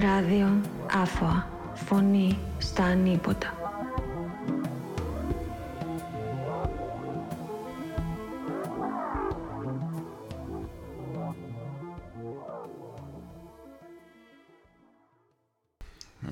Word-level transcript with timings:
Ράδιο 0.00 0.60
Άφωα. 0.90 1.48
Φωνή 1.74 2.38
στα 2.58 2.84
ανίποτα. 2.84 3.54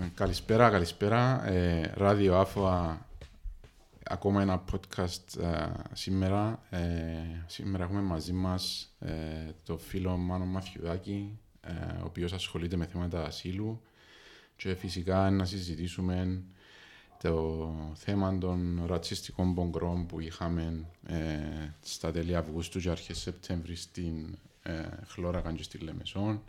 Ε, 0.00 0.08
Καλησπέρα, 0.14 0.70
καλησπέρα. 0.70 1.46
Ε, 1.46 1.92
Ράδιο 1.94 2.36
Άφωα, 2.36 3.06
ακόμα 4.02 4.42
ένα 4.42 4.64
podcast 4.72 5.42
ε, 5.42 5.68
σήμερα. 5.92 6.62
Ε, 6.70 6.78
σήμερα 7.46 7.84
έχουμε 7.84 8.00
μαζί 8.00 8.32
μας 8.32 8.94
ε, 8.98 9.12
το 9.64 9.78
φίλο 9.78 10.16
Μάνο 10.16 10.44
Μαθιουδάκη, 10.44 11.38
ε, 11.38 11.49
ο 12.00 12.04
οποίος 12.04 12.32
ασχολείται 12.32 12.76
με 12.76 12.86
θέματα 12.86 13.24
ασύλου 13.24 13.80
και 14.56 14.74
φυσικά 14.74 15.30
να 15.30 15.44
συζητήσουμε 15.44 16.42
το 17.22 17.74
θέμα 17.94 18.38
των 18.38 18.82
ρατσιστικών 18.86 19.54
πογκρών 19.54 20.06
που 20.06 20.20
είχαμε 20.20 20.84
ε, 21.06 21.16
στα 21.82 22.10
τέλη 22.10 22.36
Αυγούστου 22.36 22.80
και 22.80 22.90
αρχές 22.90 23.18
Σεπτέμβρη 23.18 23.74
στην 23.76 24.38
ε, 24.62 24.82
Χλώρακα 25.06 25.52
και 25.52 25.62
στη 25.62 25.78
Λεμεσόν. 25.78 26.42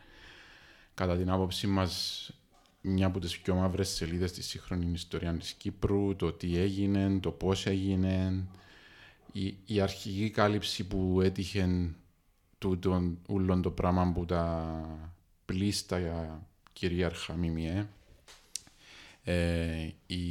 Κατά 0.94 1.18
την 1.18 1.30
άποψή 1.30 1.68
μας 1.68 2.30
μια 2.82 3.08
από 3.08 3.20
τις 3.20 3.40
πιο 3.40 3.56
μαύρες 3.56 3.90
σελίδες 3.90 4.30
στη 4.30 4.44
σύγχρονης 4.44 5.02
ιστορίας 5.02 5.38
της 5.38 5.52
Κύπρου, 5.52 6.16
το 6.16 6.32
τι 6.32 6.58
έγινε, 6.58 7.20
το 7.20 7.32
πώς 7.32 7.66
έγινε, 7.66 8.44
η, 9.32 9.56
η 9.66 9.82
αρχική 9.82 10.30
κάλυψη 10.30 10.88
που 10.88 11.22
έτυχε 11.22 11.90
τούτον 12.62 13.18
ούλον 13.28 13.62
το 13.62 13.72
πράγμα 13.72 14.12
που 14.12 14.26
τα 14.26 14.86
πλήστα 15.46 16.00
κυρίαρχα 16.74 17.34
ΜΜΕ, 17.34 17.88
ε, 19.24 19.90
η 20.06 20.24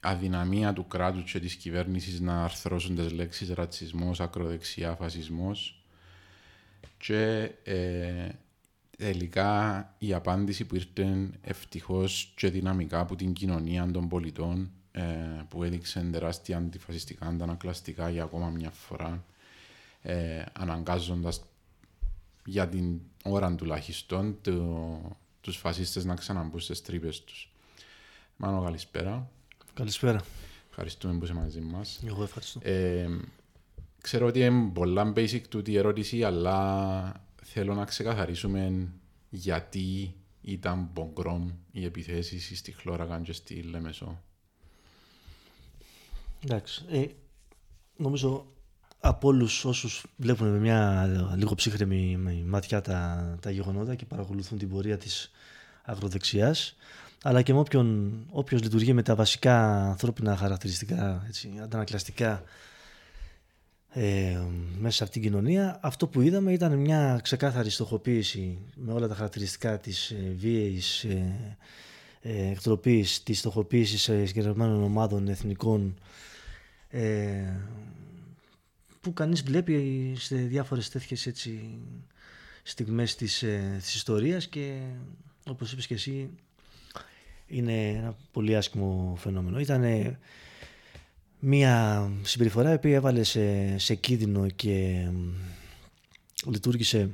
αδυναμία 0.00 0.72
του 0.72 0.86
κράτους 0.88 1.32
και 1.32 1.40
της 1.40 1.54
κυβέρνησης 1.54 2.20
να 2.20 2.44
αρθρώσουν 2.44 2.94
τις 2.94 3.12
λέξεις 3.12 3.50
ρατσισμός, 3.50 4.20
ακροδεξιά, 4.20 4.94
φασισμός 4.94 5.84
και 6.98 7.50
ε, 7.64 8.28
τελικά 8.98 9.94
η 9.98 10.12
απάντηση 10.12 10.64
που 10.64 10.74
ήρθε 10.74 11.30
ευτυχώς 11.42 12.32
και 12.36 12.50
δυναμικά 12.50 13.00
από 13.00 13.16
την 13.16 13.32
κοινωνία 13.32 13.90
των 13.90 14.08
πολιτών 14.08 14.70
ε, 14.92 15.02
που 15.48 15.64
έδειξε 15.64 16.08
τεράστια 16.12 16.56
αντιφασιστικά 16.56 17.26
αντανακλαστικά 17.26 18.10
για 18.10 18.22
ακόμα 18.22 18.48
μια 18.48 18.70
φορά 18.70 19.24
ε, 20.02 20.44
αναγκάζοντας 20.52 21.40
για 22.44 22.68
την 22.68 23.00
ώρα 23.24 23.54
τουλάχιστον 23.54 24.38
το, 24.40 25.16
τους 25.40 25.56
φασίστες 25.56 26.04
να 26.04 26.14
ξαναμπούν 26.14 26.60
στις 26.60 26.82
τρύπες 26.82 27.24
τους. 27.24 27.52
Μάνο, 28.36 28.62
καλησπέρα. 28.62 29.30
Καλησπέρα. 29.74 30.24
Ευχαριστούμε 30.68 31.18
που 31.18 31.24
είσαι 31.24 31.34
μαζί 31.34 31.60
μας. 31.60 32.00
Εγώ 32.06 32.22
ευχαριστώ. 32.22 32.60
Ε, 32.62 33.08
ξέρω 34.00 34.26
ότι 34.26 34.40
είναι 34.40 34.70
πολλά 34.70 35.12
basic 35.16 35.40
τούτη 35.48 35.70
η 35.70 35.76
ερώτηση, 35.76 36.22
αλλά 36.22 37.26
θέλω 37.42 37.74
να 37.74 37.84
ξεκαθαρίσουμε 37.84 38.88
γιατί 39.30 40.14
ήταν 40.40 40.88
μπογκρόμ 40.92 41.50
οι 41.72 41.84
επιθέσεις 41.84 42.58
στη 42.58 42.72
Χλώραγαν 42.72 43.22
και 43.22 43.32
στη 43.32 43.62
Λεμεσό. 43.62 44.22
Εντάξει. 46.44 46.84
Ε, 46.88 47.06
νομίζω 47.96 48.46
από 49.04 49.28
όλους 49.28 49.64
όσους 49.64 50.04
βλέπουν 50.16 50.48
με 50.48 50.58
μια 50.58 51.08
λίγο 51.36 51.54
ψύχρεμη 51.54 52.18
ματιά 52.46 52.80
τα, 52.80 53.34
τα 53.40 53.50
γεγονότα 53.50 53.94
και 53.94 54.04
παρακολουθούν 54.04 54.58
την 54.58 54.68
πορεία 54.68 54.98
της 54.98 55.30
αγροδεξιάς 55.82 56.76
αλλά 57.22 57.42
και 57.42 57.52
με 57.52 57.58
όποιον, 57.58 58.12
όποιος 58.30 58.62
λειτουργεί 58.62 58.92
με 58.92 59.02
τα 59.02 59.14
βασικά 59.14 59.84
ανθρώπινα 59.88 60.36
χαρακτηριστικά, 60.36 61.24
έτσι, 61.26 61.52
αντανακλαστικά 61.62 62.42
ε, 63.88 64.40
μέσα 64.78 64.96
σε 64.96 65.04
αυτήν 65.04 65.22
την 65.22 65.30
κοινωνία. 65.30 65.78
Αυτό 65.82 66.06
που 66.06 66.20
είδαμε 66.20 66.52
ήταν 66.52 66.78
μια 66.78 67.20
ξεκάθαρη 67.22 67.70
στοχοποίηση 67.70 68.58
με 68.74 68.92
όλα 68.92 69.08
τα 69.08 69.14
χαρακτηριστικά 69.14 69.78
της 69.78 70.10
ε, 70.10 70.34
βίαιης 70.36 71.04
ε, 71.04 71.56
ε, 72.20 72.50
εκτροπής, 72.50 73.22
της 73.22 73.38
στοχοποίησης 73.38 74.02
συγκεκριμένων 74.02 74.82
ομάδων 74.82 75.28
εθνικών 75.28 75.94
ε, 76.88 77.32
που 79.02 79.12
κανείς 79.12 79.42
βλέπει 79.42 80.12
σε 80.18 80.36
διάφορες 80.36 80.88
τέτοιες 80.88 81.26
έτσι, 81.26 81.78
στιγμές 82.62 83.14
της, 83.14 83.42
ε, 83.42 83.76
της 83.78 83.94
ιστορίας 83.94 84.48
και 84.48 84.80
όπως 85.48 85.72
είπες 85.72 85.86
και 85.86 85.94
εσύ 85.94 86.30
είναι 87.46 87.88
ένα 87.88 88.16
πολύ 88.32 88.56
άσχημο 88.56 89.14
φαινόμενο. 89.18 89.58
Ήταν 89.60 90.16
μια 91.38 92.08
συμπεριφορά 92.22 92.70
η 92.70 92.74
οποία 92.74 92.94
έβαλε 92.94 93.22
σε, 93.22 93.78
σε 93.78 93.94
κίνδυνο 93.94 94.48
και 94.48 95.08
λειτουργήσε 96.46 97.10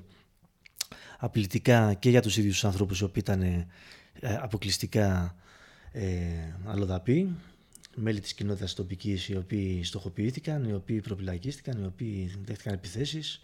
απειλητικά 1.18 1.94
και 1.94 2.10
για 2.10 2.22
τους 2.22 2.36
ίδιους 2.36 2.52
τους 2.52 2.64
ανθρώπους 2.64 3.00
οι 3.00 3.04
οποίοι 3.04 3.22
ήταν 3.26 3.42
ε, 3.42 3.66
αποκλειστικά 4.20 5.36
ε, 5.92 6.06
αλλοδαποί, 6.64 7.36
μέλη 7.96 8.20
της 8.20 8.34
κοινότητας 8.34 8.74
τοπικής 8.74 9.28
οι 9.28 9.36
οποίοι 9.36 9.84
στοχοποιήθηκαν, 9.84 10.64
οι 10.64 10.72
οποίοι 10.72 11.00
προπυλακίστηκαν, 11.00 11.82
οι 11.82 11.86
οποίοι 11.86 12.34
δέχτηκαν 12.44 12.74
επιθέσεις 12.74 13.40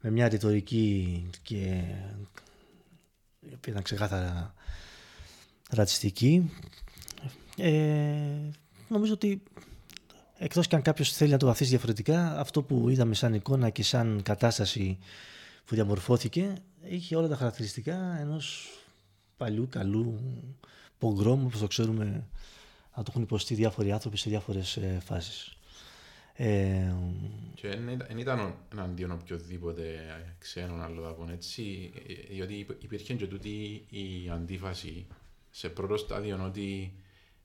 με 0.00 0.10
μια 0.10 0.28
ρητορική 0.28 1.24
και 1.42 1.84
η 3.40 3.52
οποία 3.54 3.72
ήταν 3.72 3.82
ξεκάθαρα 3.82 4.54
ρατσιστική. 5.70 6.50
Ε, 7.56 8.50
νομίζω 8.88 9.12
ότι 9.12 9.42
εκτός 10.38 10.66
και 10.66 10.76
αν 10.76 10.82
κάποιος 10.82 11.12
θέλει 11.12 11.30
να 11.30 11.38
το 11.38 11.46
βαθίσει 11.46 11.70
διαφορετικά, 11.70 12.38
αυτό 12.38 12.62
που 12.62 12.88
είδαμε 12.88 13.14
σαν 13.14 13.34
εικόνα 13.34 13.70
και 13.70 13.82
σαν 13.82 14.20
κατάσταση 14.22 14.98
που 15.64 15.74
διαμορφώθηκε, 15.74 16.54
είχε 16.88 17.16
όλα 17.16 17.28
τα 17.28 17.36
χαρακτηριστικά 17.36 18.16
ενός 18.20 18.70
παλιού, 19.36 19.68
καλού 19.70 20.20
πογκρόμου, 20.98 21.46
όπως 21.46 21.60
το 21.60 21.66
ξέρουμε, 21.66 22.26
να 22.96 23.02
το 23.02 23.10
έχουν 23.10 23.22
υποστεί 23.22 23.54
διάφοροι 23.54 23.92
άνθρωποι 23.92 24.16
σε 24.16 24.30
διάφορες 24.30 24.76
ε, 24.76 25.00
φάσεις. 25.04 25.56
Ε, 26.36 26.94
και 27.54 27.68
δεν 27.68 28.18
ήταν 28.18 28.54
εναντίον 28.72 29.10
οποιοδήποτε 29.10 29.98
ξένων 30.38 30.82
αλλοδαπών, 30.82 31.30
έτσι, 31.30 31.92
διότι 32.30 32.66
υπήρχε 32.78 33.14
και 33.14 33.26
τούτη 33.26 33.86
η 33.90 34.30
αντίφαση 34.32 35.06
σε 35.50 35.68
πρώτο 35.68 35.96
στάδιο 35.96 36.44
ότι 36.44 36.94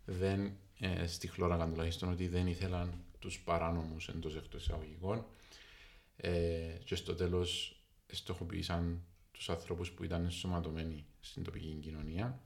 δεν 0.05 0.51
ε, 0.79 1.07
στη 1.07 1.27
χλώρακα 1.27 1.67
τουλάχιστον 1.67 2.11
ότι 2.11 2.27
δεν 2.27 2.47
ήθελαν 2.47 2.93
τους 3.19 3.39
παράνομους 3.39 4.07
εντός 4.07 4.35
εκτός 4.35 4.61
εισαγωγικών 4.61 5.25
ε, 6.17 6.31
και 6.83 6.95
στο 6.95 7.16
τέλος 7.16 7.81
στοχοποίησαν 8.07 9.03
τους 9.31 9.49
ανθρώπους 9.49 9.91
που 9.91 10.03
ήταν 10.03 10.23
ενσωματωμένοι 10.23 11.05
στην 11.19 11.43
τοπική 11.43 11.79
κοινωνία 11.81 12.39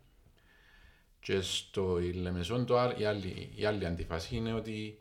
και 1.24 1.42
στο 1.42 2.00
Λεμεσόν 2.14 2.66
το, 2.66 2.94
η, 2.98 3.06
άλλη, 3.06 3.50
η 3.56 3.66
άλλη 3.66 3.86
αντιφάση 3.86 4.36
είναι 4.36 4.54
ότι 4.54 5.00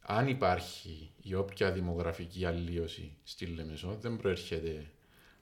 αν 0.00 0.28
υπάρχει 0.28 1.10
η 1.22 1.34
όποια 1.34 1.72
δημογραφική 1.72 2.44
αλλίωση 2.44 3.12
στη 3.24 3.46
Λεμεσό 3.46 3.96
δεν 4.00 4.16
προέρχεται 4.16 4.90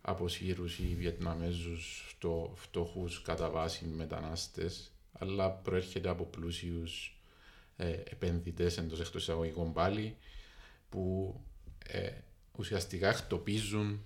από 0.00 0.28
Σύρους 0.28 0.78
ή 0.78 0.94
Βιετναμέζους 0.98 2.16
φτωχούς 2.54 3.22
κατά 3.22 3.50
βάση 3.50 3.84
μετανάστες 3.84 4.92
αλλά 5.12 5.50
προέρχεται 5.50 6.08
από 6.08 6.24
πλούσιους 6.24 7.20
ε, 7.76 7.90
επενδυτές 7.90 8.78
εντός 8.78 9.00
εκτός 9.00 9.22
εισαγωγικών 9.22 9.72
πάλι 9.72 10.16
που 10.88 11.34
ε, 11.86 12.10
ουσιαστικά 12.56 13.08
εκτοπίζουν 13.08 14.00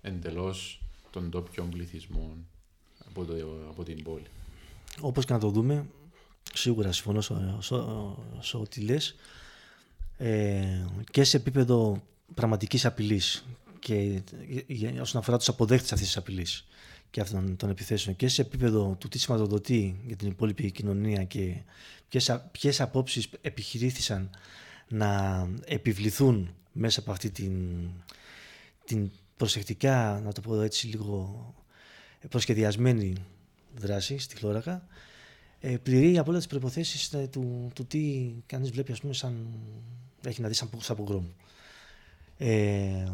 εντελώς 0.00 0.82
τον 1.10 1.30
τόπιο 1.30 1.64
πληθυσμό 1.70 2.36
από, 3.08 3.24
το, 3.24 3.34
από 3.68 3.82
την 3.84 4.02
πόλη. 4.02 4.26
Όπως 5.00 5.24
και 5.24 5.32
να 5.32 5.38
το 5.38 5.50
δούμε, 5.50 5.86
σίγουρα 6.54 6.92
συμφωνώ 6.92 7.20
σε 8.40 8.56
ό,τι 8.56 8.80
λες, 8.80 9.16
ε, 10.16 10.84
και 11.10 11.24
σε 11.24 11.36
επίπεδο 11.36 12.02
πραγματικής 12.34 12.86
απειλής 12.86 13.44
και 13.78 14.22
όσον 15.00 15.20
αφορά 15.20 15.38
τους 15.38 15.48
αποδέχτες 15.48 15.92
αυτής 15.92 16.06
της 16.06 16.16
απειλής 16.16 16.66
και 17.10 17.20
αυτών 17.20 17.56
των 17.56 17.70
επιθέσεων 17.70 18.16
και 18.16 18.28
σε 18.28 18.42
επίπεδο 18.42 18.96
του 19.00 19.08
τι 19.08 19.18
σηματοδοτεί 19.18 20.00
για 20.06 20.16
την 20.16 20.28
υπόλοιπη 20.28 20.70
κοινωνία 20.70 21.24
και 21.24 21.62
ποιες, 22.08 22.40
ποιες 22.50 22.80
απόψεις 22.80 23.28
επιχειρήθησαν 23.40 24.30
να 24.88 25.48
επιβληθούν 25.64 26.54
μέσα 26.72 27.00
από 27.00 27.10
αυτή 27.10 27.30
την, 27.30 27.52
την 28.84 29.10
προσεκτικά, 29.36 30.20
να 30.24 30.32
το 30.32 30.40
πω 30.40 30.60
έτσι 30.60 30.86
λίγο 30.86 31.54
προσχεδιασμένη 32.28 33.14
δράση 33.76 34.18
στη 34.18 34.36
Χλώρακα, 34.36 34.86
ε, 35.60 35.76
πληρεί 35.76 36.18
από 36.18 36.30
όλε 36.30 36.38
τις 36.38 36.46
προποθέσει 36.46 37.16
ε, 37.16 37.26
του, 37.26 37.70
του 37.74 37.86
τι 37.86 38.34
κανεί 38.46 38.68
βλέπει, 38.68 38.92
ας 38.92 39.00
πούμε, 39.00 39.12
σαν, 39.12 39.46
έχει 40.24 40.40
να 40.40 40.48
δει 40.48 40.54
σαν, 40.54 40.70
σαν 40.78 41.34
Ε, 42.36 43.08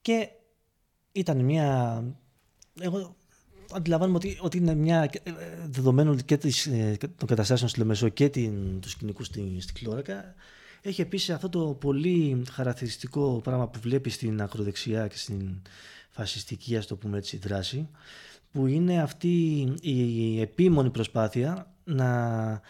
και 0.00 0.28
ήταν 1.12 1.44
μια 1.44 2.02
εγώ 2.80 3.16
αντιλαμβάνουμε 3.72 4.16
ότι, 4.16 4.38
ότι 4.40 4.56
είναι 4.56 4.74
μια 4.74 5.10
ε, 5.22 5.32
δεδομένο 5.68 6.16
και 6.16 6.36
της, 6.36 6.66
ε, 6.66 6.96
των 7.16 7.28
καταστάσεων 7.28 7.70
στη 7.70 7.78
Λεμεσό 7.78 8.08
και 8.08 8.28
την, 8.28 8.80
τους 8.80 8.90
σκηνικούς 8.90 9.26
στη, 9.26 9.60
στη 9.60 9.72
Κλώρακα. 9.72 10.34
Έχει 10.82 11.00
επίσης 11.00 11.30
αυτό 11.30 11.48
το 11.48 11.76
πολύ 11.80 12.44
χαρακτηριστικό 12.50 13.40
πράγμα 13.44 13.68
που 13.68 13.80
βλέπει 13.80 14.10
στην 14.10 14.42
ακροδεξιά 14.42 15.08
και 15.08 15.16
στην 15.16 15.62
φασιστική, 16.10 16.76
ας 16.76 16.86
το 16.86 16.96
πούμε 16.96 17.18
έτσι, 17.18 17.36
δράση, 17.36 17.88
που 18.54 18.66
είναι 18.66 19.02
αυτή 19.02 19.62
η 19.80 20.40
επίμονη 20.40 20.90
προσπάθεια 20.90 21.72
να 21.84 22.60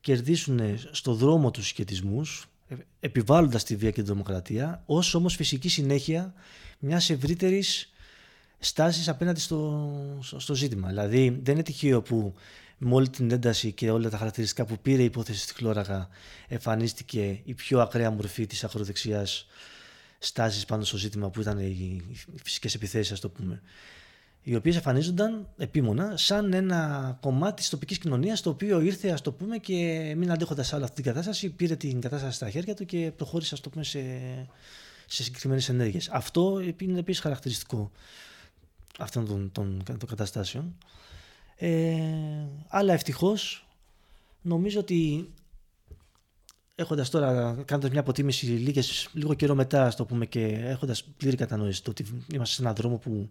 κερδίσουν 0.00 0.60
στο 0.90 1.14
δρόμο 1.14 1.50
τους 1.50 1.66
σχετισμούς, 1.66 2.46
ε, 2.68 2.74
επιβάλλοντας 3.00 3.64
τη 3.64 3.76
βία 3.76 3.90
και 3.90 4.02
τη 4.02 4.10
δημοκρατία, 4.10 4.82
ως 4.86 5.14
όμως 5.14 5.34
φυσική 5.34 5.68
συνέχεια 5.68 6.34
μιας 6.78 7.10
ευρύτερης 7.10 7.92
στάσης 8.58 9.08
απέναντι 9.08 9.40
στο, 9.40 9.90
στο 10.36 10.54
ζήτημα. 10.54 10.88
Δηλαδή 10.88 11.40
δεν 11.42 11.54
είναι 11.54 11.62
τυχαίο 11.62 12.02
που 12.02 12.34
με 12.78 12.94
όλη 12.94 13.08
την 13.08 13.30
ένταση 13.30 13.72
και 13.72 13.90
όλα 13.90 14.10
τα 14.10 14.16
χαρακτηριστικά 14.16 14.64
που 14.64 14.78
πήρε 14.82 15.02
η 15.02 15.04
υπόθεση 15.04 15.40
στη 15.40 15.54
Χλώραγα 15.54 16.08
εμφανίστηκε 16.48 17.40
η 17.44 17.54
πιο 17.54 17.80
ακραία 17.80 18.10
μορφή 18.10 18.46
της 18.46 18.64
ακροδεξιάς 18.64 19.46
στάσης 20.18 20.64
πάνω 20.64 20.84
στο 20.84 20.96
ζήτημα 20.96 21.30
που 21.30 21.40
ήταν 21.40 21.58
οι 21.58 22.02
φυσικές 22.42 22.74
επιθέσεις 22.74 23.12
ας 23.12 23.20
το 23.20 23.28
πούμε 23.28 23.62
οι 24.46 24.54
οποίες 24.54 24.76
εμφανίζονταν 24.76 25.48
επίμονα 25.56 26.16
σαν 26.16 26.52
ένα 26.52 27.18
κομμάτι 27.20 27.54
της 27.54 27.68
τοπικής 27.68 27.98
κοινωνίας 27.98 28.40
το 28.40 28.50
οποίο 28.50 28.80
ήρθε 28.80 29.10
ας 29.10 29.20
το 29.20 29.32
πούμε 29.32 29.58
και 29.58 30.12
μην 30.16 30.30
αντέχοντας 30.30 30.72
άλλο 30.72 30.84
αυτή 30.84 31.02
την 31.02 31.04
κατάσταση 31.04 31.50
πήρε 31.50 31.76
την 31.76 32.00
κατάσταση 32.00 32.36
στα 32.36 32.50
χέρια 32.50 32.74
του 32.74 32.84
και 32.84 33.12
προχώρησε 33.16 33.54
ας 33.54 33.60
το 33.60 33.70
πούμε 33.70 33.84
σε, 33.84 34.00
σε 35.06 35.22
συγκεκριμένες 35.22 35.68
ενέργειες. 35.68 36.08
Αυτό 36.08 36.62
είναι 36.78 36.98
επίσης 36.98 37.22
χαρακτηριστικό 37.22 37.90
αυτών 38.98 39.26
των, 39.26 39.52
των, 39.52 39.82
των 39.84 40.08
καταστάσεων. 40.08 40.76
Ε, 41.56 41.96
αλλά 42.68 42.92
ευτυχώς 42.92 43.68
νομίζω 44.42 44.80
ότι 44.80 45.30
έχοντας 46.74 47.10
τώρα, 47.10 47.62
κάνοντας 47.64 47.90
μια 47.90 48.00
αποτίμηση 48.00 48.46
λίγες, 48.46 49.08
λίγο 49.12 49.34
καιρό 49.34 49.54
μετά, 49.54 49.86
ας 49.86 49.96
το 49.96 50.04
πούμε, 50.04 50.26
και 50.26 50.44
έχοντας 50.46 51.04
πλήρη 51.04 51.36
κατανόηση 51.36 51.82
το 51.82 51.90
ότι 51.90 52.24
είμαστε 52.32 52.54
σε 52.54 52.62
έναν 52.62 52.74
δρόμο 52.74 52.96
που 52.96 53.30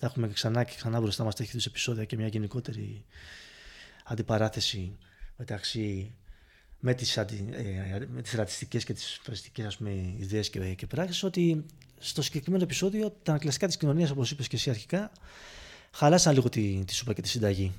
θα 0.00 0.06
έχουμε 0.06 0.28
ξανά 0.28 0.64
και 0.64 0.72
ξανά 0.76 1.00
μπροστά 1.00 1.24
μας 1.24 1.34
τέτοιου 1.34 1.60
επεισόδια 1.66 2.04
και 2.04 2.16
μια 2.16 2.26
γενικότερη 2.26 3.04
αντιπαράθεση 4.04 4.96
μεταξύ 5.36 6.14
με 6.78 6.94
τις, 6.94 7.18
αντι, 7.18 7.48
ε, 7.52 8.06
με 8.08 8.22
τις 8.22 8.32
ρατσιστικές 8.32 8.84
και 8.84 8.92
τις 8.92 9.20
φασιστικές 9.22 9.66
ας 9.66 9.76
πούμε, 9.76 10.14
ιδέες 10.18 10.50
και, 10.50 10.74
και 10.74 10.86
πράξεις 10.86 11.22
ότι 11.22 11.64
στο 11.98 12.22
συγκεκριμένο 12.22 12.62
επεισόδιο 12.62 13.16
τα 13.22 13.38
κλασικά 13.38 13.66
της 13.66 13.76
κοινωνίας 13.76 14.10
όπως 14.10 14.30
είπες 14.30 14.48
και 14.48 14.56
εσύ 14.56 14.70
αρχικά 14.70 15.12
χαλάσαν 15.90 16.34
λίγο 16.34 16.48
τη, 16.48 16.84
τη 16.86 16.94
σούπα 16.94 17.12
και 17.12 17.22
τη 17.22 17.28
συνταγή. 17.28 17.72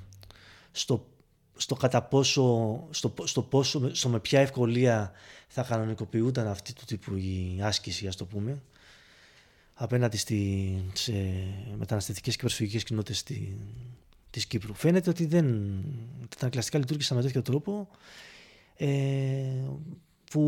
Στο, 0.71 1.07
στο 1.55 1.75
κατά 1.75 2.01
πόσο, 2.01 2.87
στο, 2.89 3.13
στο, 3.23 3.41
πόσο, 3.41 3.95
στο 3.95 4.09
με 4.09 4.19
ποια 4.19 4.39
ευκολία 4.39 5.11
θα 5.47 5.63
κανονικοποιούνταν 5.63 6.47
αυτή 6.47 6.73
του 6.73 6.85
τύπου 6.85 7.15
η 7.15 7.59
άσκηση 7.61 8.07
ας 8.07 8.15
το 8.15 8.25
πούμε 8.25 8.61
απέναντι 9.73 10.17
στη, 10.17 10.75
σε 10.93 11.13
μεταναστευτικές 11.77 12.35
και 12.35 12.41
προσφυγικές 12.41 12.83
κοινότητες 12.83 13.23
τη, 13.23 13.55
της 14.29 14.45
Κύπρου. 14.45 14.73
Φαίνεται 14.73 15.09
ότι 15.09 15.25
δεν, 15.25 15.75
τα 16.37 16.49
κλασικά 16.49 16.77
λειτουργήσαν 16.77 17.17
με 17.17 17.23
τέτοιο 17.23 17.41
τρόπο 17.41 17.87
ε, 18.77 18.87
που 20.31 20.43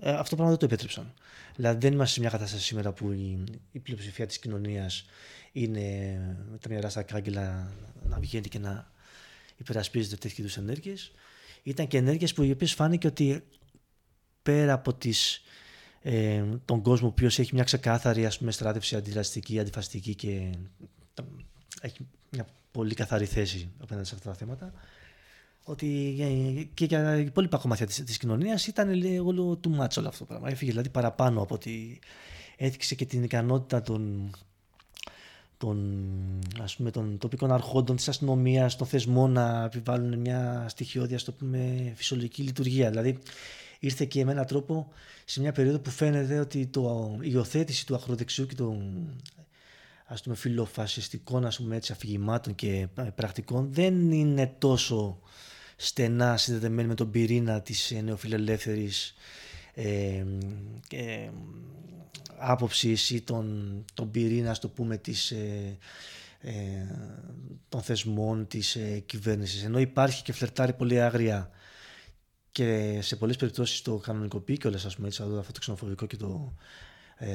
ε, 0.00 0.10
αυτό 0.10 0.28
το 0.30 0.36
πράγμα 0.36 0.48
δεν 0.48 0.58
το 0.58 0.64
επέτρεψαν. 0.64 1.14
Δηλαδή 1.56 1.78
δεν 1.78 1.92
είμαστε 1.92 2.14
σε 2.14 2.20
μια 2.20 2.30
κατάσταση 2.30 2.64
σήμερα 2.64 2.92
που 2.92 3.10
η, 3.12 3.44
η 3.72 3.78
πλειοψηφία 3.78 4.26
της 4.26 4.38
κοινωνίας 4.38 5.04
είναι 5.52 5.80
με 6.50 6.58
τα 6.58 6.68
μυαλά 6.68 6.88
στα 6.88 7.02
κάγκελα 7.02 7.72
να 8.02 8.18
βγαίνει 8.20 8.48
και 8.48 8.58
να 8.58 8.92
υπερασπίζεται 9.56 10.16
τέτοιου 10.16 10.42
είδους 10.42 10.56
ενέργειες. 10.56 11.12
Ήταν 11.62 11.86
και 11.86 11.96
ενέργειες 11.96 12.32
που 12.32 12.42
οι 12.42 12.50
οποίες 12.50 12.74
φάνηκε 12.74 13.06
ότι 13.06 13.44
πέρα 14.42 14.72
από 14.72 14.94
τις, 14.94 15.42
ε, 16.06 16.44
τον 16.64 16.82
κόσμο 16.82 17.06
ο 17.06 17.10
οποίος 17.10 17.38
έχει 17.38 17.54
μια 17.54 17.64
ξεκάθαρη 17.64 18.26
ας 18.26 18.38
πούμε, 18.38 18.50
στράτευση 18.50 18.96
αντιδραστική, 18.96 19.60
αντιφαστική 19.60 20.14
και 20.14 20.50
έχει 21.80 22.06
μια 22.30 22.46
πολύ 22.70 22.94
καθαρή 22.94 23.24
θέση 23.24 23.70
απέναντι 23.78 24.06
σε 24.06 24.14
αυτά 24.14 24.28
τα 24.30 24.36
θέματα 24.36 24.72
ότι 25.64 26.16
και 26.74 26.84
για 26.84 27.02
τα 27.02 27.16
υπόλοιπα 27.16 27.58
κομμάτια 27.58 27.86
της, 27.86 28.04
της 28.04 28.18
κοινωνίας 28.18 28.66
ήταν 28.66 28.92
λίγο 28.92 29.56
του 29.56 29.70
μάτσο 29.70 30.00
όλο 30.00 30.08
αυτό 30.08 30.24
το 30.24 30.28
πράγμα. 30.28 30.48
Έφυγε 30.48 30.70
δηλαδή 30.70 30.88
παραπάνω 30.88 31.42
από 31.42 31.54
ότι 31.54 32.00
έδειξε 32.56 32.94
και 32.94 33.04
την 33.04 33.22
ικανότητα 33.22 33.82
των, 33.82 34.30
των, 35.56 36.04
ας 36.60 36.76
πούμε, 36.76 36.90
των 36.90 37.18
τοπικών 37.18 37.52
αρχόντων 37.52 37.96
της 37.96 38.08
αστυνομίας, 38.08 38.76
των 38.76 38.86
θεσμών 38.86 39.32
να 39.32 39.64
επιβάλλουν 39.64 40.18
μια 40.18 40.66
στοιχειώδη, 40.68 41.14
ας 41.14 41.24
το 41.24 41.32
πούμε, 41.32 41.92
φυσιολογική 41.94 42.42
λειτουργία. 42.42 42.90
Δηλαδή 42.90 43.18
ήρθε 43.84 44.04
και 44.04 44.24
με 44.24 44.32
έναν 44.32 44.46
τρόπο 44.46 44.92
σε 45.24 45.40
μια 45.40 45.52
περίοδο 45.52 45.78
που 45.78 45.90
φαίνεται 45.90 46.38
ότι 46.38 46.66
το, 46.66 47.16
η 47.20 47.28
υιοθέτηση 47.32 47.86
του 47.86 47.94
ακροδεξιού 47.94 48.46
και 48.46 48.54
των 48.54 49.06
ας 50.06 50.22
πούμε, 50.22 50.34
φιλοφασιστικών 50.34 51.46
ας 51.46 51.56
πούμε, 51.56 51.76
έτσι, 51.76 51.92
αφηγημάτων 51.92 52.54
και 52.54 52.88
πρακτικών 53.14 53.72
δεν 53.72 54.10
είναι 54.10 54.54
τόσο 54.58 55.18
στενά 55.76 56.36
συνδεδεμένη 56.36 56.88
με 56.88 56.94
τον 56.94 57.10
πυρήνα 57.10 57.60
της 57.60 57.90
ε, 57.90 58.00
νεοφιλελεύθερης 58.00 59.14
ε, 59.74 60.24
ε, 60.90 61.30
άποψης 62.38 63.10
ή 63.10 63.20
τον, 63.20 63.84
τον 63.94 64.10
πυρήνα, 64.10 64.56
το 64.56 64.68
πούμε, 64.68 64.96
της, 64.96 65.30
ε, 65.30 65.78
ε, 66.40 66.52
των 67.68 67.82
θεσμών 67.82 68.46
της 68.46 68.76
ε, 68.76 69.02
κυβέρνησης. 69.06 69.64
Ενώ 69.64 69.78
υπάρχει 69.78 70.22
και 70.22 70.32
φλερτάρει 70.32 70.72
πολύ 70.72 71.00
άγρια 71.00 71.50
και 72.54 72.98
σε 73.02 73.16
πολλές 73.16 73.36
περιπτώσεις 73.36 73.82
το 73.82 73.96
κανονικοποιεί 73.96 74.56
και 74.56 74.66
όλες, 74.66 74.84
ας 74.84 74.96
πούμε, 74.96 75.08
έτσι, 75.08 75.22
αυτό 75.22 75.52
το 75.52 75.60
ξενοφοβικό 75.60 76.06
και 76.06 76.16
το 76.16 76.54
ε, 77.16 77.28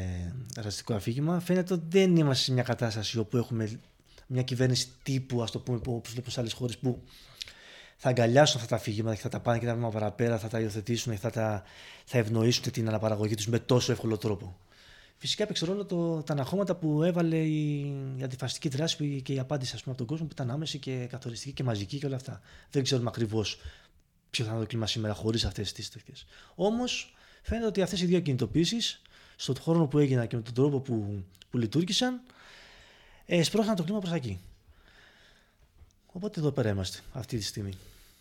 ραστικό 0.55 0.93
αφήγημα, 0.93 1.39
φαίνεται 1.39 1.73
ότι 1.73 1.85
δεν 1.89 2.15
είμαστε 2.15 2.43
σε 2.43 2.51
μια 2.51 2.63
κατάσταση 2.63 3.19
όπου 3.19 3.37
έχουμε 3.37 3.79
μια 4.27 4.43
κυβέρνηση 4.43 4.87
τύπου, 5.03 5.43
ας 5.43 5.51
το 5.51 5.59
πούμε, 5.59 5.77
όπως 5.85 6.11
βλέπουμε 6.11 6.31
σε 6.31 6.39
άλλες 6.39 6.53
χώρες 6.53 6.77
που 6.77 7.03
θα 7.97 8.09
αγκαλιάσουν 8.09 8.55
αυτά 8.61 8.69
τα 8.69 8.75
αφήγηματα 8.75 9.15
και 9.15 9.21
θα 9.21 9.29
τα 9.29 9.39
πάνε 9.39 9.59
και 9.59 9.65
τα 9.65 9.73
βήματα 9.73 9.93
παραπέρα, 9.97 10.37
θα 10.37 10.47
τα 10.47 10.59
υιοθετήσουν 10.59 11.13
και 11.13 11.19
θα, 11.19 11.29
τα, 11.29 11.63
θα 12.05 12.17
ευνοήσουν 12.17 12.71
την 12.71 12.87
αναπαραγωγή 12.87 13.35
τους 13.35 13.47
με 13.47 13.59
τόσο 13.59 13.91
εύκολο 13.91 14.17
τρόπο. 14.17 14.57
Φυσικά 15.17 15.43
έπαιξε 15.43 15.65
ρόλο 15.65 15.85
το, 15.85 16.23
τα 16.23 16.33
αναχώματα 16.33 16.75
που 16.75 17.03
έβαλε 17.03 17.37
η, 17.37 17.79
η 18.17 18.23
αντιφασιστική 18.23 18.69
δράση 18.69 19.21
και 19.21 19.33
η 19.33 19.39
απάντηση 19.39 19.75
ας 19.75 19.83
πούμε, 19.83 19.95
από 19.97 20.05
τον 20.05 20.07
κόσμο 20.07 20.25
που 20.25 20.33
ήταν 20.33 20.51
άμεση 20.51 20.77
και 20.77 21.07
καθοριστική 21.09 21.53
και 21.53 21.63
μαζική 21.63 21.97
και 21.97 22.05
όλα 22.05 22.15
αυτά. 22.15 22.41
Δεν 22.71 22.83
ξέρουμε 22.83 23.09
ακριβώς 23.09 23.59
ποιο 24.29 24.45
θα 24.45 24.51
είναι 24.51 24.59
το 24.59 24.65
κλίμα 24.65 24.87
σήμερα 24.87 25.13
χωρίς 25.13 25.45
αυτές 25.45 25.71
τις 25.71 25.89
τέτοιες. 25.89 26.25
Όμως 26.55 27.15
φαίνεται 27.41 27.67
ότι 27.67 27.81
αυτές 27.81 28.01
οι 28.01 28.05
δύο 28.05 28.19
κινητοποιήσει, 28.19 28.77
στον 29.35 29.55
χρόνο 29.55 29.87
που 29.87 29.97
έγιναν 29.97 30.27
και 30.27 30.35
με 30.35 30.41
τον 30.41 30.53
τρόπο 30.53 30.79
που, 30.79 31.23
που 31.49 31.57
λειτουργήσαν, 31.57 32.21
ε, 33.25 33.43
σπρώχναν 33.43 33.75
το 33.75 33.83
κλίμα 33.83 33.99
προς 33.99 34.11
εκεί. 34.11 34.39
Οπότε 36.05 36.39
εδώ 36.39 36.51
πέρα 36.51 36.69
είμαστε 36.69 36.99
αυτή 37.13 37.37
τη 37.37 37.43
στιγμή. 37.43 37.73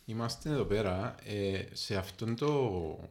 Είμαστε 0.05 0.51
εδώ 0.51 0.65
πέρα. 0.65 1.15
Ε, 1.25 1.65
σε, 1.73 1.97
αυτόν 1.97 2.37
το, 2.37 3.11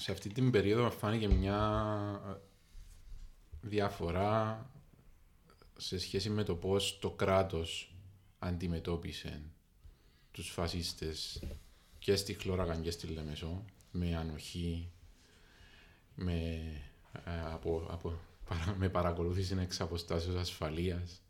σε 0.00 0.12
αυτή 0.12 0.32
την 0.32 0.50
περίοδο 0.50 0.90
φάνηκε 0.90 1.28
μια 1.28 2.40
διαφορά 3.60 4.66
σε 5.76 5.98
σχέση 5.98 6.30
με 6.30 6.42
το 6.42 6.54
πώς 6.54 6.98
το 7.00 7.10
κράτος 7.10 7.94
αντιμετώπισε 8.38 9.42
τους 10.30 10.50
φασίστες 10.50 11.42
και 12.06 12.16
στη 12.16 12.34
Χλώραγαν 12.34 12.82
και 12.82 12.90
στη 12.90 13.06
Λεμεσό 13.06 13.64
με 13.90 14.16
ανοχή, 14.16 14.90
με, 16.14 16.62
ε, 17.24 17.52
από, 17.52 17.86
από, 17.90 18.18
με 18.80 18.88
παρακολούθηση 18.88 19.56
εξ 19.60 19.80
αποστάσεως 19.80 20.36
ασφαλείας. 20.36 21.22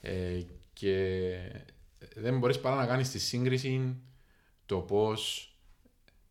Ε, 0.00 0.42
και 0.72 1.36
δεν 2.14 2.38
μπορείς 2.38 2.60
παρά 2.60 2.76
να 2.76 2.86
κάνεις 2.86 3.10
τη 3.10 3.18
σύγκριση 3.18 3.96
το 4.66 4.78
πώς 4.78 5.52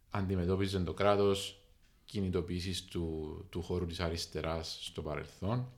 αντιμετώπιζε 0.10 0.80
το 0.80 0.94
κράτος 0.94 1.62
κινητοποιήσεις 2.06 2.86
του, 2.86 3.46
του 3.50 3.62
χώρου 3.62 3.86
της 3.86 4.00
αριστεράς 4.00 4.80
στο 4.82 5.01
παρελθόν. 5.01 5.72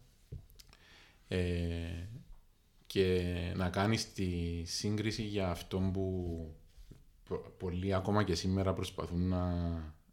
Ε, 1.27 2.07
και 2.88 3.33
να 3.55 3.69
κάνεις 3.69 4.13
τη 4.13 4.63
σύγκριση 4.65 5.23
για 5.23 5.50
αυτό 5.50 5.89
που 5.93 6.55
πολλοί 7.38 7.93
ακόμα 7.93 8.23
και 8.23 8.35
σήμερα 8.35 8.73
προσπαθούν 8.73 9.27
να 9.27 9.43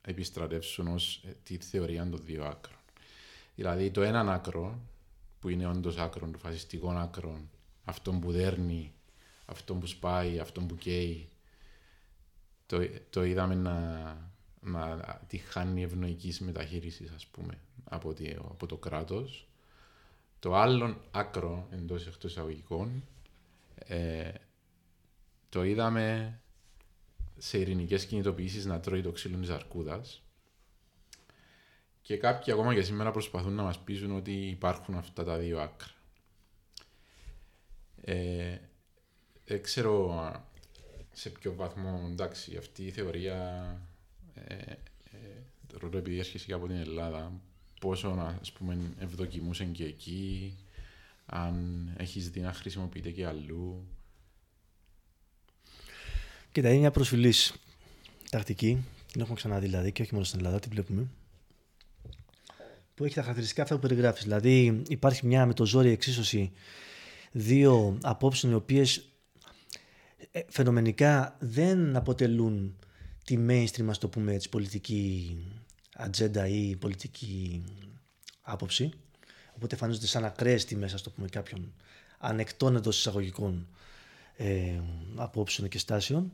επιστρατεύσουν 0.00 0.87
ως 0.88 1.22
ε, 1.25 1.37
τη 1.42 1.56
θεωρία 1.56 2.08
των 2.08 2.20
δύο 2.25 2.44
άκρων. 2.44 2.78
Δηλαδή 3.54 3.90
το 3.90 4.02
έναν 4.02 4.28
άκρο, 4.28 4.80
που 5.40 5.48
είναι 5.48 5.66
όντως 5.66 5.96
άκρο, 5.96 6.30
το 6.30 6.38
φασιστικό 6.38 6.90
άκρο, 6.90 7.40
αυτό 7.84 8.12
που 8.12 8.32
δέρνει, 8.32 8.92
αυτό 9.46 9.75
που 9.75 9.87
σπάει, 9.87 10.38
αυτό 10.38 10.60
που 10.60 10.76
καίει, 10.76 11.28
το, 12.66 12.88
το 13.10 13.25
είδαμε 13.25 13.54
να, 13.54 14.30
να 14.60 15.20
τη 15.26 15.37
χάνει 15.37 15.82
ευνοϊκής 15.82 16.40
μεταχείρισης, 16.40 17.10
ας 17.10 17.26
πούμε, 17.26 17.58
από, 17.84 18.12
τη, 18.14 18.30
από 18.30 18.66
το 18.66 18.76
κράτος. 18.76 19.48
Το 20.38 20.54
άλλο 20.54 21.00
άκρο 21.10 21.68
εντός 21.70 22.06
εκτός 22.06 22.30
εισαγωγικών 22.30 23.04
ε, 23.75 24.32
το 25.48 25.64
είδαμε 25.64 26.38
σε 27.38 27.59
ειρηνικές 27.59 28.07
κινητοποιήσεις 28.07 28.64
να 28.64 28.80
τρώει 28.80 29.02
το 29.02 29.12
ξύλο 29.12 29.38
της 29.38 29.50
αρκούδας. 29.50 30.23
Και 32.02 32.16
κάποιοι 32.16 32.52
ακόμα 32.52 32.75
και 32.75 32.83
σήμερα 32.83 33.11
προσπαθούν 33.11 33.52
να 33.52 33.62
μας 33.62 33.78
πείσουν 33.78 34.16
ότι 34.16 34.33
υπάρχουν 34.33 34.95
αυτά 34.95 35.25
τα 35.25 35.38
δύο 35.38 35.61
άκρα. 35.61 35.90
Ε, 38.00 38.59
δεν 39.45 39.62
ξέρω 39.62 40.33
σε 41.12 41.30
ποιο 41.30 41.54
βαθμό, 41.54 42.09
εντάξει, 42.11 42.57
αυτή 42.57 42.87
η 42.87 42.90
θεωρία, 42.90 43.71
ε, 44.35 44.54
ε, 44.54 45.97
επειδή 45.97 46.18
έρχεσαι 46.18 46.47
και 46.47 46.52
από 46.52 46.66
την 46.66 46.76
Ελλάδα, 46.76 47.33
πόσο 47.80 48.37
ας 48.40 48.52
πούμε 48.52 48.78
ευδοκιμούσε 48.99 49.64
και 49.64 49.85
εκεί, 49.85 50.57
αν 51.26 51.88
έχεις 51.97 52.30
δει 52.30 52.40
να 52.40 52.52
χρησιμοποιείται 52.52 53.11
και 53.11 53.26
αλλού. 53.26 53.87
Κοίτα, 56.52 56.68
είναι 56.68 56.78
μια 56.78 56.90
προσφυλής 56.90 57.54
τακτική, 58.30 58.84
την 59.12 59.20
έχουμε 59.20 59.36
ξαναδεί 59.36 59.66
δηλαδή 59.66 59.92
και 59.92 60.02
όχι 60.02 60.12
μόνο 60.14 60.24
στην 60.24 60.38
Ελλάδα, 60.38 60.58
την 60.58 60.70
βλέπουμε, 60.70 61.08
που 62.94 63.04
έχει 63.04 63.14
τα 63.14 63.20
χαρακτηριστικά 63.20 63.62
αυτά 63.62 63.74
που 63.74 63.80
περιγράφεις. 63.80 64.22
Δηλαδή 64.22 64.82
υπάρχει 64.88 65.26
μια 65.26 65.46
με 65.46 65.54
το 65.54 65.64
ζόρι 65.64 65.90
εξίσωση 65.90 66.52
δύο 67.32 67.98
απόψεων 68.02 68.52
οι 68.52 68.56
οποίες 68.56 69.08
ε, 70.30 70.40
φαινομενικά 70.48 71.36
δεν 71.40 71.96
αποτελούν 71.96 72.78
τη 73.24 73.38
mainstream, 73.48 73.86
ας 73.88 73.98
το 73.98 74.08
πούμε 74.08 74.32
έτσι, 74.32 74.48
πολιτική 74.48 75.36
ατζέντα 75.94 76.46
ή 76.48 76.76
πολιτική 76.76 77.64
άποψη. 78.42 78.90
Οπότε 79.54 79.74
εμφανίζονται 79.74 80.06
σαν 80.06 80.24
ακραίες 80.24 80.64
τιμές, 80.64 80.94
ας 80.94 81.02
το 81.02 81.10
πούμε, 81.10 81.28
κάποιων 81.28 81.74
ανεκτών 82.18 82.76
εντός 82.76 82.98
εισαγωγικών 82.98 83.68
ε, 84.38 84.80
απόψεων 85.14 85.68
και 85.68 85.78
στάσεων, 85.78 86.33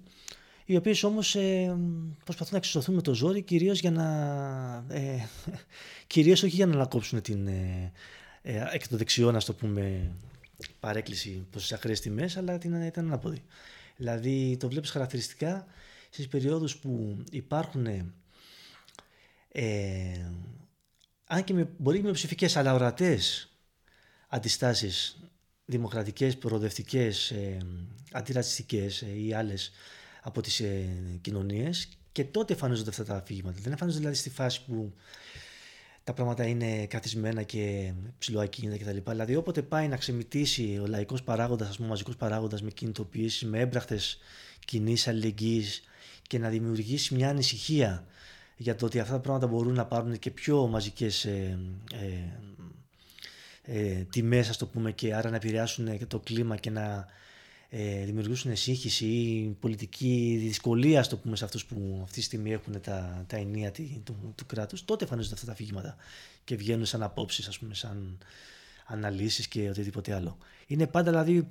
οι 0.65 0.77
οποίες 0.77 1.03
όμως 1.03 1.35
ε, 1.35 1.77
προσπαθούν 2.25 2.53
να 2.53 2.59
εξισωθούν 2.59 2.95
με 2.95 3.03
το 3.03 3.15
ζόρι 3.15 3.43
κυρίως 3.43 3.81
για 3.81 3.91
να... 3.91 4.07
Ε, 4.89 5.29
κυρίως 6.07 6.43
όχι 6.43 6.57
για 6.57 6.67
να 6.67 6.75
ανακόψουν 6.75 7.21
την 7.23 7.47
ε, 7.47 7.93
ε, 8.43 8.65
εκ 8.73 8.89
των 8.89 8.99
δεξιών, 8.99 9.37
ας 9.37 9.45
το 9.45 9.55
πούμε, 9.55 10.11
παρέκκληση 10.81 11.47
προς 11.51 11.63
τις 11.63 11.73
ακραίες 11.73 12.01
τιμές, 12.01 12.37
αλλά 12.37 12.59
την 12.59 12.83
ήταν 12.83 13.07
ανάποδη. 13.07 13.43
Δηλαδή 13.97 14.57
το 14.61 14.69
βλέπεις 14.69 14.91
χαρακτηριστικά 14.91 15.67
στις 16.11 16.29
περιόδους 16.29 16.77
που 16.77 17.25
υπάρχουν 17.31 17.87
ε, 19.57 20.31
αν 21.27 21.45
και 21.45 21.55
με, 21.55 21.69
μπορεί 21.79 22.03
με 22.03 22.11
ψηφικές 22.11 22.57
αλλά 22.57 22.75
ορατές 22.75 23.53
αντιστάσεις 24.29 25.19
δημοκρατικές, 25.65 26.37
προοδευτικές, 26.37 27.31
ε, 27.31 27.59
αντιρατσιστικές 28.13 29.03
ε, 29.03 29.19
ή 29.19 29.35
άλλες 29.35 29.73
από 30.23 30.41
τις 30.41 30.61
ε, 30.61 30.89
κοινωνίες 31.21 31.89
και 32.13 32.25
τότε 32.25 32.53
εμφανίζονται 32.53 32.91
αυτά 32.91 33.05
τα 33.05 33.15
αφήγηματα. 33.15 33.59
Δεν 33.63 33.73
εμφανίζονται 33.73 34.03
δηλαδή 34.03 34.21
στη 34.21 34.31
φάση 34.31 34.65
που 34.65 34.93
τα 36.05 36.13
πράγματα 36.13 36.47
είναι 36.47 36.87
καθισμένα 36.87 37.43
και 37.43 37.93
ψηλοακίνητα 38.19 38.85
κτλ. 38.85 39.11
Δηλαδή, 39.11 39.37
όποτε 39.37 39.63
πάει 39.63 39.89
να 39.89 39.97
ξεμητήσει 39.97 40.79
ο 40.83 40.87
λαϊκός 40.87 41.23
παράγοντας, 41.23 41.69
ας 41.69 41.77
πούμε, 41.77 41.89
μαζικός 41.89 42.17
παράγοντας 42.17 42.63
με 42.63 42.71
κινητοποιήσει, 42.71 43.47
με 43.47 43.61
έμπραχτες 43.61 44.19
κοινή 44.65 44.97
αλληλεγγύης 45.07 45.83
και 46.23 46.39
να 46.39 46.49
δημιουργήσει 46.49 47.15
μια 47.15 47.29
ανησυχία 47.29 48.07
για 48.57 48.75
το 48.75 48.87
ότι 48.87 49.01
αυτά 49.01 49.13
τα 49.13 49.21
πράγματα 49.21 49.47
μπορούν 49.47 49.75
να 49.75 49.87
πάρουν 49.87 50.19
και 50.19 50.31
πιο 50.31 50.67
μαζικές 50.67 51.25
ε, 51.25 51.59
ε, 51.93 52.07
ε, 53.65 54.05
τιμές, 54.11 54.49
ας 54.49 54.57
το 54.57 54.67
πούμε, 54.67 54.93
και 54.93 55.15
άρα 55.15 55.31
να 55.31 55.37
επηρεάσουν 55.37 55.99
και 55.99 56.07
το 56.07 56.19
κλίμα 56.19 56.57
και 56.57 56.71
να 56.71 57.07
ε, 57.69 58.05
δημιουργήσουν 58.05 58.57
σύγχυση 58.57 59.07
ή 59.07 59.57
πολιτική 59.61 60.37
δυσκολία, 60.41 61.03
στο 61.03 61.17
πούμε, 61.17 61.37
σε 61.37 61.45
αυτούς 61.45 61.65
που 61.65 62.01
αυτή 62.03 62.15
τη 62.15 62.23
στιγμή 62.23 62.53
έχουν 62.53 62.81
τα, 62.81 63.25
τα 63.27 63.37
ενία 63.37 63.71
του, 63.71 64.03
του, 64.05 64.33
του 64.37 64.47
κράτους, 64.47 64.85
τότε 64.85 65.05
εμφανίζονται 65.05 65.35
αυτά 65.35 65.47
τα 65.47 65.53
αφήγηματα 65.53 65.97
και 66.45 66.57
βγαίνουν 66.57 66.87
σαν 66.87 67.03
απόψεις, 67.03 67.49
ας 67.49 67.59
πούμε, 67.59 67.75
σαν 67.75 68.19
αναλύσεις 68.87 69.49
και 69.49 69.69
οτιδήποτε 69.69 70.15
άλλο. 70.15 70.39
Είναι 70.67 70.87
πάντα 70.87 71.11
δηλαδή 71.11 71.49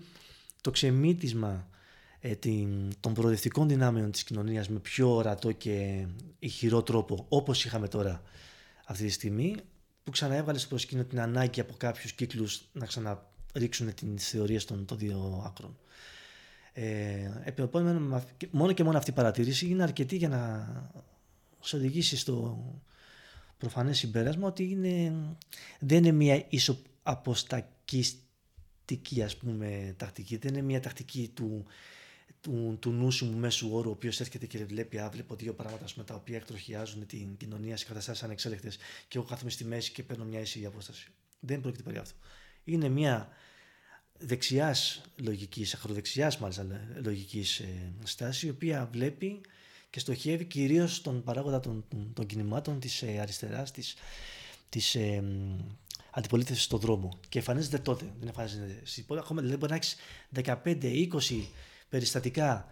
το 0.61 0.71
ξεμήτισμα 0.71 1.67
ε, 2.19 2.35
την, 2.35 2.93
των 2.99 3.13
προοδευτικών 3.13 3.67
δυνάμεων 3.67 4.11
της 4.11 4.23
κοινωνίας 4.23 4.69
με 4.69 4.79
πιο 4.79 5.15
ορατό 5.15 5.51
και 5.51 6.05
ηχηρό 6.39 6.83
τρόπο 6.83 7.25
όπως 7.29 7.65
είχαμε 7.65 7.87
τώρα 7.87 8.21
αυτή 8.85 9.05
τη 9.05 9.11
στιγμή 9.11 9.55
που 10.03 10.11
ξαναέβαλες 10.11 10.61
στο 10.61 10.69
προσκήνιο 10.69 11.05
την 11.05 11.19
ανάγκη 11.19 11.59
από 11.59 11.73
κάποιους 11.77 12.13
κύκλους 12.13 12.61
να 12.73 12.85
ξαναρίξουν 12.85 13.93
τις 14.15 14.29
θεωρίες 14.29 14.65
των, 14.65 14.85
των 14.85 14.97
δύο 14.97 15.43
άκρων. 15.45 15.77
Ε, 16.73 17.29
μόνο 18.51 18.71
και 18.71 18.83
μόνο 18.83 18.97
αυτή 18.97 19.09
η 19.09 19.13
παρατήρηση 19.13 19.67
είναι 19.67 19.83
αρκετή 19.83 20.15
για 20.15 20.29
να 20.29 20.67
σε 21.59 21.75
οδηγήσει 21.75 22.17
στο 22.17 22.63
προφανές 23.57 23.97
συμπέρασμα 23.97 24.47
ότι 24.47 24.63
είναι, 24.63 25.13
δεν 25.79 25.97
είναι 25.97 26.11
μια 26.11 26.45
ισοαποστακιστική 26.49 29.23
ας 29.23 29.37
πούμε 29.37 29.93
τακτική, 29.97 30.37
δεν 30.37 30.53
είναι 30.53 30.61
μια 30.61 30.79
τακτική 30.79 31.31
του, 31.33 31.65
του, 32.43 32.77
του 32.79 32.91
νου 32.91 33.11
σου 33.11 33.25
μέσου 33.25 33.69
όρου, 33.71 33.89
ο 33.89 33.91
οποίος 33.91 34.19
έρχεται 34.19 34.45
και 34.45 34.65
βλέπει, 34.65 34.97
α, 34.97 35.09
βλέπω 35.09 35.35
δύο 35.35 35.53
πράγματα 35.53 35.85
με 35.95 36.03
τα 36.03 36.15
οποία 36.15 36.37
εκτροχιάζουν 36.37 37.05
την 37.05 37.37
κοινωνία 37.37 37.77
σε 37.77 37.85
καταστάσεις 37.85 38.23
ανεξέλεκτες 38.23 38.77
και 39.07 39.17
εγώ 39.17 39.27
κάθομαι 39.27 39.49
στη 39.49 39.63
μέση 39.63 39.91
και 39.91 40.03
παίρνω 40.03 40.25
μια 40.25 40.39
ίση 40.39 40.65
απόσταση. 40.65 41.07
Δεν 41.39 41.61
πρόκειται 41.61 41.83
περί 41.83 41.97
αυτού. 41.97 42.15
Είναι 42.63 42.89
μια 42.89 43.29
δεξιάς 44.17 45.01
λογικής, 45.15 45.73
ακροδεξιάς 45.73 46.37
μάλιστα 46.37 46.65
λογικής 47.03 47.59
ε, 47.59 47.93
στάση, 48.03 48.47
η 48.47 48.49
οποία 48.49 48.89
βλέπει 48.91 49.41
και 49.89 49.99
στοχεύει 49.99 50.45
κυρίως 50.45 50.95
στον 50.95 51.23
παράγοντα 51.23 51.59
των, 51.59 51.85
των, 51.89 52.13
των 52.13 52.25
κινημάτων 52.25 52.79
της 52.79 53.01
ε, 53.01 53.19
αριστεράς, 53.19 53.71
της 53.71 53.95
της, 54.73 54.95
ε, 54.95 55.23
αντιπολίτευσης 56.11 56.63
στον 56.63 56.79
δρόμο. 56.79 57.19
Και 57.29 57.37
εμφανίζεται 57.37 57.77
τότε. 57.77 58.05
Δεν 58.19 58.27
εμφανίζεται. 58.27 58.81
Ακόμα 59.07 59.41
δηλαδή 59.41 59.57
μπορεί 59.57 59.71
να 59.71 59.77
έχεις 59.77 59.95
15-20 60.33 61.43
περιστατικά 61.93 62.65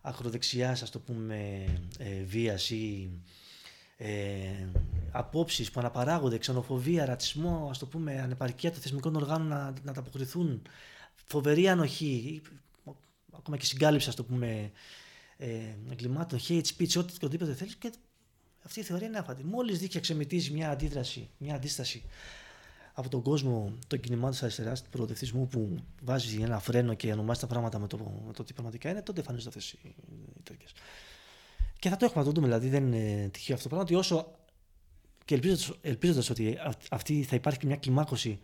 ακροδεξιάς, 0.00 0.82
ας 0.82 0.90
το 0.90 0.98
πούμε, 0.98 1.64
ε, 1.98 2.22
βίας 2.22 2.70
ή 2.70 3.10
ε, 3.96 4.68
απόψεις 5.10 5.70
που 5.70 5.80
αναπαράγονται, 5.80 6.38
ξενοφοβία, 6.38 7.04
ρατσισμό, 7.04 7.68
ας 7.70 7.78
το 7.78 7.86
πούμε, 7.86 8.20
ανεπαρκεία 8.20 8.70
των 8.72 8.80
θεσμικών 8.80 9.16
οργάνων 9.16 9.46
να, 9.46 9.72
να 9.82 9.90
ανταποκριθούν, 9.90 10.62
φοβερή 11.14 11.68
ανοχή, 11.68 12.42
ακόμα 13.32 13.56
και 13.56 13.64
συγκάλυψη, 13.64 14.08
ας 14.08 14.14
το 14.14 14.24
πούμε, 14.24 14.72
ε, 15.36 15.48
εγκλημάτων, 15.90 16.38
hate 16.48 16.66
speech, 16.76 16.98
ό,τι 16.98 17.14
οτιδήποτε 17.14 17.54
θέλεις 17.54 17.74
και 17.76 17.92
αυτή 18.64 18.80
η 18.80 18.82
θεωρία 18.82 19.06
είναι 19.06 19.18
άφατη. 19.18 19.44
Μόλις 19.44 19.78
δείχνει 19.78 20.00
ξεμητίζει 20.00 20.52
μια 20.52 20.70
αντίδραση, 20.70 21.30
μια 21.38 21.54
αντίσταση 21.54 22.04
από 22.94 23.08
τον 23.08 23.22
κόσμο 23.22 23.72
των 23.86 24.00
κινημάτων 24.00 24.30
της 24.30 24.42
αριστεράς, 24.42 24.82
του 24.82 24.90
προοδευτισμού 24.90 25.48
που 25.48 25.76
βάζει 26.02 26.42
ένα 26.42 26.58
φρένο 26.58 26.94
και 26.94 27.12
ονομάζει 27.12 27.40
τα 27.40 27.46
πράγματα 27.46 27.78
με 27.78 27.86
το, 27.86 28.22
με 28.26 28.32
το 28.32 28.44
τι 28.44 28.52
πραγματικά 28.52 28.90
είναι, 28.90 29.02
τότε 29.02 29.20
εμφανίζονται 29.20 29.48
αυτές 29.48 29.72
οι, 29.72 29.78
οι 29.82 30.42
τέτοιε. 30.42 30.66
Και 31.78 31.88
θα 31.88 31.96
το 31.96 32.04
έχουμε 32.04 32.24
να 32.24 32.32
το 32.32 32.34
δούμε, 32.34 32.46
δηλαδή 32.46 32.68
δεν 32.68 32.92
είναι 32.92 33.28
τυχαίο 33.28 33.56
αυτό 33.56 33.68
το 33.68 33.74
πράγμα, 33.74 33.82
ότι 33.82 33.94
όσο 33.94 34.32
και 35.24 35.40
ελπίζοντας 35.80 36.30
ότι 36.30 36.58
αυτή 36.90 37.22
θα 37.22 37.36
υπάρχει 37.36 37.66
μια 37.66 37.76
κλιμάκωση 37.76 38.40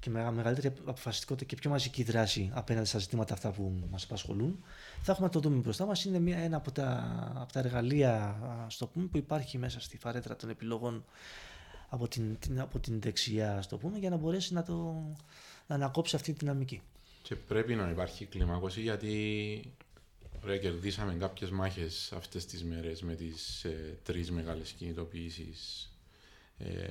και 0.00 0.10
μεγαλύτερη 0.10 0.74
αποφασιστικότητα 0.84 1.46
και 1.46 1.56
πιο 1.56 1.70
μαζική 1.70 2.02
δράση 2.02 2.50
απέναντι 2.54 2.86
στα 2.86 2.98
ζητήματα 2.98 3.34
αυτά 3.34 3.50
που 3.50 3.82
μας 3.90 4.04
απασχολούν, 4.04 4.64
θα 5.02 5.12
έχουμε 5.12 5.26
να 5.26 5.32
το 5.32 5.40
δούμε 5.40 5.56
μπροστά 5.56 5.86
μας. 5.86 6.04
Είναι 6.04 6.18
μια, 6.18 6.38
ένα 6.38 6.56
από 6.56 6.70
τα, 6.70 7.12
από 7.34 7.52
τα 7.52 7.58
εργαλεία 7.58 8.36
στο 8.68 8.86
πούμε, 8.86 9.06
που 9.06 9.16
υπάρχει 9.16 9.58
μέσα 9.58 9.80
στη 9.80 9.98
φαρέτρα 9.98 10.36
των 10.36 10.50
επιλογών 10.50 11.04
από 11.90 12.08
την, 12.08 12.38
την, 12.38 12.60
από 12.60 12.78
την 12.78 13.00
δεξιά, 13.00 13.56
ας 13.56 13.68
το 13.68 13.76
πούμε, 13.76 13.98
για 13.98 14.10
να 14.10 14.16
μπορέσει 14.16 14.54
να, 14.54 14.62
το, 14.62 14.74
να 15.66 15.74
ανακόψει 15.74 16.16
αυτή 16.16 16.32
τη 16.32 16.38
δυναμική. 16.38 16.80
Και 17.22 17.36
πρέπει 17.36 17.74
να 17.74 17.90
υπάρχει 17.90 18.24
κλιμάκωση 18.24 18.80
γιατί 18.80 19.62
Ωραία, 20.42 20.58
κερδίσαμε 20.58 21.14
κάποιες 21.14 21.50
μάχες 21.50 22.12
αυτές 22.12 22.46
τις 22.46 22.64
μέρες 22.64 23.02
με 23.02 23.14
τις 23.14 23.64
ε, 23.64 23.98
τρεις 24.02 24.30
μεγάλες 24.30 24.70
κινητοποιήσεις. 24.70 25.90
Ε, 26.58 26.88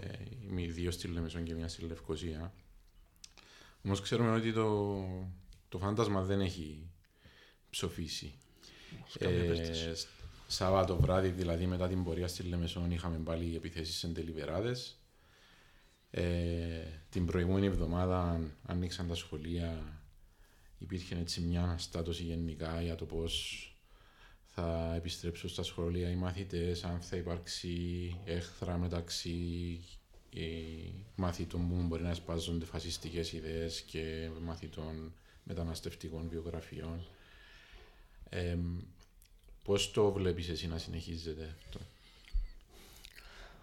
με 0.48 0.62
δύο 0.62 0.92
στη 0.92 1.08
Λεμεσόν 1.08 1.44
και 1.44 1.54
μια 1.54 1.68
στη 1.68 1.86
Λευκοσία. 1.86 2.54
Όμως 3.84 4.02
ξέρουμε 4.02 4.32
ότι 4.32 4.54
το, 4.54 5.04
το 5.70 5.78
φάντασμα 5.78 6.22
δεν 6.22 6.42
έχει 6.42 6.90
ψοφήσει. 7.70 8.34
Ε, 9.20 9.54
Σάββατο 10.52 10.98
βράδυ, 11.00 11.30
δηλαδή 11.30 11.66
μετά 11.66 11.88
την 11.88 12.04
πορεία 12.04 12.28
στη 12.28 12.44
Λεμεσόν, 12.44 12.92
είχαμε 12.92 13.18
πάλι 13.18 13.56
επιθέσεις 13.56 13.98
σε 13.98 14.08
τελειβεράδε. 14.08 14.76
Ε, 16.12 16.24
την 17.10 17.26
προηγούμενη 17.26 17.66
εβδομάδα 17.66 18.42
ανοίξαν 18.66 19.08
τα 19.08 19.16
σχολεία. 19.16 20.02
Υπήρχε 20.78 21.16
έτσι 21.16 21.42
μια 21.42 21.62
αναστάτωση 21.62 22.24
γενικά 22.24 22.82
για 22.82 22.96
το 22.96 23.06
πώς 23.06 23.64
θα 24.46 24.94
επιστρέψουν 24.96 25.50
στα 25.50 25.64
σχολεία 25.64 26.10
οι 26.10 26.16
μαθητές, 26.16 26.84
αν 26.84 27.02
θα 27.02 27.16
υπάρξει 27.16 28.16
έχθρα 28.26 28.78
μεταξύ 28.78 29.80
μαθητών 31.16 31.68
που 31.70 31.76
μπορεί 31.76 32.04
να 32.04 32.14
σπάζονται 32.14 32.66
φασιστικές 32.66 33.34
ιδέες 33.34 33.82
και 33.82 34.30
μαθητών 34.42 35.14
μεταναστευτικών 35.44 36.28
βιογραφιών. 36.30 37.08
Ε, 38.30 38.58
πώς 39.64 39.92
το 39.92 40.12
βλέπεις 40.12 40.50
εσύ 40.50 40.68
να 40.68 40.78
συνεχίζεται 40.78 41.56
αυτό; 41.66 41.80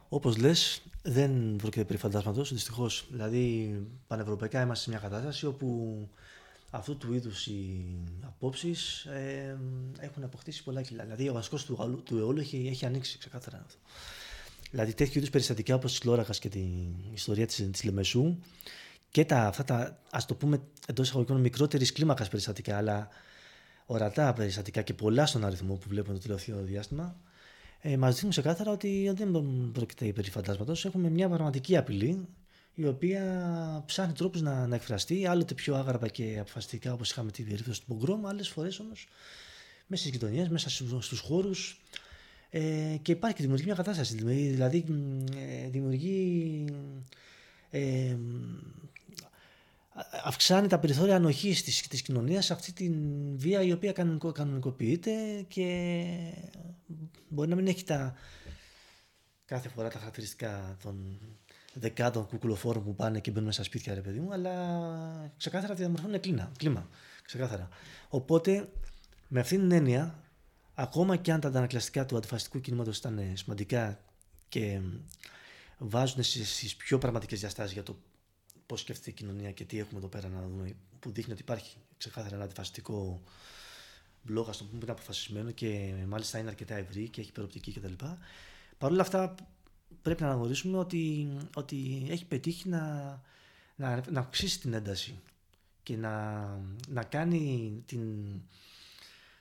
Όπως 0.09 0.37
λες, 0.37 0.83
δεν 1.03 1.57
πρόκειται 1.57 1.85
περί 1.85 1.99
φαντάσματο, 1.99 2.43
δυστυχώς. 2.43 3.07
Δηλαδή, 3.11 3.75
πανευρωπαϊκά 4.07 4.61
είμαστε 4.61 4.85
σε 4.85 4.91
μια 4.91 4.99
κατάσταση 4.99 5.47
όπου 5.47 6.09
αυτού 6.71 6.97
του 6.97 7.13
είδους 7.13 7.47
οι 7.47 7.85
απόψεις 8.27 9.05
ε, 9.05 9.59
έχουν 9.99 10.25
αποκτήσει 10.25 10.63
πολλά 10.63 10.83
κιλά. 10.83 11.03
Δηλαδή, 11.03 11.29
ο 11.29 11.33
βασικός 11.33 11.65
του, 11.65 12.03
του 12.05 12.19
αιώλου 12.19 12.41
έχει, 12.41 12.67
έχει 12.71 12.87
ανοίξει 12.87 13.19
ξεκάθαρα 13.19 13.63
αυτό. 13.67 13.79
Δηλαδή, 14.71 14.95
τέτοιου 14.95 15.19
είδους 15.19 15.31
περιστατικά 15.31 15.75
όπως 15.75 15.93
της 15.93 16.05
Λόρακα 16.05 16.33
και 16.33 16.49
την 16.49 16.95
ιστορία 17.13 17.47
της 17.47 17.85
Λεμεσού 17.85 18.37
και 19.11 19.25
τα, 19.25 19.47
αυτά 19.47 19.65
τα, 19.65 20.01
ας 20.11 20.27
το 20.27 20.35
πούμε 20.35 20.61
εντός 20.87 21.07
εισαγωγικών, 21.07 21.41
μικρότερης 21.41 21.93
κλίμακας 21.93 22.29
περιστατικά, 22.29 22.77
αλλά 22.77 23.09
ορατά 23.87 24.33
περιστατικά 24.33 24.83
και 24.83 24.95
πολλά 24.95 25.27
στον 25.27 25.45
αριθμό 25.45 25.75
που 25.75 25.89
βλέπουμε 25.89 26.15
το 26.15 26.21
τελευταίο 26.21 26.63
διάστημα, 26.63 27.17
ε, 27.81 27.97
μας 27.97 28.13
δείχνουν 28.13 28.31
ξεκάθαρα 28.31 28.71
ότι 28.71 29.13
δεν 29.17 29.45
πρόκειται 29.73 30.13
περί 30.13 30.31
φαντάσματος. 30.31 30.85
Έχουμε 30.85 31.09
μια 31.09 31.29
πραγματική 31.29 31.77
απειλή 31.77 32.27
η 32.75 32.87
οποία 32.87 33.83
ψάχνει 33.87 34.13
τρόπους 34.13 34.41
να, 34.41 34.67
να 34.67 34.75
εκφραστεί, 34.75 35.27
άλλοτε 35.27 35.55
πιο 35.55 35.75
άγραπα 35.75 36.09
και 36.09 36.37
αποφασιστικά 36.41 36.93
όπως 36.93 37.11
είχαμε 37.11 37.31
τη 37.31 37.43
περίπτωση 37.43 37.81
του 37.81 37.87
Πογκρόμ, 37.87 38.27
άλλες 38.27 38.49
φορές 38.49 38.79
όμως 38.79 39.09
μέσα 39.87 40.03
στις 40.03 40.15
γειτονιές, 40.15 40.49
μέσα 40.49 40.71
στους 41.01 41.21
χώρους. 41.21 41.81
Ε, 42.51 42.97
και 43.03 43.13
υπάρχει 43.13 43.37
και 43.37 43.43
δημιουργεί 43.43 43.65
μια 43.65 43.75
κατάσταση. 43.75 44.15
Δηλαδή, 44.17 44.85
ε, 45.37 45.69
δημιουργεί. 45.69 46.65
Ε, 47.71 48.17
αυξάνει 50.25 50.69
τα 50.69 50.79
περιθώρια 50.79 51.17
ανοχής 51.17 51.63
της, 51.63 51.87
της 51.87 52.03
κοινωνίας 52.03 52.45
σε 52.45 52.53
αυτή 52.53 52.73
τη 52.73 52.91
βία 53.37 53.63
η 53.63 53.73
οποία 53.73 53.93
κανονικο, 53.93 54.33
κανονικοποιείται 54.33 55.45
και 55.49 55.87
μπορεί 57.29 57.49
να 57.49 57.55
μην 57.55 57.67
έχει 57.67 57.85
τα 57.85 58.15
κάθε 59.45 59.69
φορά 59.69 59.89
τα 59.89 59.99
χαρακτηριστικά 59.99 60.77
των 60.83 61.21
δεκάδων 61.73 62.27
κουκουλοφόρων 62.27 62.85
που 62.85 62.95
πάνε 62.95 63.21
και 63.21 63.31
μπαίνουν 63.31 63.47
μέσα 63.47 63.63
στα 63.63 63.71
σπίτια 63.71 63.95
ρε 63.95 64.01
παιδί 64.01 64.21
μου 64.21 64.33
αλλά 64.33 65.33
ξεκάθαρα 65.37 65.75
διαμορφώνουν 65.75 66.21
κλίμα, 66.21 66.53
κλίμα 66.59 66.89
ξεκάθαρα. 67.23 67.69
Οπότε 68.09 68.69
με 69.29 69.41
αυτήν 69.41 69.61
την 69.61 69.73
έννοια 69.73 70.23
ακόμα 70.75 71.17
και 71.17 71.33
αν 71.33 71.41
τα 71.41 71.49
αντανακλαστικά 71.49 72.07
του 72.07 72.17
αντιφασιστικού 72.17 72.61
κινήματος 72.61 72.99
ήταν 72.99 73.21
σημαντικά 73.35 74.01
και 74.49 74.81
βάζουν 75.79 76.23
στις 76.23 76.77
πιο 76.77 76.99
πραγματικές 76.99 77.41
διαστάσεις 77.41 77.73
για 77.73 77.83
το 77.83 77.97
πώς 78.67 78.81
σκέφτεται 78.81 79.11
η 79.11 79.13
κοινωνία 79.13 79.53
και 79.53 79.65
τι 79.65 79.79
έχουμε 79.79 79.99
εδώ 79.99 80.09
πέρα 80.09 80.29
να 80.29 80.43
δούμε, 80.43 80.77
που 81.01 81.11
δείχνει 81.11 81.33
ότι 81.33 81.43
υπάρχει 81.43 81.77
ξεκάθαρα 81.97 82.35
ένα 82.35 82.45
αντιφασιστικό 82.45 83.23
μπλόγ, 84.23 84.49
ας 84.49 84.57
το 84.57 84.65
πούμε, 84.65 84.79
που 84.79 84.85
είναι 84.85 84.93
αποφασισμένο 84.93 85.51
και 85.51 85.95
μάλιστα 86.07 86.39
είναι 86.39 86.49
αρκετά 86.49 86.75
ευρύ 86.75 87.09
και 87.09 87.21
έχει 87.21 87.31
υπεροπτική 87.31 87.73
κτλ. 87.73 87.93
Παρ' 88.79 88.91
όλα 88.91 89.03
αυτά, 89.03 89.35
πρέπει 90.03 90.23
να 90.23 90.29
αναγνωρίσουμε 90.29 90.79
ότι, 90.79 91.29
ότι 91.55 92.07
έχει 92.09 92.25
πετύχει 92.25 92.69
να, 92.69 92.83
να, 93.77 94.03
να 94.11 94.21
αυξήσει 94.21 94.61
την 94.61 94.73
ένταση 94.73 95.21
και 95.83 95.97
να, 95.97 96.45
να 96.89 97.05
κάνει 97.05 97.73
την, 97.87 98.25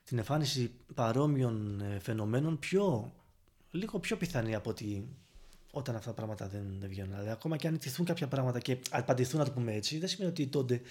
την 0.03 0.17
εμφάνιση 0.17 0.71
παρόμοιων 0.93 1.81
ε, 1.81 1.99
φαινομένων 1.99 2.59
πιο, 2.59 3.13
λίγο 3.71 3.99
πιο 3.99 4.17
πιθανή 4.17 4.55
από 4.55 4.69
ότι 4.69 5.07
όταν 5.75 5.95
αυτά 5.95 6.09
τα 6.09 6.15
πράγματα 6.15 6.47
δεν, 6.47 6.75
δεν 6.79 6.89
βγαίνουν. 6.89 7.11
Δηλαδή, 7.11 7.29
ακόμα 7.29 7.57
και 7.57 7.67
αν 7.67 7.73
ιτηθούν 7.73 8.05
κάποια 8.05 8.27
πράγματα 8.27 8.59
και 8.59 8.77
απαντηθούν, 8.89 9.39
να 9.39 9.45
το 9.45 9.51
πούμε 9.51 9.73
έτσι, 9.73 9.97
δεν 9.97 10.07
σημαίνει 10.07 10.31
ότι 10.31 10.47
τότε 10.47 10.81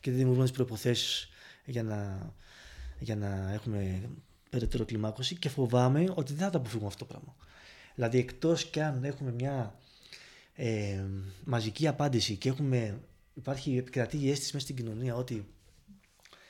και 0.00 0.10
δεν 0.10 0.18
δημιουργούν 0.18 0.44
τις 0.44 0.52
προποθέσει 0.52 1.28
για 1.64 1.82
να, 1.82 2.30
για 2.98 3.16
να 3.16 3.52
έχουμε 3.52 4.10
περαιτέρω 4.50 4.84
κλιμάκωση 4.84 5.36
και 5.36 5.48
φοβάμαι 5.48 6.12
ότι 6.14 6.32
δεν 6.32 6.44
θα 6.44 6.50
το 6.50 6.58
αποφύγουμε 6.58 6.86
αυτό 6.86 7.04
το 7.04 7.12
πράγμα. 7.12 7.36
Δηλαδή, 7.94 8.18
εκτός 8.18 8.64
και 8.64 8.82
αν 8.82 9.04
έχουμε 9.04 9.32
μια 9.32 9.78
ε, 10.54 11.04
μαζική 11.44 11.86
απάντηση 11.86 12.36
και 12.36 12.48
έχουμε, 12.48 13.00
υπάρχει 13.34 13.76
επικρατή 13.76 14.18
η 14.18 14.30
αίσθηση 14.30 14.50
μέσα 14.54 14.64
στην 14.64 14.76
κοινωνία 14.76 15.14
ότι 15.14 15.46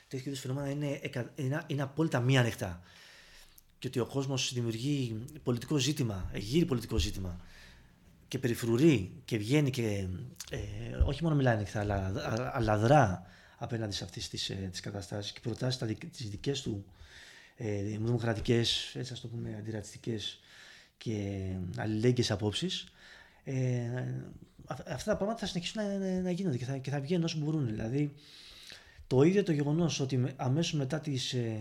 τέτοιου 0.07 0.29
είδους 0.29 0.39
φαινόμενα 0.39 0.69
είναι, 0.69 1.01
είναι, 1.35 1.63
είναι 1.67 1.81
απόλυτα 1.81 2.19
μη 2.19 2.37
ανοιχτά 2.37 2.81
και 3.79 3.87
ότι 3.87 3.99
ο 3.99 4.05
κόσμος 4.05 4.53
δημιουργεί 4.53 5.25
πολιτικό 5.43 5.77
ζήτημα, 5.77 6.31
γύρει 6.35 6.65
πολιτικό 6.65 6.97
ζήτημα 6.97 7.39
και 8.27 8.39
περιφρουρεί 8.39 9.11
και 9.25 9.37
βγαίνει 9.37 9.69
και 9.69 10.07
ε, 10.51 10.95
όχι 11.05 11.23
μόνο 11.23 11.35
μιλάει 11.35 11.55
ανοιχτά, 11.55 11.79
αλλά, 11.79 12.11
αλλά 12.53 12.77
δρά 12.77 13.25
απέναντι 13.57 13.93
σε 13.93 14.03
αυτές 14.03 14.29
τις, 14.29 14.49
ε, 14.49 14.67
τις 14.71 14.79
καταστάσεις 14.79 15.31
και 15.31 15.39
προτάσει 15.39 15.95
τις 15.95 16.29
δικές 16.29 16.61
του 16.61 16.85
ε, 17.55 17.81
δημοκρατικές, 17.81 18.95
έτσι 18.95 19.13
ας 19.13 19.21
το 19.21 19.27
πούμε, 19.27 19.55
αντιρατσιστικές 19.59 20.39
και 20.97 21.49
αλληλέγγυες 21.75 22.31
απόψεις, 22.31 22.87
ε, 23.43 23.87
αυτά 24.67 25.11
τα 25.11 25.17
πράγματα 25.17 25.39
θα 25.39 25.45
συνεχίσουν 25.45 25.83
να, 25.83 26.21
να 26.21 26.31
γίνονται 26.31 26.57
και 26.57 26.65
θα, 26.65 26.77
και 26.77 26.89
θα 26.89 26.99
βγαίνουν 26.99 27.23
όσο 27.23 27.37
μπορούν. 27.37 27.65
Δηλαδή, 27.65 28.13
το 29.07 29.21
ίδιο 29.21 29.43
το 29.43 29.51
γεγονός 29.51 29.99
ότι 29.99 30.33
αμέσως 30.35 30.73
μετά 30.73 30.99
τις 30.99 31.33
ε, 31.33 31.59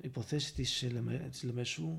υποθέσεις 0.00 0.52
της, 0.52 0.86
της 1.30 1.42
Λεμεσού 1.42 1.98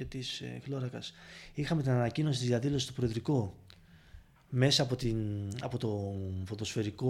και 0.00 0.06
της 0.06 0.40
ε, 0.40 0.60
Χλώρακας 0.64 1.12
είχαμε 1.54 1.82
την 1.82 1.90
ανακοίνωση 1.90 2.38
της 2.38 2.48
διαδήλωσης 2.48 2.86
του 2.86 2.92
Προεδρικό 2.92 3.56
μέσα 4.48 4.82
από, 4.82 4.96
την, 4.96 5.18
από 5.60 5.78
το 5.78 6.14
φωτοσφαιρικό 6.44 7.08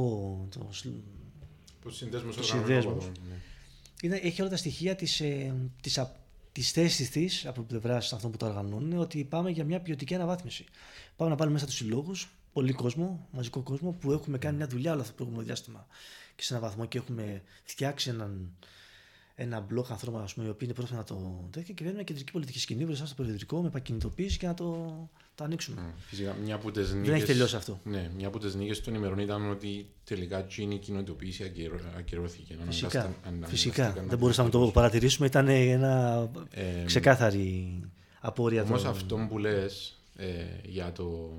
το, 0.51 0.71
το 2.37 2.43
συνδέσμο. 2.43 2.99
Ναι. 4.03 4.17
Έχει 4.17 4.41
όλα 4.41 4.51
τα 4.51 4.57
στοιχεία 4.57 4.95
της, 4.95 5.21
ε, 5.21 5.55
της, 5.81 6.01
της 6.53 6.71
θέσης 6.71 7.11
της 7.11 7.47
από 7.47 7.63
πλευράς 7.63 8.13
αυτών 8.13 8.31
που 8.31 8.37
το 8.37 8.47
οργανώνουν 8.47 8.99
ότι 8.99 9.25
πάμε 9.25 9.51
για 9.51 9.65
μια 9.65 9.81
ποιοτική 9.81 10.15
αναβάθμιση. 10.15 10.65
Πάμε 11.17 11.31
να 11.31 11.37
βάλουμε 11.37 11.55
μέσα 11.55 11.67
τους 11.67 11.77
συλλόγους, 11.77 12.31
πολύ 12.53 12.73
κόσμο, 12.73 13.29
μαζικό 13.33 13.61
κόσμο 13.61 13.93
που 13.93 14.13
έχουμε 14.13 14.39
κάνει 14.39 14.57
μια 14.57 14.67
δουλειά 14.67 14.93
όλο 14.93 15.01
αυτό 15.01 15.13
το 15.13 15.17
προηγούμενο 15.17 15.47
διάστημα 15.47 15.87
και 16.37 16.43
σε 16.43 16.55
έναν 16.55 16.69
βαθμό 16.69 16.87
και 16.87 16.99
έχουμε 16.99 17.43
φτιάξει 17.65 18.11
έναν 18.11 18.51
ένα 19.43 19.61
μπλοκ 19.61 19.91
ανθρώπων 19.91 20.25
πούμε, 20.35 20.47
οι 20.47 20.49
οποίοι 20.49 20.69
είναι 20.71 20.73
πρόθυμοι 20.73 20.99
να 20.99 21.05
το 21.05 21.49
τέτοιο 21.51 21.75
και 21.75 21.85
βγαίνουν 21.85 22.05
κεντρική 22.05 22.33
πολιτική 22.33 22.59
σκηνή 22.59 22.85
μπροστά 22.85 23.07
στο 23.07 23.15
περιοδικό 23.15 23.61
με 23.61 23.67
επακινητοποίηση 23.67 24.39
και 24.39 24.47
να 24.47 24.55
το, 24.55 25.09
το 25.35 25.45
ανοίξουμε. 25.45 25.77
Mm, 25.81 25.95
φυσικά, 26.09 26.37
μια 26.45 26.55
από 26.55 26.71
τις 26.71 26.93
νίκες, 26.93 27.07
Δεν 27.07 27.15
έχει 27.15 27.25
τελειώσει 27.25 27.57
αυτό. 27.57 27.81
Ναι, 27.85 28.11
μια 28.17 28.27
από 28.27 28.39
τις 28.39 28.55
νίκες 28.55 28.81
των 28.81 28.95
ημερών 28.95 29.19
ήταν 29.19 29.51
ότι 29.51 29.87
τελικά 30.05 30.47
η 30.57 30.79
κοινοτοποίηση 30.79 31.53
ακυρώθηκε. 31.99 32.57
Φυσικά. 32.67 33.15
φυσικά. 33.43 34.05
Δεν 34.07 34.19
μπορούσαμε 34.19 34.51
να 34.53 34.59
το 34.61 34.71
παρατηρήσουμε, 34.71 35.27
ήταν 35.27 35.49
ένα 35.49 36.31
ε, 36.51 36.85
ξεκάθαρη 36.85 37.81
απόρρια. 38.21 38.63
Όμως 38.63 38.83
το... 38.83 38.89
αυτό 38.89 39.27
που 39.29 39.39
λες 39.39 40.01
ε, 40.17 40.27
για 40.65 40.93
το, 40.93 41.33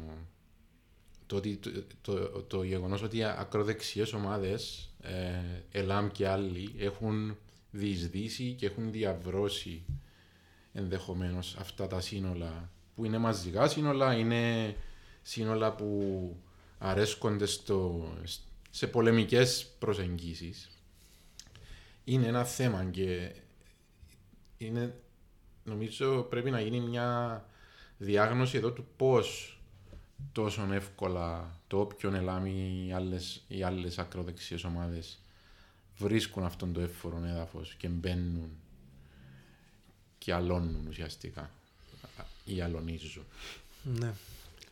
το, 1.25 1.41
το, 1.41 1.71
το, 2.01 2.41
το 2.47 2.63
γεγονός 2.63 3.01
ότι 3.01 3.23
ακροδεξιές 3.23 4.13
ομάδες, 4.13 4.89
ε, 5.01 5.79
ΕΛΑΜ 5.79 6.07
και 6.07 6.27
άλλοι, 6.27 6.73
έχουν 6.79 7.37
διεισδύσει 7.71 8.53
και 8.53 8.65
έχουν 8.65 8.91
διαβρώσει 8.91 9.84
ενδεχομένως 10.73 11.55
αυτά 11.60 11.88
τα 11.88 12.01
σύνολα 12.01 12.69
που 12.95 13.05
είναι 13.05 13.17
μαζικά 13.17 13.67
σύνολα, 13.67 14.13
είναι 14.13 14.75
σύνολα 15.21 15.75
που 15.75 16.36
αρέσκονται 16.77 17.45
στο, 17.45 18.07
σε 18.69 18.88
πολεμικές 18.88 19.75
προσεγγίσεις. 19.79 20.69
Είναι 22.03 22.27
ένα 22.27 22.43
θέμα 22.43 22.84
και 22.84 23.36
είναι, 24.57 24.95
νομίζω 25.63 26.21
πρέπει 26.21 26.51
να 26.51 26.62
γίνει 26.62 26.79
μια 26.79 27.45
διάγνωση 27.97 28.57
εδώ 28.57 28.71
του 28.71 28.86
πώς 28.95 29.60
τόσο 30.31 30.67
εύκολα 30.73 31.60
το 31.67 31.79
όποιον 31.79 32.15
ελάμει 32.15 32.86
οι 32.88 32.93
άλλες, 32.93 33.43
οι 33.47 33.63
άλλες 33.63 33.99
ακροδεξιές 33.99 34.63
ομάδες 34.63 35.20
βρίσκουν 36.01 36.43
αυτόν 36.43 36.73
το 36.73 36.81
εύφορο 36.81 37.23
έδαφος 37.25 37.75
και 37.75 37.87
μπαίνουν 37.87 38.49
και 40.17 40.33
αλώνουν 40.33 40.87
ουσιαστικά 40.87 41.49
ή 42.45 42.61
αλωνίζουν. 42.61 43.25
Ναι. 43.83 44.13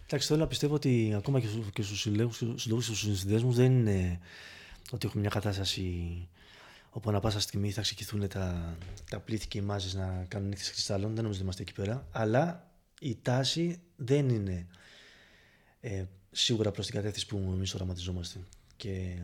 Εντάξει, 0.06 0.28
θέλω 0.28 0.40
να 0.40 0.48
πιστεύω 0.48 0.74
ότι 0.74 1.14
ακόμα 1.18 1.40
και 1.74 1.82
στους 1.82 2.02
συλλόγους 2.02 2.38
και 2.38 2.82
στους 2.82 3.00
συνδέσμου 3.00 3.52
δεν 3.52 3.72
είναι 3.72 4.20
ότι 4.92 5.08
έχουμε 5.08 5.22
μια 5.22 5.30
κατάσταση 5.30 6.28
όπου 6.90 7.10
ανα 7.10 7.20
πάσα 7.20 7.40
στιγμή 7.40 7.72
θα 7.72 7.82
ξεκινούν 7.82 8.28
τα, 8.28 8.78
τα 9.10 9.20
πλήθη 9.20 9.48
και 9.48 9.58
οι 9.58 9.62
μάζες 9.62 9.94
να 9.94 10.26
κάνουν 10.28 10.50
νύχτε 10.50 10.72
κρυστάλλων. 10.72 11.14
Δεν 11.14 11.16
νομίζω 11.16 11.34
ότι 11.34 11.42
είμαστε 11.44 11.62
εκεί 11.62 11.74
πέρα. 11.74 12.08
Αλλά 12.12 12.72
η 13.00 13.18
τάση 13.22 13.80
δεν 13.96 14.30
είναι 14.30 14.68
ε, 15.80 16.06
σίγουρα 16.32 16.72
προς 16.72 16.86
την 16.86 16.96
κατεύθυνση 16.96 17.28
που 17.28 17.38
εμείς 17.38 17.74
οραματιζόμαστε. 17.74 18.40
Και 18.76 19.20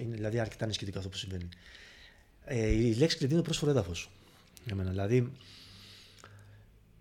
είναι 0.00 0.14
δηλαδή 0.14 0.38
αρκετά 0.38 0.64
ανησυχητικό 0.64 0.98
αυτό 0.98 1.10
που 1.10 1.16
συμβαίνει. 1.16 1.48
Ε, 2.44 2.68
η 2.68 2.94
λέξη 2.94 3.16
κλειδί 3.16 3.34
είναι 3.34 3.42
πρόσφορο 3.42 3.70
έδαφος. 3.70 4.10
Για 4.64 4.74
μένα. 4.74 4.90
Δηλαδή, 4.90 5.32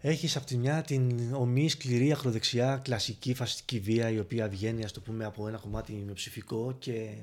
Έχεις 0.01 0.35
από 0.35 0.45
τη 0.45 0.57
μια 0.57 0.81
την 0.81 1.33
ομή 1.33 1.69
σκληρή 1.69 2.11
ακροδεξιά 2.11 2.77
κλασική 2.77 3.33
φασιστική 3.33 3.79
βία 3.79 4.09
η 4.09 4.19
οποία 4.19 4.49
βγαίνει 4.49 4.83
ας 4.83 4.91
το 4.91 5.01
πούμε 5.01 5.25
από 5.25 5.47
ένα 5.47 5.57
κομμάτι 5.57 5.93
μειοψηφικό 5.93 6.75
και 6.79 7.15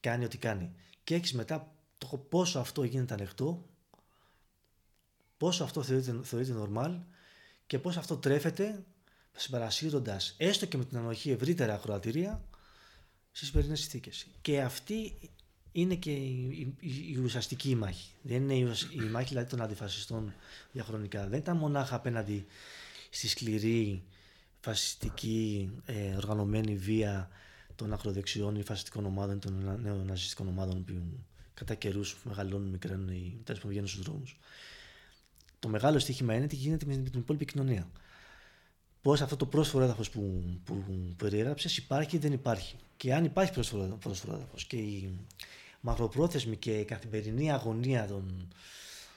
κάνει 0.00 0.24
ό,τι 0.24 0.38
κάνει. 0.38 0.72
Και 1.04 1.14
έχεις 1.14 1.32
μετά 1.32 1.72
το 1.98 2.06
πόσο 2.28 2.58
αυτό 2.58 2.84
γίνεται 2.84 3.14
ανεκτό, 3.14 3.64
πόσο 5.36 5.64
αυτό 5.64 5.82
θεωρείται, 5.82 6.20
θεωρείται 6.22 6.54
normal 6.58 7.00
και 7.66 7.78
πόσο 7.78 7.98
αυτό 7.98 8.16
τρέφεται 8.16 8.84
συμπαρασύροντας 9.36 10.34
έστω 10.38 10.66
και 10.66 10.76
με 10.76 10.84
την 10.84 10.98
ανοχή 10.98 11.30
ευρύτερα 11.30 11.74
ακροατήρια 11.74 12.42
στις 13.32 13.48
σημερινές 13.48 13.80
συνθήκες. 13.80 14.26
Και 14.40 14.60
αυτή 14.60 15.14
είναι 15.72 15.94
και 15.94 16.10
η, 16.12 16.74
η, 16.80 17.12
η, 17.12 17.16
ουσιαστική 17.16 17.74
μάχη. 17.74 18.10
Δεν 18.22 18.50
είναι 18.50 18.54
η, 18.54 18.74
η 18.92 19.00
μάχη 19.00 19.28
δηλαδή, 19.28 19.48
των 19.48 19.60
αντιφασιστών 19.60 20.34
διαχρονικά. 20.72 21.26
Δεν 21.28 21.38
ήταν 21.38 21.56
μονάχα 21.56 21.94
απέναντι 21.94 22.46
στη 23.10 23.28
σκληρή 23.28 24.02
φασιστική 24.60 25.70
ε, 25.86 26.14
οργανωμένη 26.16 26.76
βία 26.76 27.28
των 27.74 27.92
ακροδεξιών 27.92 28.56
ή 28.56 28.62
φασιστικών 28.62 29.06
ομάδων, 29.06 29.40
των 29.40 29.80
νέων 29.82 30.06
ναζιστικών 30.06 30.48
ομάδων 30.48 30.84
που 30.84 30.94
κατά 31.54 31.74
καιρούς 31.74 32.16
μεγαλώνουν, 32.24 32.68
μικραίνουν 32.68 33.08
ή 33.08 33.40
τέλος 33.44 33.60
πάντων 33.60 33.70
βγαίνουν 33.70 33.88
στους 33.88 34.02
δρόμους. 34.02 34.38
Το 35.58 35.68
μεγάλο 35.68 35.98
στοίχημα 35.98 36.34
είναι 36.34 36.46
τι 36.46 36.56
γίνεται 36.56 36.86
με 36.86 36.96
την 36.96 37.20
υπόλοιπη 37.20 37.44
κοινωνία. 37.44 37.90
Πώς 39.02 39.20
αυτό 39.20 39.36
το 39.36 39.46
πρόσφορο 39.46 39.84
έδαφος 39.84 40.10
που, 40.10 40.42
που, 40.64 40.74
που 40.74 41.14
περιέγραψες 41.16 41.76
υπάρχει 41.76 42.16
ή 42.16 42.18
δεν 42.18 42.32
υπάρχει. 42.32 42.76
Και 42.96 43.14
αν 43.14 43.24
υπάρχει 43.24 43.52
πρόσφορο, 43.52 43.98
πρόσφορο 44.00 44.36
έδαφος 44.36 44.64
και 44.64 44.76
η 44.76 45.18
μακροπρόθεσμη 45.80 46.56
και 46.56 46.84
καθημερινή 46.84 47.52
αγωνία 47.52 48.06
των, 48.06 48.48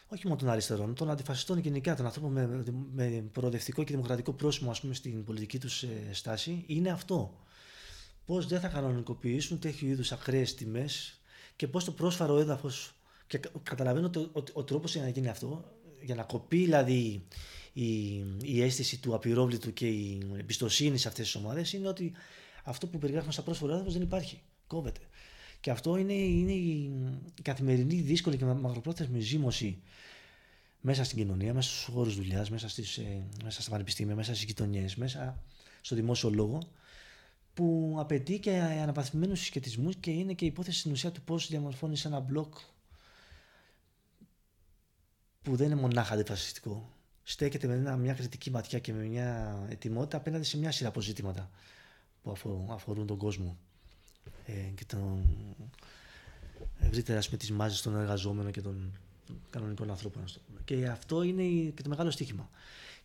όχι 0.08 0.28
μόνο 0.28 0.40
των 0.40 0.50
αριστερών, 0.50 0.94
των 0.96 1.10
αντιφασιστών 1.10 1.58
γενικά, 1.60 1.96
των 1.96 2.06
ανθρώπων 2.06 2.32
με, 2.32 2.64
με 2.94 3.24
προοδευτικό 3.32 3.84
και 3.84 3.92
δημοκρατικό 3.94 4.34
πρόσημο 4.34 4.72
ας 4.72 4.82
πούμε, 4.82 4.94
στην 4.94 5.24
πολιτική 5.24 5.60
τους 5.60 5.84
ε, 5.84 5.88
στάση, 6.12 6.64
είναι 6.68 6.90
αυτό. 6.90 7.40
Πώς 8.26 8.48
δεν 8.48 8.60
θα 8.60 8.68
κανονικοποιήσουν 8.68 9.60
τέτοιου 9.60 9.88
είδους 9.88 10.12
ακραίες 10.12 10.56
τιμές 10.56 11.20
και 11.56 11.68
πώς 11.68 11.84
το 11.84 11.92
πρόσφαρο 11.92 12.38
έδαφος. 12.40 12.94
Και 13.28 13.40
καταλαβαίνω 13.64 14.06
ότι 14.06 14.20
ο, 14.20 14.30
ο, 14.34 14.44
ο 14.54 14.64
τρόπος 14.64 14.94
για 14.94 15.04
να 15.04 15.10
γίνει 15.10 15.28
αυτό, 15.28 15.72
για 16.02 16.16
να 16.16 16.24
κοπεί 16.24 16.58
δηλαδή 16.58 17.28
η, 17.74 18.16
η 18.44 18.62
αίσθηση 18.62 19.00
του 19.00 19.16
απειρόβλητου 19.16 19.74
και 19.74 19.88
η 19.88 20.28
εμπιστοσύνη 20.38 20.98
σε 20.98 21.08
αυτές 21.08 21.26
τις 21.26 21.36
ομάδες, 21.36 21.74
είναι 21.74 21.88
ότι 21.88 22.12
αυτό 22.64 22.88
που 22.88 22.98
περιγράφουμε 22.98 23.34
στα 23.34 23.42
πρόσφαρο 23.42 23.74
έδαφος 23.74 23.94
δεν 23.94 24.02
υπάρχει. 24.02 24.42
Κόβεται. 24.68 25.00
Και 25.60 25.72
αυτό 25.72 25.98
είναι, 25.98 26.14
είναι 26.14 26.52
η 26.52 26.92
καθημερινή 27.42 27.96
δύσκολη 28.02 28.38
και 28.38 28.46
μακροπρόθεσμη 28.46 29.20
ζήμωση 29.20 29.82
μέσα 30.82 31.04
στην 31.04 31.18
κοινωνία, 31.18 31.54
μέσα 31.54 31.70
στους 31.70 31.84
χώρους 31.94 32.16
δουλειάς, 32.16 32.50
μέσα, 32.50 32.68
ε, 33.02 33.22
μέσα 33.44 33.62
στα 33.62 33.72
πανεπιστήμια, 33.72 34.16
μέσα 34.16 34.34
στις 34.34 34.46
γειτονιές, 34.46 34.96
μέσα 34.96 35.44
στο 35.82 35.96
δημόσιο 35.96 36.30
λόγο, 36.30 36.60
που 37.54 37.96
απαιτεί 38.00 38.40
και 38.40 38.52
αναβαθμισμένου 38.60 39.36
συσχετισμούς 39.36 39.96
και 39.96 40.12
είναι 40.12 40.34
και 40.34 40.46
η 40.46 40.48
υπόθεση 40.48 40.80
στην 40.80 40.92
ουσία 40.92 41.12
του 41.12 41.22
πώς 41.22 41.48
διαμορφώνεις 41.48 42.06
ένα 42.06 42.20
μπλοκ 42.20 42.56
που 45.42 45.56
δεν 45.56 45.72
είναι 45.72 45.82
μονάχα 45.82 46.14
αντιφασιστικό. 46.14 47.01
Στέκεται 47.32 47.68
με 47.68 47.98
μια 47.98 48.14
κριτική 48.14 48.52
ματιά 48.52 48.80
και 48.80 48.94
με 48.94 49.04
μια 49.04 49.60
ετοιμότητα 49.70 50.18
απέναντι 50.18 50.44
σε 50.44 50.58
μια 50.58 50.72
σειρά 50.72 50.90
αποζήτηματα 50.90 51.50
που 52.24 52.38
αφορούν 52.72 53.08
τον 53.08 53.18
κόσμο 53.18 53.58
ε, 54.46 54.52
και 54.52 54.86
τον 54.86 55.24
ευρύτερα 56.80 57.22
με 57.32 57.38
τις 57.38 57.52
μάζες 57.52 57.82
των 57.82 57.96
εργαζόμενων 57.96 58.52
και 58.52 58.62
των 58.62 59.00
κανονικών 59.50 59.90
ανθρώπων. 59.90 60.24
Και 60.66 60.88
αυτό 60.88 61.22
είναι 61.22 61.44
και 61.76 61.82
το 61.82 61.90
μεγάλο 61.90 62.12
στοίχημα. 62.12 62.50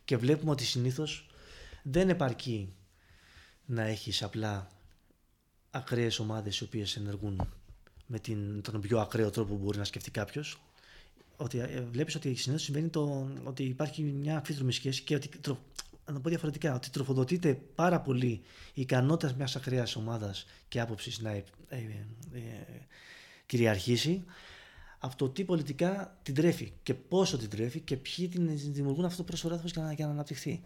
Και 0.05 0.17
βλέπουμε 0.17 0.51
ότι 0.51 0.65
συνήθως 0.65 1.29
δεν 1.83 2.09
επαρκεί 2.09 2.73
να 3.65 3.81
έχεις 3.81 4.23
απλά 4.23 4.71
ακραίες 5.71 6.19
ομάδες 6.19 6.59
οι 6.59 6.63
οποίες 6.63 6.95
ενεργούν 6.95 7.53
με 8.07 8.19
την, 8.19 8.61
τον 8.61 8.81
πιο 8.81 8.99
ακραίο 8.99 9.29
τρόπο 9.29 9.55
που 9.55 9.63
μπορεί 9.63 9.77
να 9.77 9.83
σκεφτεί 9.83 10.11
κάποιος. 10.11 10.61
Ότι 11.37 11.59
ε, 11.59 11.85
βλέπεις 11.91 12.15
ότι 12.15 12.35
συνήθως 12.35 12.63
συμβαίνει 12.65 12.87
το, 12.87 13.29
ότι 13.43 13.63
υπάρχει 13.63 14.01
μια 14.03 14.35
αμφίδρομη 14.37 14.73
σχέση 14.73 15.01
και 15.01 15.15
ότι 15.15 15.29
να 16.07 16.13
το 16.13 16.19
πω 16.19 16.29
διαφορετικά, 16.29 16.75
ότι 16.75 16.89
τροφοδοτείται 16.89 17.59
πάρα 17.75 18.01
πολύ 18.01 18.41
η 18.73 18.81
ικανότητα 18.81 19.33
μιας 19.37 19.55
ακραίας 19.55 19.95
ομάδας 19.95 20.45
και 20.67 20.79
άποψης 20.79 21.19
να 21.19 21.31
ε, 21.31 21.43
ε, 21.69 21.77
ε, 22.33 22.41
κυριαρχήσει. 23.45 24.23
Αυτό 24.99 25.29
τι 25.29 25.43
πολιτικά 25.43 26.17
την 26.23 26.33
τρέφει 26.33 26.73
και 26.83 26.93
πόσο 26.93 27.37
την 27.37 27.49
τρέφει 27.49 27.79
και 27.79 27.97
ποιοι 27.97 28.27
την 28.27 28.49
δημιουργούν 28.73 29.05
αυτό 29.05 29.17
το 29.17 29.23
πρόσφορο 29.23 29.61
για, 29.65 29.81
να, 29.81 29.93
για 29.93 30.05
να 30.05 30.11
αναπτυχθεί. 30.11 30.61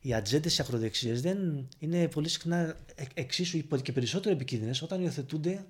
Οι 0.00 0.14
ατζέντες 0.14 0.54
οι 0.54 0.62
ακροδεξιές 0.62 1.20
δεν 1.20 1.68
είναι 1.78 2.08
πολύ 2.08 2.28
συχνά 2.28 2.76
εξίσου 3.14 3.66
και 3.82 3.92
περισσότερο 3.92 4.34
επικίνδυνες 4.34 4.82
όταν 4.82 5.02
υιοθετούνται 5.02 5.64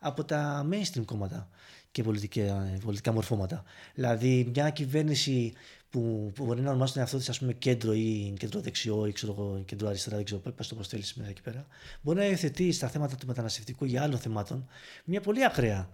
από 0.00 0.24
τα 0.24 0.68
mainstream 0.70 1.04
κόμματα 1.04 1.48
και 1.96 2.02
πολιτικά, 2.02 2.78
πολιτικά 2.84 3.12
μορφώματα. 3.12 3.64
Δηλαδή, 3.94 4.50
μια 4.54 4.70
κυβέρνηση 4.70 5.52
που, 5.90 6.32
που 6.34 6.44
μπορεί 6.44 6.60
να 6.60 6.70
ονομάσει 6.70 6.92
τον 6.92 7.02
εαυτό 7.02 7.18
της 7.18 7.28
ας 7.28 7.38
πούμε, 7.38 7.52
κέντρο 7.52 7.94
ή 7.94 8.34
κέντρο 8.38 8.60
δεξιό 8.60 9.06
ή 9.06 9.12
ξέρω, 9.12 9.62
κέντρο 9.66 9.88
αριστερά, 9.88 10.16
δεν 10.16 10.24
ξέρω 10.24 10.40
πώ 10.40 10.66
το 10.66 10.74
προστέλεις 10.74 11.14
μέσα 11.14 11.30
εκεί 11.30 11.42
πέρα, 11.42 11.66
μπορεί 12.02 12.18
να 12.18 12.26
υιοθετεί 12.26 12.72
στα 12.72 12.88
θέματα 12.88 13.16
του 13.16 13.26
μεταναστευτικού 13.26 13.84
ή 13.84 13.96
άλλων 13.96 14.18
θεμάτων 14.18 14.68
μια 15.04 15.20
πολύ 15.20 15.44
ακραία 15.44 15.90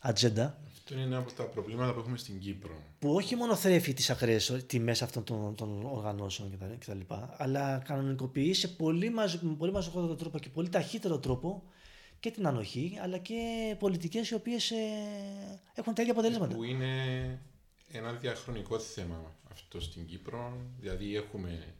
ατζέντα. 0.00 0.60
Αυτό 0.72 0.94
είναι 0.94 1.02
ένα 1.02 1.18
από 1.18 1.32
τα 1.32 1.42
προβλήματα 1.42 1.92
που 1.92 1.98
έχουμε 1.98 2.16
στην 2.16 2.38
Κύπρο. 2.38 2.82
Που 2.98 3.14
όχι 3.14 3.36
μόνο 3.36 3.54
θρέφει 3.54 3.92
τις 3.92 4.10
ακραίες 4.10 4.64
τιμές 4.66 5.02
αυτών 5.02 5.24
των, 5.24 5.54
των 5.54 5.84
οργανώσεων 5.84 6.58
κτλ., 6.78 7.14
αλλά 7.36 7.78
κανονικοποιεί 7.78 8.54
σε 8.54 8.68
πολύ, 8.68 9.10
μαζ, 9.10 9.38
πολύ 9.58 9.72
μαζικότερο 9.72 10.14
τρόπο 10.14 10.38
και 10.38 10.48
πολύ 10.48 10.68
ταχύτερο 10.68 11.18
τρόπο 11.18 11.62
και 12.20 12.30
την 12.30 12.46
ανοχή, 12.46 12.98
αλλά 13.02 13.18
και 13.18 13.74
πολιτικές 13.78 14.30
οι 14.30 14.34
οποίες 14.34 14.70
ε, 14.70 14.76
έχουν 15.74 15.94
τέτοια 15.94 16.12
αποτελέσματα. 16.12 16.54
Που 16.54 16.62
είναι 16.62 17.40
ένα 17.88 18.12
διαχρονικό 18.12 18.78
θέμα 18.78 19.36
αυτό 19.50 19.80
στην 19.80 20.06
Κύπρο. 20.06 20.56
Δηλαδή 20.78 21.16
έχουμε 21.16 21.74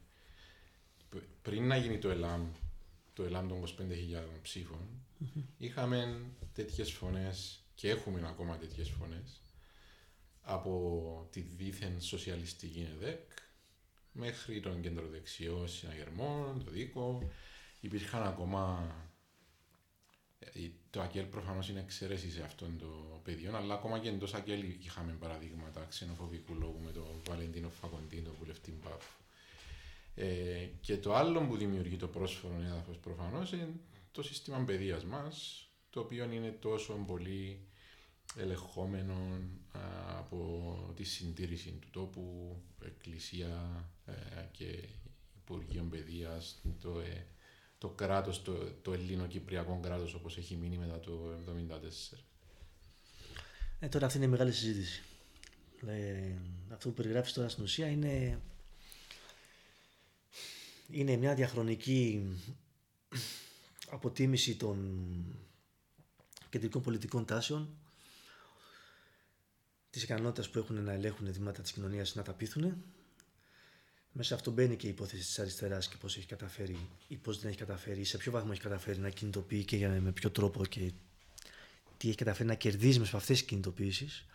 πριν 1.41 1.67
να 1.67 1.77
γίνει 1.77 1.97
το 1.97 2.09
ΕΛΑΜ, 2.09 2.47
το 3.13 3.23
ΕΛΑΜ 3.23 3.47
των 3.47 3.63
25.000 3.63 3.67
ψηφων 4.41 4.79
είχαμε 5.57 6.21
τέτοιες 6.53 6.91
φωνές 6.91 7.63
και 7.75 7.89
έχουμε 7.89 8.27
ακόμα 8.27 8.57
τέτοιες 8.57 8.89
φωνές 8.89 9.41
από 10.41 11.27
τη 11.31 11.39
δίθεν 11.39 12.01
σοσιαλιστική 12.01 12.87
ΕΔΕΚ 12.95 13.29
μέχρι 14.11 14.59
τον 14.59 14.81
κεντροδεξιό 14.81 15.67
συναγερμό, 15.67 16.55
το 16.65 16.71
ΔΙΚΟ. 16.71 17.29
Υπήρχαν 17.79 18.23
ακόμα 18.23 18.87
ε, 18.89 19.10
το 20.89 21.01
ΑΚΕΛ 21.01 21.25
προφανώς 21.25 21.69
είναι 21.69 21.79
εξαίρεση 21.79 22.31
σε 22.31 22.43
αυτόν 22.43 22.77
το 22.77 23.19
πεδίο, 23.23 23.57
αλλά 23.57 23.73
ακόμα 23.73 23.99
και 23.99 24.09
εντός 24.09 24.33
ΑΚΕΛ 24.33 24.63
είχαμε 24.83 25.11
παραδείγματα 25.19 25.85
ξενοφοβικού 25.89 26.53
λόγου 26.53 26.79
με 26.85 26.91
τον 26.91 27.21
Βαλεντίνο 27.27 27.69
Φακοντίνο, 27.69 28.23
τον 28.23 28.35
βουλευτή 28.39 28.73
Μπαφ. 28.83 29.05
Ε, 30.15 30.67
και 30.81 30.97
το 30.97 31.15
άλλο 31.15 31.41
που 31.41 31.57
δημιουργεί 31.57 31.95
το 31.95 32.07
πρόσφορο 32.07 32.61
έδαφος 32.61 32.97
προφανώς 32.97 33.51
είναι 33.51 33.69
το 34.11 34.23
σύστημα 34.23 34.63
παιδείας 34.63 35.05
μας, 35.05 35.65
το 35.89 35.99
οποίο 35.99 36.31
είναι 36.31 36.51
τόσο 36.51 36.93
πολύ 37.07 37.65
ελεγχόμενο 38.37 39.39
από 40.17 40.93
τη 40.95 41.03
συντήρηση 41.03 41.69
του 41.69 41.89
τόπου, 41.91 42.55
εκκλησία 42.85 43.83
ε, 44.05 44.13
και 44.51 44.87
Υπουργείων 45.35 45.89
Παιδείας, 45.89 46.61
το, 46.79 46.99
ε, 46.99 47.25
το 47.81 47.89
κράτος, 47.89 48.41
το, 48.41 48.71
το 48.81 48.93
ελληνοκυπριακό 48.93 49.79
κράτος 49.83 50.13
όπως 50.13 50.37
έχει 50.37 50.55
μείνει 50.55 50.77
μετά 50.77 50.99
το 50.99 51.33
1974. 52.13 52.17
Ε, 53.79 53.87
τώρα 53.87 54.05
αυτή 54.05 54.17
είναι 54.17 54.25
η 54.25 54.29
μεγάλη 54.29 54.51
συζήτηση. 54.51 55.03
Ε, 55.87 56.35
αυτό 56.73 56.89
που 56.89 56.93
περιγράφεις 56.95 57.33
τώρα 57.33 57.49
στην 57.49 57.63
ουσία 57.63 57.87
είναι, 57.87 58.41
είναι 60.91 61.15
μια 61.15 61.35
διαχρονική 61.35 62.29
αποτίμηση 63.89 64.55
των 64.55 64.77
κεντρικών 66.49 66.81
πολιτικών 66.81 67.25
τάσεων 67.25 67.77
της 69.89 70.03
ικανότητας 70.03 70.49
που 70.49 70.59
έχουν 70.59 70.83
να 70.83 70.91
ελέγχουν 70.91 71.33
δημάτα 71.33 71.61
της 71.61 71.71
κοινωνίας 71.71 72.15
να 72.15 72.21
τα 72.23 72.33
πείθουν 72.33 72.83
μέσα 74.11 74.27
σε 74.27 74.33
αυτό 74.33 74.51
μπαίνει 74.51 74.75
και 74.75 74.87
η 74.87 74.89
υπόθεση 74.89 75.25
της 75.25 75.39
αριστεράς 75.39 75.87
και 75.87 75.95
πώς 75.99 76.17
έχει 76.17 76.25
καταφέρει 76.25 76.77
ή 77.07 77.15
πώς 77.15 77.39
δεν 77.39 77.49
έχει 77.49 77.59
καταφέρει, 77.59 77.99
ή 77.99 78.03
σε 78.03 78.17
ποιο 78.17 78.31
βαθμό 78.31 78.49
έχει 78.51 78.61
καταφέρει 78.61 78.99
να 78.99 79.09
κινητοποιεί 79.09 79.63
και 79.63 79.87
με 79.87 80.11
ποιο 80.11 80.29
τρόπο 80.29 80.65
και 80.65 80.91
τι 81.97 82.07
έχει 82.07 82.17
καταφέρει 82.17 82.47
να 82.47 82.55
κερδίζει 82.55 82.99
μες 82.99 83.13
αυτές 83.13 83.37
τις 83.37 83.47
κινητοποιήσεις. 83.47 84.25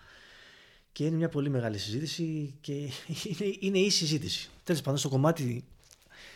Και 0.92 1.04
είναι 1.04 1.16
μια 1.16 1.28
πολύ 1.28 1.48
μεγάλη 1.48 1.78
συζήτηση 1.78 2.54
και 2.60 2.72
είναι, 3.24 3.56
είναι 3.60 3.78
η 3.78 3.90
συζήτηση. 3.90 4.48
Τέλος 4.64 4.80
πάντων, 4.80 4.98
στο 4.98 5.08
κομμάτι, 5.08 5.64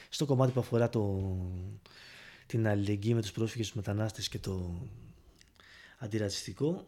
στο 0.09 0.27
κομμάτι 0.27 0.53
που 0.53 0.61
αφορά 0.61 0.89
το, 0.89 1.35
την 2.47 2.67
αλληλεγγύη 2.69 3.13
με 3.15 3.21
τους 3.21 3.33
πρόσφυγες, 3.33 3.67
τους 3.67 3.77
μετανάστες 3.77 4.29
και 4.29 4.39
το 4.39 4.87
αντιρατσιστικό, 5.99 6.87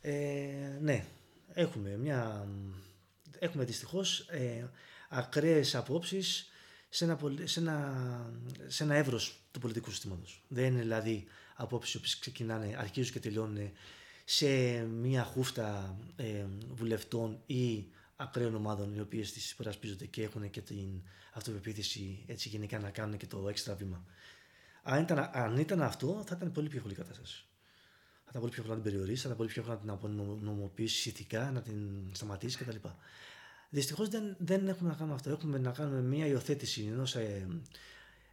ε, 0.00 0.78
ναι, 0.80 1.04
έχουμε 1.52 1.96
μια. 1.96 2.48
Έχουμε 3.38 3.64
δυστυχώς 3.64 4.20
ε, 4.20 4.70
ακραίες 5.08 5.74
απόψεις 5.74 6.50
σε 6.88 7.04
ένα, 7.04 7.18
σε 7.44 7.60
ένα, 7.60 8.32
σε 8.66 8.82
ένα 8.82 8.94
εύρος 8.94 9.40
του 9.50 9.60
πολιτικού 9.60 9.90
συστήματος. 9.90 10.42
Δεν 10.48 10.66
είναι 10.66 10.80
δηλαδή 10.80 11.24
απόψεις 11.54 12.00
που 12.00 12.06
ξεκινάνε, 12.20 12.76
αρχίζουν 12.78 13.12
και 13.12 13.20
τελειώνουν 13.20 13.70
σε 14.24 14.46
μια 14.82 15.24
χούφτα 15.24 15.96
ε, 16.16 16.44
βουλευτών 16.74 17.42
ή 17.46 17.86
ακραίων 18.16 18.54
ομάδων 18.54 18.94
οι 18.94 19.00
οποίες 19.00 19.32
τις 19.32 19.50
υπερασπίζονται 19.50 20.06
και 20.06 20.22
έχουν 20.22 20.50
και 20.50 20.60
την 20.60 21.02
αυτοπεποίθηση 21.32 22.24
έτσι 22.26 22.48
γενικά 22.48 22.78
να 22.78 22.90
κάνουν 22.90 23.16
και 23.16 23.26
το 23.26 23.48
έξτρα 23.48 23.74
βήμα. 23.74 24.04
Αν 24.82 25.02
ήταν, 25.02 25.30
αν 25.32 25.58
ήταν 25.58 25.82
αυτό, 25.82 26.22
θα 26.26 26.34
ήταν 26.36 26.52
πολύ 26.52 26.68
πιο 26.68 26.76
εύκολη 26.76 26.94
η 26.94 26.96
κατάσταση. 26.96 27.44
Θα 28.24 28.28
ήταν 28.30 28.40
πολύ 28.40 28.52
πιο 28.52 28.62
εύκολο 28.62 28.78
να 28.78 28.82
την 28.82 28.92
περιορίσει, 28.92 29.20
θα 29.22 29.26
ήταν 29.26 29.36
πολύ 29.36 29.48
πιο 29.48 29.62
εύκολο 29.62 29.78
να 29.78 29.98
την 29.98 30.08
απονομοποιήσει 30.08 31.08
ηθικά, 31.08 31.50
να 31.50 31.62
την 31.62 32.10
σταματήσει 32.12 32.56
κτλ. 32.56 32.76
Δυστυχώς 33.70 34.08
δεν, 34.08 34.36
δεν 34.38 34.68
έχουμε 34.68 34.90
να 34.90 34.96
κάνουμε 34.96 35.14
αυτό. 35.14 35.30
Έχουμε 35.30 35.58
να 35.58 35.70
κάνουμε 35.70 36.00
μια 36.00 36.26
υιοθέτηση 36.26 36.88
ενός 36.92 37.14
ε, 37.14 37.46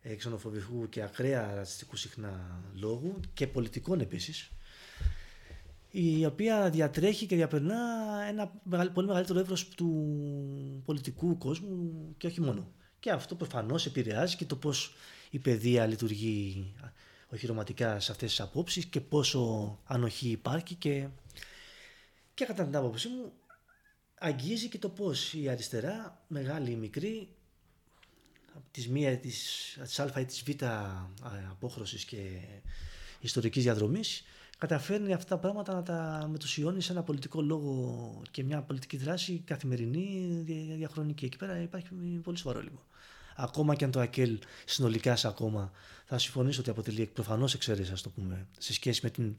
ε, 0.01 0.15
ξενοφοβικού 0.15 0.89
και 0.89 1.03
ακραία 1.03 1.53
ρατσιστικού 1.55 1.95
συχνά 1.95 2.61
λόγου 2.73 3.19
και 3.33 3.47
πολιτικών 3.47 3.99
επίσης, 3.99 4.51
η 5.91 6.25
οποία 6.25 6.69
διατρέχει 6.69 7.25
και 7.25 7.35
διαπερνά 7.35 7.77
ένα 8.27 8.47
πολύ 8.93 9.07
μεγαλύτερο 9.07 9.39
εύρος 9.39 9.67
του 9.67 10.81
πολιτικού 10.85 11.37
κόσμου 11.37 12.13
και 12.17 12.27
όχι 12.27 12.41
μόνο. 12.41 12.71
Και 12.99 13.11
αυτό 13.11 13.35
προφανώς 13.35 13.85
επηρεάζει 13.85 14.35
και 14.35 14.45
το 14.45 14.55
πώς 14.55 14.95
η 15.29 15.39
παιδεία 15.39 15.85
λειτουργεί 15.85 16.73
οχυρωματικά 17.29 17.99
σε 17.99 18.11
αυτές 18.11 18.29
τις 18.29 18.39
απόψεις 18.39 18.85
και 18.85 19.01
πόσο 19.01 19.79
ανοχή 19.83 20.29
υπάρχει 20.29 20.75
και, 20.75 21.07
και 22.33 22.45
κατά 22.45 22.65
την 22.65 22.75
άποψή 22.75 23.07
μου 23.07 23.31
αγγίζει 24.19 24.69
και 24.69 24.78
το 24.78 24.89
πώς 24.89 25.34
η 25.34 25.49
αριστερά, 25.49 26.23
μεγάλη 26.28 26.71
ή 26.71 26.75
μικρή, 26.75 27.30
της 28.71 28.88
μία, 28.88 29.17
της, 29.17 29.78
της 29.82 29.99
α 29.99 30.19
ή 30.19 30.25
της 30.25 30.43
β 30.43 30.49
απόχρωσης 31.51 32.06
και 32.06 32.39
ιστορικής 33.19 33.63
διαδρομής, 33.63 34.23
καταφέρνει 34.58 35.13
αυτά 35.13 35.28
τα 35.28 35.38
πράγματα 35.38 35.73
να 35.73 35.84
τα 35.84 36.28
μετουσιώνει 36.32 36.82
σε 36.82 36.91
ένα 36.91 37.04
πολιτικό 37.04 37.41
λόγο 37.41 38.21
και 38.32 38.43
μια 38.43 38.62
πολιτική 38.62 38.97
δράση 38.97 39.41
καθημερινή, 39.45 40.43
διαχρονική. 40.78 41.25
Εκεί 41.25 41.38
πέρα 41.38 41.62
υπάρχει 41.62 41.89
πολύ 42.23 42.38
σοβαρό 42.38 42.62
λίγο. 42.62 42.86
Ακόμα 43.36 43.75
και 43.75 43.86
αν 43.86 43.91
το 43.91 43.99
ΑΚΕΛ 43.99 44.39
συνολικά 44.65 45.15
σε 45.15 45.28
ακόμα 45.28 45.71
θα 46.06 46.17
συμφωνήσω 46.17 46.60
ότι 46.60 46.69
αποτελεί 46.69 47.06
προφανώς 47.06 47.54
εξαίρεση, 47.54 47.91
ας 47.91 48.01
το 48.01 48.10
πούμε, 48.10 48.47
σε 48.58 48.73
σχέση 48.73 48.99
με 49.04 49.10
την 49.10 49.36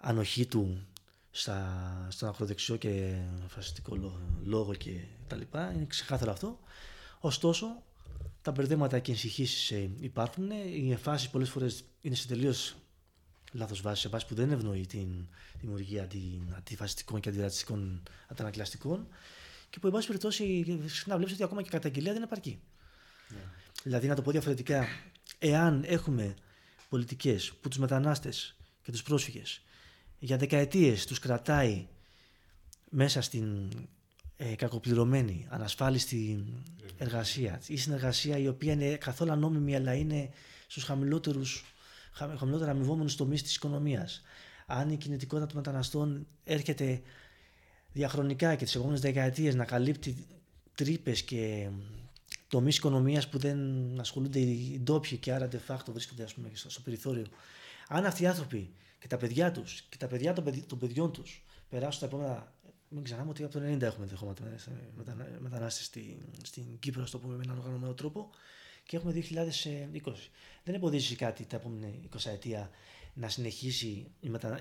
ανοχή 0.00 0.46
του 0.46 0.86
στα, 1.30 2.06
στον 2.10 2.28
ακροδεξιό 2.28 2.76
και 2.76 3.20
φασιστικό 3.48 4.20
λόγο 4.44 4.74
και 4.74 5.00
τα 5.26 5.36
λοιπά. 5.36 5.72
Είναι 5.72 5.84
ξεκάθαρο 5.84 6.30
αυτό. 6.30 6.58
Ωστόσο, 7.20 7.82
τα 8.42 8.50
μπερδέματα 8.50 8.98
και 8.98 9.10
ενσυχήσεις 9.10 9.70
ε, 9.70 9.90
υπάρχουν. 10.00 10.50
Οι 10.50 10.90
εμφάσει 10.90 11.30
πολλές 11.30 11.50
φορές 11.50 11.84
είναι 12.00 12.14
σε 12.14 12.26
τελείως 12.26 12.76
λάθος 13.52 13.80
βάση, 13.80 14.00
σε 14.00 14.08
βάση 14.08 14.26
που 14.26 14.34
δεν 14.34 14.50
ευνοεί 14.50 14.86
την 14.86 15.28
δημιουργία 15.60 16.02
αντι, 16.02 16.42
αντιφασιστικών 16.56 17.20
και 17.20 17.28
αντιρατσιστικών 17.28 18.02
αντανακλαστικών 18.28 19.06
και 19.70 19.78
που, 19.78 19.86
εν 19.86 19.92
πάση 19.92 20.06
περιπτώσει, 20.06 20.64
συχνά 20.86 21.16
βλέπεις 21.16 21.34
ότι 21.34 21.42
ακόμα 21.42 21.62
και 21.62 21.68
η 21.68 21.70
καταγγελία 21.70 22.12
δεν 22.12 22.22
επαρκεί. 22.22 22.60
Yeah. 22.60 23.32
Ναι. 23.32 23.38
Δηλαδή, 23.82 24.06
να 24.06 24.14
το 24.14 24.22
πω 24.22 24.30
διαφορετικά, 24.30 24.86
εάν 25.38 25.84
έχουμε 25.86 26.34
πολιτικές 26.88 27.52
που 27.52 27.68
τους 27.68 27.78
μετανάστες 27.78 28.56
και 28.82 28.90
τους 28.90 29.02
πρόσφυγες 29.02 29.62
για 30.18 30.36
δεκαετίες 30.36 31.06
τους 31.06 31.18
κρατάει 31.18 31.86
μέσα 32.90 33.20
στην 33.20 33.68
ε, 34.36 34.54
κακοπληρωμένη, 34.54 35.46
ανασφάλιστη 35.48 36.44
εργασία 36.96 37.60
ή 37.66 37.76
συνεργασία 37.76 38.38
η 38.38 38.48
οποία 38.48 38.72
είναι 38.72 38.96
καθόλου 38.96 39.32
ανώμημη 39.32 39.76
αλλά 39.76 39.94
είναι 39.94 40.30
στους 40.66 40.84
χαμηλότερους 40.84 41.64
χαμηλότερα 42.12 42.70
αμοιβόμενους 42.70 43.16
τομείς 43.16 43.42
της 43.42 43.54
οικονομίας. 43.54 44.22
Αν 44.66 44.90
η 44.90 44.96
κινητικότητα 44.96 45.46
των 45.46 45.56
μεταναστών 45.56 46.26
έρχεται 46.44 47.02
διαχρονικά 47.92 48.54
και 48.54 48.64
τις 48.64 48.74
επόμενες 48.74 49.00
δεκαετίες 49.00 49.54
να 49.54 49.64
καλύπτει 49.64 50.26
τρύπες 50.74 51.22
και 51.22 51.68
τομείς 52.48 52.76
οικονομίας 52.76 53.28
που 53.28 53.38
δεν 53.38 53.58
ασχολούνται 54.00 54.38
οι 54.38 54.80
ντόπιοι 54.82 55.16
και 55.18 55.32
άρα 55.32 55.48
de 55.52 55.72
facto 55.72 55.92
βρίσκονται 55.92 56.22
ας 56.22 56.34
πούμε, 56.34 56.50
στο 56.54 56.80
περιθώριο. 56.80 57.26
Αν 57.88 58.04
αυτοί 58.04 58.22
οι 58.22 58.26
άνθρωποι 58.26 58.70
και 58.98 59.06
τα 59.06 59.16
παιδιά 59.16 59.50
τους 59.50 59.82
και 59.88 59.96
τα 59.96 60.06
παιδιά 60.06 60.32
των, 60.66 60.78
παιδιών 60.78 61.12
τους 61.12 61.44
περάσουν 61.68 62.00
τα 62.00 62.06
επόμενα. 62.06 62.52
Μην 62.90 63.04
ξεχνάμε 63.04 63.30
ότι 63.30 63.42
από 63.44 63.52
το 63.52 63.58
90 63.58 63.80
έχουμε 63.80 64.06
δεχόματα 64.06 64.42
μετανάστες 65.38 65.84
στην, 65.84 66.16
στην 66.42 66.64
Κύπρο, 66.78 67.06
στο 67.06 67.18
πούμε, 67.18 67.36
με 67.36 67.42
έναν 67.44 67.58
οργανωμένο 67.58 67.94
τρόπο 67.94 68.30
και 68.84 68.96
έχουμε 68.96 69.12
2020. 69.12 70.12
Δεν 70.64 70.74
εμποδίζει 70.74 71.14
κάτι 71.16 71.44
τα 71.44 71.56
επόμενη 71.56 72.00
20 72.16 72.30
ετία 72.30 72.70
να 73.14 73.28
συνεχίσει 73.28 74.06
η 74.20 74.28
μετα... 74.28 74.60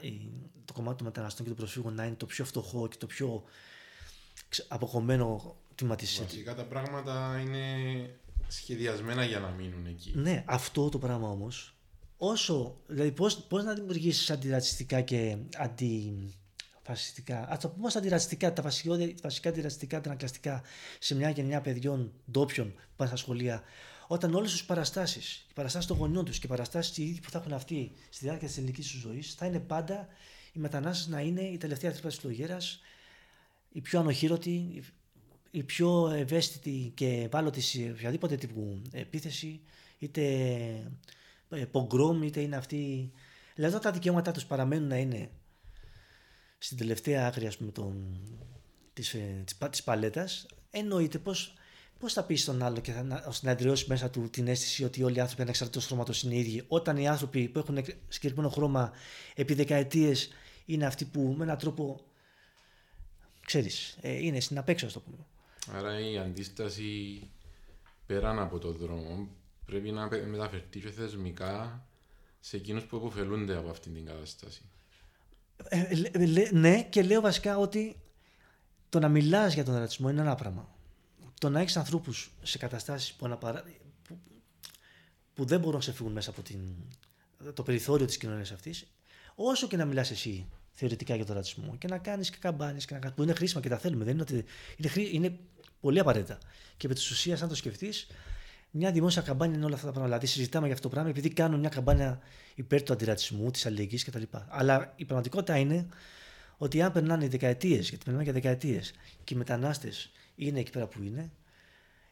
το 0.66 0.74
κομμάτι 0.74 0.98
των 0.98 1.06
μεταναστών 1.06 1.46
και 1.46 1.52
των 1.52 1.60
προσφύγων 1.60 1.94
να 1.94 2.06
είναι 2.06 2.16
το 2.16 2.26
πιο 2.26 2.46
φτωχό 2.46 2.88
και 2.88 2.98
το 2.98 3.06
πιο 3.06 3.44
αποκομμένο 4.68 5.56
τμήμα 5.76 5.96
της 5.96 6.20
Βασικά 6.22 6.56
τα 6.56 6.66
πράγματα 6.66 7.40
είναι 7.40 7.66
σχεδιασμένα 8.48 9.24
για 9.24 9.40
να 9.40 9.50
μείνουν 9.50 9.86
εκεί. 9.86 10.12
Ναι, 10.16 10.44
αυτό 10.48 10.90
το 10.90 11.00
πράγμα 11.00 11.30
όμως. 11.30 11.77
Όσο, 12.18 12.82
δηλαδή 12.88 13.12
πώς, 13.12 13.38
πώς 13.38 13.64
να 13.64 13.74
δημιουργήσεις 13.74 14.30
αντιρατσιστικά 14.30 15.02
και 15.02 15.38
αντιφασιστικά, 15.58 17.48
ας 17.50 17.60
το 17.60 17.70
πούμε 17.70 17.90
αντιρατσιστικά, 17.96 18.54
τα 18.54 18.62
βασικά, 18.62 18.98
βασικά 19.22 19.50
αντιρατσιστικά, 19.50 20.02
τα 20.02 20.10
ανακλαστικά 20.10 20.62
σε 21.00 21.16
μια 21.16 21.30
γενιά 21.30 21.62
παιδιών 21.62 22.14
ντόπιων 22.32 22.72
που 22.74 22.94
πάνε 22.96 23.10
στα 23.10 23.20
σχολεία, 23.20 23.64
όταν 24.08 24.34
όλες 24.34 24.58
τι 24.58 24.64
παραστάσεις, 24.66 25.46
οι 25.50 25.54
παραστάσεις 25.54 25.88
των 25.88 25.98
γονιών 25.98 26.26
τους 26.26 26.40
και 26.40 26.46
οι 26.46 26.50
παραστάσεις 26.50 27.20
που 27.20 27.30
θα 27.30 27.38
έχουν 27.38 27.54
αυτοί 27.54 27.92
στη 28.10 28.26
διάρκεια 28.26 28.48
της 28.48 28.58
ελληνικής 28.58 28.92
τους 28.92 29.00
ζωής, 29.00 29.34
θα 29.34 29.46
είναι 29.46 29.60
πάντα 29.60 30.08
οι 30.54 30.60
μετανάστες 30.60 31.08
να 31.08 31.22
είναι 31.22 31.42
η 31.42 31.58
τελευταία 31.58 31.92
τρύπα 31.92 32.08
της 32.08 32.18
φλογέρας, 32.18 32.80
η 33.72 33.82
πιο 33.82 34.00
ανοχήρωτη, 34.00 34.84
η 35.52 35.64
πιο 35.64 36.08
ευαίσθητη 36.08 36.92
και 36.96 37.08
ευάλωτη 37.08 37.62
σε 37.62 37.90
οποιαδήποτε 37.92 38.36
τύπου 38.36 38.82
επίθεση, 38.92 39.60
είτε 40.00 40.22
ε, 40.22 40.92
πογκρόμ, 41.72 42.24
είτε 42.24 42.42
είναι 42.42 42.56
αυτή. 42.56 43.12
Δηλαδή, 43.56 43.76
όταν 43.76 43.86
τα 43.86 43.92
δικαιώματά 43.92 44.32
τους 44.32 44.46
παραμένουν 44.46 44.88
να 44.88 44.98
είναι 44.98 45.30
στην 46.58 46.78
τελευταία 46.78 47.28
άκρη, 47.28 47.48
ας 47.48 47.58
πούμε, 47.58 47.72
των, 47.72 48.20
της, 48.94 49.14
ε, 49.14 49.44
της, 49.46 49.58
της 49.70 49.84
παλέτας, 49.84 50.46
εννοείται 50.72 51.18
πως 51.18 51.58
Πώ 52.00 52.10
θα 52.10 52.24
πεις 52.24 52.42
στον 52.42 52.64
άλλο 52.64 52.80
και 52.80 52.92
θα, 52.92 53.04
να, 53.04 53.32
να 53.42 53.52
εντρεώσει 53.52 53.86
μέσα 53.88 54.10
του 54.10 54.30
την 54.30 54.48
αίσθηση 54.48 54.84
ότι 54.84 55.04
όλοι 55.04 55.18
οι 55.18 55.20
άνθρωποι 55.20 55.42
ανεξαρτήτως 55.42 55.86
χρώματος 55.86 56.24
είναι 56.24 56.36
ίδιοι, 56.36 56.64
όταν 56.68 56.98
οι 56.98 57.08
άνθρωποι 57.08 57.48
που 57.48 57.60
έχουν 57.60 57.78
συγκεκριμένο 58.08 58.50
χρώμα 58.50 58.92
επί 59.36 59.54
δεκαετίες 59.54 60.30
είναι 60.66 60.86
αυτοί 60.86 61.06
που 61.06 61.36
με 61.38 61.44
έναν 61.44 61.58
τρόπο. 61.58 62.00
ξέρεις, 63.46 63.98
ε, 64.02 64.26
είναι 64.26 64.40
στην 64.40 64.58
απέξω, 64.58 64.86
ας 64.86 64.94
το 64.94 65.00
πούμε. 65.00 65.26
Άρα 65.72 66.00
η 66.00 66.18
αντίσταση 66.18 67.22
πέραν 68.06 68.40
από 68.40 68.60
το 68.60 68.72
δρόμο 68.72 69.28
πρέπει 69.68 69.92
να 69.92 70.10
μεταφερθείς 70.28 70.84
και 70.84 70.90
θεσμικά 70.90 71.86
σε 72.40 72.58
εκείνους 72.58 72.84
που 72.84 72.96
υποφελούνται 72.96 73.58
από 73.58 73.70
αυτή 73.70 73.90
την 73.90 74.06
κατάσταση. 74.06 74.62
Ε, 75.64 75.88
ε, 76.12 76.50
ναι, 76.52 76.84
και 76.84 77.04
λέω 77.04 77.22
βασικά 77.22 77.58
ότι 77.58 78.00
το 78.90 79.00
να 79.00 79.10
μιλάς 79.10 79.54
για 79.54 79.64
τον 79.64 79.76
ρατσισμό 79.78 80.10
είναι 80.10 80.22
ένα 80.22 80.36
πράγμα 80.36 80.76
το 81.40 81.50
να 81.50 81.60
έχεις 81.60 81.78
ανθρώπους 81.78 82.32
σε 82.44 82.58
καταστάσεις 82.58 83.14
που, 83.14 83.26
αναπαρα... 83.26 83.64
που, 84.08 84.20
που 85.34 85.46
δεν 85.46 85.60
μπορούν 85.60 85.76
να 85.76 85.82
σε 85.82 85.94
φύγουν 85.94 86.12
μέσα 86.12 86.30
από 86.30 86.42
την... 86.42 86.60
το 87.54 87.64
περιθώριο 87.64 88.06
της 88.06 88.18
κοινωνίας 88.18 88.52
αυτής, 88.52 88.88
όσο 89.36 89.68
και 89.68 89.78
να 89.78 89.86
μιλάς 89.86 90.12
εσύ 90.12 90.48
θεωρητικά 90.72 91.16
για 91.16 91.26
τον 91.26 91.36
ρατσισμό 91.36 91.76
και 91.78 91.88
να 91.88 91.98
κάνεις 91.98 92.30
και 92.30 92.38
καμπάνιες 92.40 92.88
να... 92.92 93.12
που 93.12 93.24
είναι 93.24 93.34
χρήσιμα 93.34 93.62
και 93.62 93.70
τα 93.70 93.78
θέλουμε. 93.78 94.04
Δεν 94.04 94.14
είναι, 94.14 94.22
ότι... 94.22 94.34
είναι, 94.78 94.88
χρή... 94.88 95.10
είναι 95.14 95.40
πολύ 95.80 96.00
απαραίτητα. 96.00 96.38
Και 96.78 96.88
με 96.88 96.94
της 96.94 97.10
ουσίας, 97.10 97.42
αν 97.42 97.50
το 97.50 97.56
σκεφτείς, 97.56 98.08
μια 98.72 98.92
δημόσια 98.92 99.22
καμπάνια 99.22 99.56
είναι 99.56 99.66
όλα 99.66 99.76
αυτά 99.76 99.86
τα 99.88 99.92
πράγματα. 99.92 100.18
Δηλαδή, 100.18 100.38
συζητάμε 100.38 100.66
για 100.66 100.76
αυτό 100.76 100.88
το 100.88 100.94
πράγμα 100.94 101.10
επειδή 101.10 101.30
κάνουν 101.30 101.60
μια 101.60 101.70
καμπάνια 101.70 102.20
υπέρ 102.56 102.84
του 102.84 102.94
αντιρατσισμού, 102.94 103.52
της 103.52 103.66
αλληλεγγύης 103.66 104.04
κτλ. 104.04 104.24
Αλλά 104.48 104.94
η 104.96 105.06
πραγματικότητα 105.06 105.58
είναι 105.58 105.88
ότι 106.58 106.82
αν 106.82 106.92
περνάνε 106.92 107.28
δεκαετίες, 107.28 107.90
γιατί 107.90 108.04
περνάμε 108.04 108.24
για 108.24 108.34
δεκαετίες, 108.34 108.94
και 109.24 109.34
οι 109.34 109.38
μετανάστες 109.38 110.12
είναι 110.36 110.60
εκεί 110.60 110.72
πέρα 110.72 110.88
που 110.88 111.04
είναι, 111.04 111.32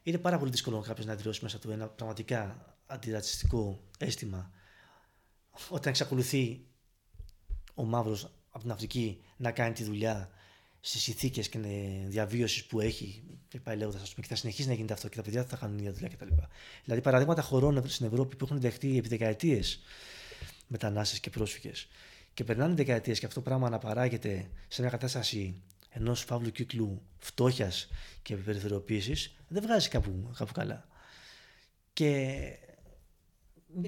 είναι 0.02 0.18
πάρα 0.18 0.38
πολύ 0.38 0.50
δύσκολο 0.50 0.80
κάποιος 0.80 1.06
να 1.06 1.12
αντιλώσει 1.12 1.42
μέσα 1.42 1.58
του 1.58 1.70
ένα 1.70 1.86
πραγματικά 1.86 2.74
αντιρατσιστικό 2.86 3.82
αίσθημα 3.98 4.50
όταν 5.68 5.88
εξακολουθεί 5.88 6.66
ο 7.74 7.84
μαύρος 7.84 8.30
από 8.50 8.62
την 8.62 8.70
Αφρική 8.70 9.22
να 9.36 9.50
κάνει 9.50 9.74
τη 9.74 9.84
δουλειά 9.84 10.30
στις 10.86 11.06
ηθίκες 11.06 11.48
και 11.48 11.58
διαβίωσης 12.06 12.64
που 12.64 12.80
έχει, 12.80 13.22
και 13.48 13.60
πάει 13.60 13.76
λέγοντα, 13.76 14.02
και 14.14 14.26
θα 14.26 14.36
συνεχίσει 14.36 14.68
να 14.68 14.74
γίνεται 14.74 14.92
αυτό 14.92 15.08
και 15.08 15.16
τα 15.16 15.22
παιδιά 15.22 15.44
θα 15.44 15.56
κάνουν 15.56 15.80
μια 15.80 15.92
δουλειά 15.92 16.08
κτλ. 16.08 16.26
Δηλαδή, 16.84 17.02
παραδείγματα 17.02 17.42
χωρών 17.42 17.88
στην 17.88 18.06
Ευρώπη 18.06 18.36
που 18.36 18.44
έχουν 18.44 18.60
δεχτεί 18.60 18.98
επί 18.98 19.08
δεκαετίες 19.08 19.80
μετανάστες 20.66 21.20
και 21.20 21.30
πρόσφυγες 21.30 21.88
και 22.34 22.44
περνάνε 22.44 22.74
δεκαετίες 22.74 23.18
και 23.18 23.26
αυτό 23.26 23.40
το 23.40 23.44
πράγμα 23.48 23.66
αναπαράγεται 23.66 24.50
σε 24.68 24.80
μια 24.80 24.90
κατάσταση 24.90 25.62
ενός 25.88 26.20
φαύλου 26.22 26.50
κύκλου 26.50 27.02
φτώχειας 27.18 27.88
και 28.22 28.36
περιθωριοποίηση, 28.36 29.32
δεν 29.48 29.62
βγάζει 29.62 29.88
κάπου, 29.88 30.30
κάπου 30.36 30.52
καλά. 30.52 30.88
Και 31.92 32.40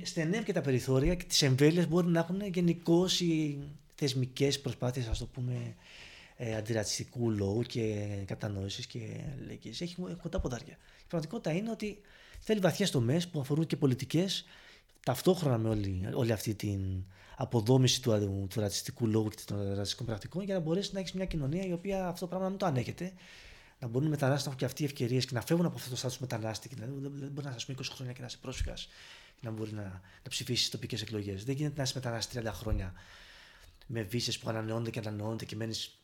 στενεύει 0.02 0.44
και 0.44 0.52
τα 0.52 0.60
περιθώρια 0.60 1.14
και 1.14 1.24
τις 1.24 1.42
εμβέλειες 1.42 1.88
μπορεί 1.88 2.06
να 2.06 2.18
έχουν 2.18 2.40
γενικώς 2.46 3.20
οι 3.20 3.58
θεσμικές 3.94 4.60
προσπάθειες, 4.60 5.06
ας 5.06 5.18
το 5.18 5.26
πούμε, 5.26 5.74
ε, 6.40 6.56
αντιρατσιστικού 6.56 7.30
λόγου 7.30 7.62
και 7.62 8.06
κατανόησης 8.26 8.86
και 8.86 8.98
λέγεις. 9.46 9.80
Έχει 9.80 9.96
κοντά 10.22 10.40
ποδάρια. 10.40 10.78
Η 11.00 11.04
πραγματικότητα 11.08 11.52
είναι 11.52 11.70
ότι 11.70 12.00
θέλει 12.40 12.60
βαθιέ 12.60 12.88
τομές 12.88 13.28
που 13.28 13.40
αφορούν 13.40 13.66
και 13.66 13.76
πολιτικές, 13.76 14.44
ταυτόχρονα 15.04 15.58
με 15.58 15.68
όλη, 15.68 16.08
όλη 16.12 16.32
αυτή 16.32 16.54
την 16.54 17.04
αποδόμηση 17.36 18.02
του, 18.02 18.46
του 18.50 18.60
ρατσιστικού 18.60 19.06
λόγου 19.06 19.28
και 19.28 19.42
των 19.46 19.74
ρατσιστικών 19.74 20.06
πρακτικών 20.06 20.44
για 20.44 20.54
να 20.54 20.60
μπορέσει 20.60 20.90
να 20.92 21.00
έχεις 21.00 21.12
μια 21.12 21.24
κοινωνία 21.24 21.66
η 21.66 21.72
οποία 21.72 22.08
αυτό 22.08 22.20
το 22.20 22.26
πράγμα 22.26 22.44
να 22.44 22.50
μην 22.50 22.58
το 22.58 22.66
ανέχεται. 22.66 23.12
Να 23.80 23.88
μπορούν 23.88 24.06
οι 24.06 24.10
μετανάστες 24.10 24.44
να 24.44 24.48
έχουν 24.48 24.58
και 24.58 24.64
αυτοί 24.64 24.84
ευκαιρίες 24.84 25.24
και 25.24 25.34
να 25.34 25.40
φεύγουν 25.40 25.66
από 25.66 25.76
αυτό 25.76 25.90
το 25.90 25.96
στάτους 25.96 26.18
μετανάστη. 26.18 26.70
Δεν 26.76 26.88
μπορείς 27.30 27.50
να 27.50 27.54
είσαι 27.56 27.74
20 27.78 27.80
χρόνια 27.94 28.12
και 28.12 28.20
να 28.20 28.26
είσαι 28.26 28.38
πρόσφυγας 28.40 28.88
και 29.40 29.46
να 29.46 29.50
μπορεί 29.50 29.72
να, 29.72 29.82
να 30.22 30.28
ψηφίσεις 30.28 30.58
στις 30.58 30.70
τοπικές 30.70 31.02
εκλογές. 31.02 31.44
Δεν 31.44 31.54
γίνεται 31.54 31.76
να 31.76 31.82
είσαι 31.82 31.92
μετανάστη 31.94 32.40
30 32.44 32.50
χρόνια 32.52 32.92
με 33.86 34.02
βίσει 34.02 34.40
που 34.40 34.48
ανανεώνονται 34.48 34.90
και 34.90 34.98
ανανεώνονται 34.98 35.44
και 35.44 35.56
μένεις 35.56 35.97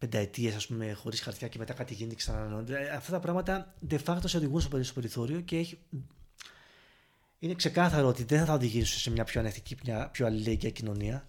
πενταετίες, 0.00 0.54
ας 0.54 0.66
πούμε, 0.66 0.92
χωρίς 0.92 1.20
χαρτιά 1.20 1.48
και 1.48 1.58
μετά 1.58 1.72
κάτι 1.72 1.94
γίνεται 1.94 2.14
και 2.14 2.20
ξανανανεώνεται. 2.20 2.86
Ε, 2.86 2.90
αυτά 2.90 3.12
τα 3.12 3.20
πράγματα 3.20 3.74
de 3.90 3.98
facto 4.04 4.20
σε 4.24 4.36
οδηγούν 4.36 4.60
στο 4.60 4.92
περιθώριο 4.94 5.40
και 5.40 5.56
έχει... 5.56 5.78
είναι 7.38 7.54
ξεκάθαρο 7.54 8.08
ότι 8.08 8.24
δεν 8.24 8.44
θα 8.44 8.52
οδηγήσουν 8.52 9.00
σε 9.00 9.10
μια 9.10 9.24
πιο 9.24 9.40
ανεκτική, 9.40 9.76
μια 9.84 10.08
πιο 10.08 10.26
αλληλέγγυα 10.26 10.70
κοινωνία 10.70 11.28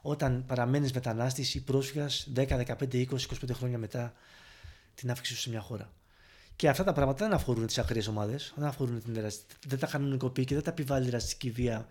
όταν 0.00 0.44
παραμένεις 0.46 0.92
μετανάστης 0.92 1.54
ή 1.54 1.64
πρόσφυγας 1.64 2.28
10, 2.36 2.48
15, 2.48 2.74
20, 2.92 3.06
25 3.06 3.50
χρόνια 3.52 3.78
μετά 3.78 4.12
την 4.94 5.10
άφηξη 5.10 5.34
σου 5.34 5.40
σε 5.40 5.50
μια 5.50 5.60
χώρα. 5.60 5.92
Και 6.56 6.68
αυτά 6.68 6.84
τα 6.84 6.92
πράγματα 6.92 7.24
δεν 7.24 7.34
αφορούν 7.34 7.66
τις 7.66 7.78
ακραίες 7.78 8.06
ομάδες, 8.06 8.52
δεν 8.56 8.66
αφορούν 8.66 9.02
την 9.02 9.30
δεν 9.66 9.78
τα 9.78 9.86
κανονικοποιεί 9.86 10.44
και 10.44 10.54
δεν 10.54 10.64
τα 10.64 10.70
επιβάλλει 10.70 11.06
η 11.06 11.10
ραστική 11.10 11.50
βία 11.50 11.86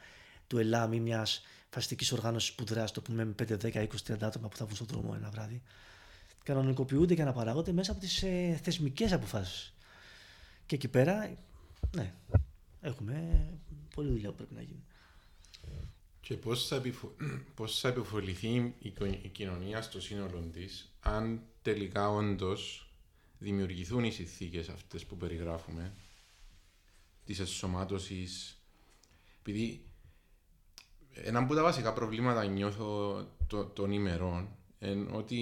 του 0.47 0.57
ΕΛΑΜ 0.57 0.93
ή 0.93 0.99
μιας 0.99 1.41
φασιστικής 1.69 2.11
οργάνωσης 2.11 2.53
που 2.53 2.63
δράσει, 2.65 2.93
το 2.93 3.01
πούμε, 3.01 3.25
με 3.25 3.33
5, 3.47 3.57
10, 3.57 3.73
20, 3.73 3.87
30 4.07 4.15
άτομα 4.21 4.47
που 4.47 4.55
θα 4.55 4.65
βγουν 4.65 4.75
στον 4.75 4.87
δρόμο 4.87 5.13
ένα 5.17 5.29
βράδυ 5.29 5.61
κανονικοποιούνται 6.53 7.15
και 7.15 7.21
αναπαράγονται 7.21 7.71
μέσα 7.71 7.91
από 7.91 7.99
τις 7.99 8.23
ε, 8.23 8.59
θεσμικές 8.63 9.11
αποφάσεις. 9.11 9.73
Και 10.65 10.75
εκεί 10.75 10.87
πέρα, 10.87 11.37
ναι, 11.95 12.13
έχουμε 12.81 13.47
πολλή 13.95 14.09
δουλειά 14.09 14.29
που 14.29 14.35
πρέπει 14.35 14.53
να 14.53 14.61
γίνει. 14.61 14.83
Και 16.21 16.35
πώς 16.35 16.67
θα, 16.67 16.75
επιφο... 16.75 17.15
πώς 17.55 17.79
θα 17.79 17.87
επιφοληθεί 17.87 18.73
η 19.21 19.27
κοινωνία 19.31 19.81
στο 19.81 20.01
σύνολο 20.01 20.39
της, 20.53 20.93
αν 20.99 21.41
τελικά 21.61 22.09
όντως 22.09 22.91
δημιουργηθούν 23.39 24.03
οι 24.03 24.11
συνθήκες 24.11 24.69
αυτές 24.69 25.05
που 25.05 25.17
περιγράφουμε, 25.17 25.93
της 27.25 27.39
ενσωμάτωσης. 27.39 28.57
Επειδή 29.39 29.85
ένα 31.13 31.39
από 31.39 31.55
τα 31.55 31.63
βασικά 31.63 31.93
προβλήματα 31.93 32.45
νιώθω 32.45 33.23
των 33.73 33.91
ημερών 33.91 34.49
είναι 34.79 35.11
ότι 35.11 35.37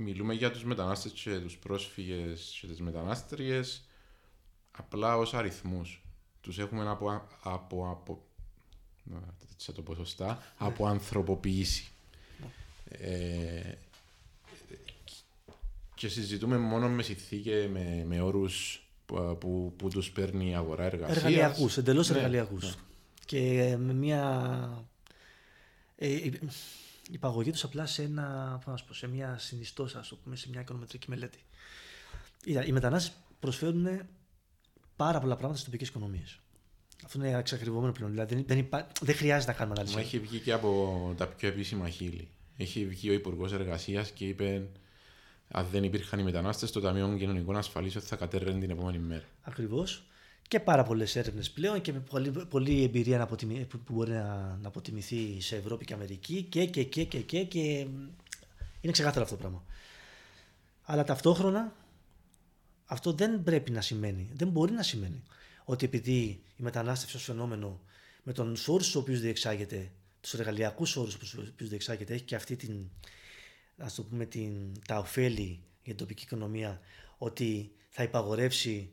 μιλούμε 0.00 0.34
για 0.34 0.50
τους 0.50 0.64
μετανάστες 0.64 1.12
και 1.12 1.38
τους 1.38 1.56
πρόσφυγες 1.56 2.58
και 2.60 2.66
τις 2.66 2.80
μετανάστριες 2.80 3.88
απλά 4.70 5.16
ως 5.16 5.34
αριθμούς. 5.34 6.02
Τους 6.40 6.58
έχουμε 6.58 6.88
από, 6.88 7.28
από, 7.42 7.90
από 7.90 8.22
θα 9.56 9.72
το 9.72 9.82
πω 9.82 9.94
σωστά, 9.94 10.42
από 10.56 10.86
ανθρωποποιήσει. 10.86 11.88
Ε, 12.88 13.72
και 15.94 16.08
συζητούμε 16.08 16.58
μόνο 16.58 16.88
με 16.88 17.02
συνθήκε, 17.02 17.68
με, 17.72 18.04
με 18.06 18.20
όρους 18.20 18.82
που, 19.06 19.36
που, 19.40 19.74
που 19.76 19.88
τους 19.88 20.10
παίρνει 20.10 20.50
η 20.50 20.54
αγορά 20.54 20.84
εργασίας. 20.84 21.16
Εργαλειακούς, 21.16 21.76
εντελώς 21.76 22.08
ναι, 22.08 22.16
εργαλειακούς. 22.16 22.64
Ναι. 22.64 22.82
Και 23.24 23.76
με 23.78 23.92
μια... 23.92 24.84
Ε, 25.96 26.28
η 27.10 27.18
παγωγή 27.18 27.50
τους 27.50 27.64
απλά 27.64 27.86
σε, 27.86 28.02
ένα, 28.02 28.58
πω, 28.64 28.94
σε 28.94 29.06
μια 29.06 29.38
συνιστόσα, 29.38 29.98
ας 29.98 30.14
πούμε, 30.22 30.36
σε 30.36 30.48
μια 30.48 30.60
οικονομετρική 30.60 31.10
μελέτη. 31.10 31.38
Οι 32.66 32.72
μετανάστες 32.72 33.16
προσφέρουν 33.40 33.86
πάρα 34.96 35.18
πολλά 35.18 35.34
πράγματα 35.34 35.54
στις 35.58 35.64
τοπικές 35.64 35.88
οικονομίες. 35.88 36.40
Αυτό 37.04 37.18
είναι 37.18 37.38
εξακριβωμένο 37.38 37.92
πλέον. 37.92 38.10
Δηλαδή 38.10 38.42
δεν, 38.42 38.58
υπά... 38.58 38.88
δεν 39.00 39.14
χρειάζεται 39.14 39.52
να 39.52 39.58
κάνουμε 39.58 39.74
ανάλυση. 39.78 39.96
Μου 39.96 40.02
έχει 40.02 40.18
βγει 40.18 40.38
και 40.38 40.52
από 40.52 41.14
τα 41.16 41.26
πιο 41.26 41.48
επίσημα 41.48 41.88
χείλη. 41.88 42.28
Έχει 42.56 42.86
βγει 42.86 43.10
ο 43.10 43.12
Υπουργός 43.12 43.52
Εργασίας 43.52 44.10
και 44.10 44.24
είπε 44.24 44.68
αν 45.48 45.66
δεν 45.70 45.84
υπήρχαν 45.84 46.18
οι 46.18 46.22
μετανάστες, 46.22 46.70
το 46.70 46.80
Ταμείο 46.80 47.16
Κοινωνικών 47.18 47.56
Ασφαλίσεων 47.56 48.04
θα 48.04 48.16
κατέρρευε 48.16 48.58
την 48.58 48.70
επόμενη 48.70 48.98
μέρα. 48.98 49.24
Ακριβώς 49.42 50.06
και 50.48 50.60
πάρα 50.60 50.82
πολλές 50.82 51.16
έρευνες 51.16 51.50
πλέον 51.50 51.80
και 51.80 51.92
με 51.92 52.00
πολλή, 52.00 52.30
πολλή 52.30 52.82
εμπειρία 52.82 53.16
να 53.16 53.22
αποτιμη, 53.22 53.64
που 53.64 53.80
μπορεί 53.92 54.10
να, 54.10 54.58
να 54.62 54.68
αποτιμηθεί 54.68 55.40
σε 55.40 55.56
Ευρώπη 55.56 55.84
και 55.84 55.94
Αμερική 55.94 56.42
και, 56.42 56.64
και, 56.64 56.84
και, 56.84 57.04
και, 57.04 57.20
και, 57.20 57.44
και 57.44 57.86
είναι 58.80 58.92
ξεκάθαρο 58.92 59.22
αυτό 59.24 59.34
το 59.34 59.40
πράγμα. 59.40 59.64
Αλλά 60.82 61.04
ταυτόχρονα 61.04 61.72
αυτό 62.84 63.12
δεν 63.12 63.42
πρέπει 63.42 63.70
να 63.70 63.80
σημαίνει, 63.80 64.30
δεν 64.34 64.48
μπορεί 64.48 64.72
να 64.72 64.82
σημαίνει 64.82 65.22
ότι 65.64 65.84
επειδή 65.84 66.18
η 66.56 66.62
μετανάστευση 66.62 67.16
ως 67.16 67.24
φαινόμενο 67.24 67.80
με 68.22 68.32
τον 68.32 68.56
όρου 68.66 68.82
στους 68.82 68.94
οποίους 68.94 69.20
διεξάγεται, 69.20 69.90
τους 70.20 70.34
εργαλειακούς 70.34 70.96
όρου 70.96 71.10
στους 71.10 71.34
οποίους 71.34 71.68
διεξάγεται, 71.68 72.14
έχει 72.14 72.22
και 72.22 72.34
αυτή 72.34 72.56
την, 72.56 72.90
ας 73.78 73.94
το 73.94 74.02
πούμε, 74.02 74.26
την, 74.26 74.52
τα 74.86 74.98
ωφέλη 74.98 75.60
για 75.82 75.94
την 75.94 75.96
τοπική 75.96 76.22
οικονομία, 76.22 76.80
ότι 77.18 77.72
θα 77.88 78.02
υπαγορεύσει 78.02 78.90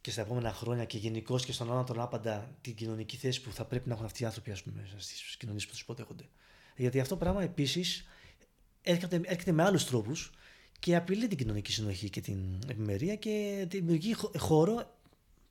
και 0.00 0.10
στα 0.10 0.20
επόμενα 0.20 0.52
χρόνια 0.52 0.84
και 0.84 0.98
γενικώ 0.98 1.38
και 1.38 1.52
στον 1.52 1.72
άλλο 1.72 1.84
τον 1.84 2.00
άπαντα 2.00 2.56
την 2.60 2.74
κοινωνική 2.74 3.16
θέση 3.16 3.40
που 3.40 3.52
θα 3.52 3.64
πρέπει 3.64 3.88
να 3.88 3.94
έχουν 3.94 4.06
αυτοί 4.06 4.22
οι 4.22 4.26
άνθρωποι 4.26 4.54
στις 4.96 5.36
κοινωνίες 5.38 5.64
που 5.64 5.70
τους 5.70 5.80
υποδέχονται. 5.80 6.28
Γιατί 6.76 7.00
αυτό 7.00 7.14
το 7.14 7.20
πράγμα 7.20 7.42
επίσης 7.42 8.06
έρχεται, 8.82 9.20
έρχεται 9.24 9.52
με 9.52 9.62
άλλους 9.62 9.84
τρόπους 9.84 10.32
και 10.78 10.96
απειλεί 10.96 11.28
την 11.28 11.38
κοινωνική 11.38 11.72
συνοχή 11.72 12.10
και 12.10 12.20
την 12.20 12.58
ευημερία 12.68 13.14
και 13.14 13.64
δημιουργεί 13.68 14.14
χώρο 14.38 14.96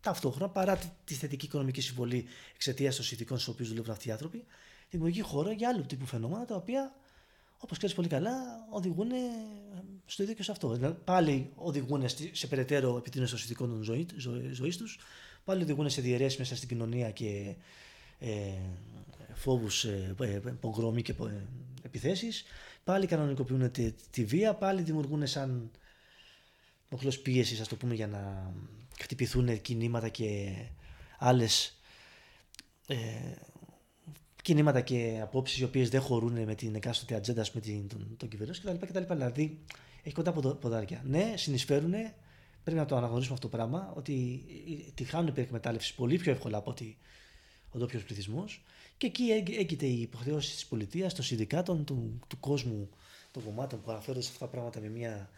ταυτόχρονα 0.02 0.52
παρά 0.52 0.80
τη 1.04 1.14
θετική 1.14 1.46
οικονομική 1.46 1.82
συμβολή 1.82 2.26
εξαιτίας 2.56 2.96
των 2.96 3.06
συνθηκών 3.06 3.38
στους 3.38 3.54
οποίους 3.54 3.70
δουλεύουν 3.70 3.92
αυτοί 3.92 4.08
οι 4.08 4.12
άνθρωποι, 4.12 4.46
δημιουργεί 4.90 5.22
χώρο 5.22 5.52
για 5.52 5.70
άλλου 5.70 5.86
τύπου 5.86 6.06
φαινόμενα 6.06 6.46
τα 6.46 6.56
οποία 6.56 6.96
όπως 7.58 7.78
ξέρεις 7.78 7.96
πολύ 7.96 8.08
καλά, 8.08 8.68
οδηγούν 8.70 9.10
στο 10.06 10.24
ίδιο 10.24 10.36
και 10.36 10.44
σε 10.44 10.52
αυτό. 10.52 10.70
Δηλαδή, 10.70 10.98
πάλι 11.04 11.52
οδηγούν 11.56 12.04
σε 12.32 12.48
περαιτέρω 12.48 12.98
επιτείνωση 12.98 13.32
των 13.32 13.40
συνθηκών 13.40 13.70
των 13.70 13.84
ζωή, 13.84 14.08
ζωής 14.52 14.78
τους, 14.78 15.00
πάλι 15.44 15.64
οδηγούν 15.64 15.90
σε 15.90 16.02
διαιρέσεις 16.02 16.40
μέσα 16.40 16.56
στην 16.56 16.68
κοινωνία 16.68 17.12
και 17.12 17.56
ε, 18.20 18.52
φόβους, 19.34 19.86
ε, 19.86 20.16
ε, 20.20 20.40
πογκρόμοι 20.60 21.02
και 21.02 21.12
ε, 21.12 21.46
επιθέσεις. 21.82 22.44
Πάλι 22.84 23.06
κανονικοποιούν 23.06 23.72
τη, 23.72 23.92
τη, 24.10 24.26
βία, 24.26 24.54
πάλι 24.54 24.82
δημιουργούν 24.82 25.28
σαν 25.28 25.72
μοχλός 26.90 27.20
πίεσης, 27.20 27.60
ας 27.60 27.68
το 27.68 27.76
πούμε, 27.76 27.94
για 27.94 28.08
να 28.08 28.54
χτυπηθούν 29.00 29.62
κινήματα 29.62 30.10
και 30.10 30.54
άλλες 31.18 31.80
ε, 32.88 32.96
κινήματα 34.48 34.82
και 34.82 35.20
απόψεις 35.22 35.58
οι 35.60 35.64
οποίες 35.64 35.90
δεν 35.90 36.02
χωρούν 36.02 36.44
με 36.44 36.56
την 36.56 36.76
εκάστοτε 36.76 37.16
ατζέντα 37.16 37.46
με 37.54 37.60
την, 37.60 37.88
τον, 37.88 38.16
τον 38.18 38.30
κυβερνό 38.30 38.54
κτλ, 38.80 39.14
Δηλαδή 39.14 39.60
έχει 40.04 40.16
κοντά 40.16 40.32
ποδάρια. 40.32 41.02
Ναι, 41.06 41.34
συνεισφέρουν, 41.36 41.92
πρέπει 42.64 42.80
να 42.80 42.86
το 42.86 42.96
αναγνωρίσουμε 42.96 43.36
αυτό 43.36 43.50
το 43.50 43.56
πράγμα, 43.58 43.94
ότι 43.96 44.44
τη 44.94 45.04
χάνουν 45.04 45.28
υπερεκμετάλλευση 45.28 45.96
πολύ 45.96 46.18
πιο 46.18 46.32
εύκολα 46.32 46.58
από 46.58 46.70
ότι 46.72 46.98
ο 47.72 47.78
ντόπιος 47.78 48.04
πληθυσμός. 48.04 48.64
Και 48.98 49.08
εκεί 49.08 49.24
έγκυται 49.60 49.86
η 49.86 50.02
υποχρέωση 50.02 50.54
της 50.54 50.66
πολιτείας, 50.66 51.14
των 51.14 51.24
συνδικάτων, 51.24 51.86
του, 51.86 52.20
του 52.28 52.40
κόσμου, 52.40 52.90
των 53.32 53.44
κομμάτων 53.44 53.82
που 53.82 53.92
αναφέρονται 53.92 54.24
σε 54.24 54.32
αυτά 54.32 54.46
τα 54.46 54.52
πράγματα 54.52 54.80
με 54.80 54.90
μια 54.90 55.30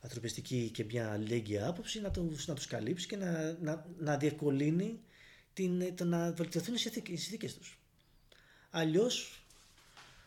ανθρωπιστική 0.00 0.70
και 0.72 0.84
μια 0.84 1.12
αλληλέγγυα 1.12 1.66
άποψη 1.68 2.00
να 2.00 2.10
τους 2.10 2.46
να 2.46 2.54
τους 2.54 2.66
καλύψει 2.66 3.06
και 3.06 3.16
να, 3.16 3.56
να, 3.60 3.86
να 3.98 4.16
διευκολύνει 4.16 5.00
την, 5.52 5.94
το 5.96 6.04
να 6.04 6.32
βελτιωθούν 6.32 6.74
οι 6.74 6.78
συνθήκες 6.78 7.58
τους. 7.58 7.78
Αλλιώς 8.76 9.44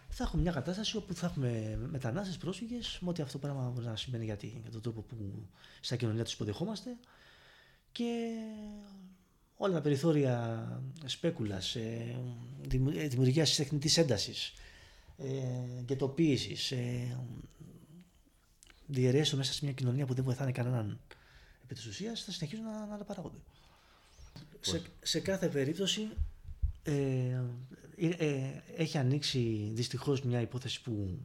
θα 0.09 0.23
έχουμε 0.23 0.41
μια 0.41 0.51
κατάσταση 0.51 0.97
όπου 0.97 1.13
θα 1.13 1.25
έχουμε 1.25 1.79
μετανάστες, 1.91 2.37
πρόσφυγες, 2.37 2.97
με 3.01 3.09
ό,τι 3.09 3.21
αυτό 3.21 3.37
πράγμα 3.37 3.69
μπορεί 3.69 3.85
να 3.85 3.95
σημαίνει 3.95 4.25
για, 4.25 4.37
για 4.41 4.71
τον 4.71 4.81
τρόπο 4.81 5.01
που 5.01 5.47
στα 5.81 5.95
κοινωνία 5.95 6.23
τους 6.23 6.33
υποδεχόμαστε 6.33 6.97
και 7.91 8.33
όλα 9.57 9.73
τα 9.73 9.81
περιθώρια 9.81 10.81
σπέκουλα, 11.05 11.61
ε, 11.73 13.07
δημιουργίας 13.07 13.47
της 13.47 13.57
τεχνητής 13.57 13.97
έντασης, 13.97 14.53
ε, 15.17 15.25
γετοποίησης, 15.87 16.71
ε, 16.71 17.17
διαιρέσεων 18.87 19.37
μέσα 19.39 19.53
σε 19.53 19.59
μια 19.63 19.73
κοινωνία 19.73 20.05
που 20.05 20.13
δεν 20.13 20.23
βοηθάνε 20.23 20.51
κανέναν 20.51 20.99
επί 21.63 21.73
της 21.73 21.85
ουσίας, 21.85 22.23
θα 22.23 22.31
συνεχίζουν 22.31 22.65
να, 22.65 22.85
να 22.97 23.03
παράγονται. 23.03 23.37
Σε, 24.59 24.81
σε 25.01 25.19
κάθε 25.19 25.47
περίπτωση 25.47 26.09
ε, 26.83 26.91
ε, 26.91 27.41
έχει 28.77 28.97
ανοίξει 28.97 29.71
δυστυχώς 29.73 30.21
μια 30.21 30.41
υπόθεση 30.41 30.81
που 30.81 31.19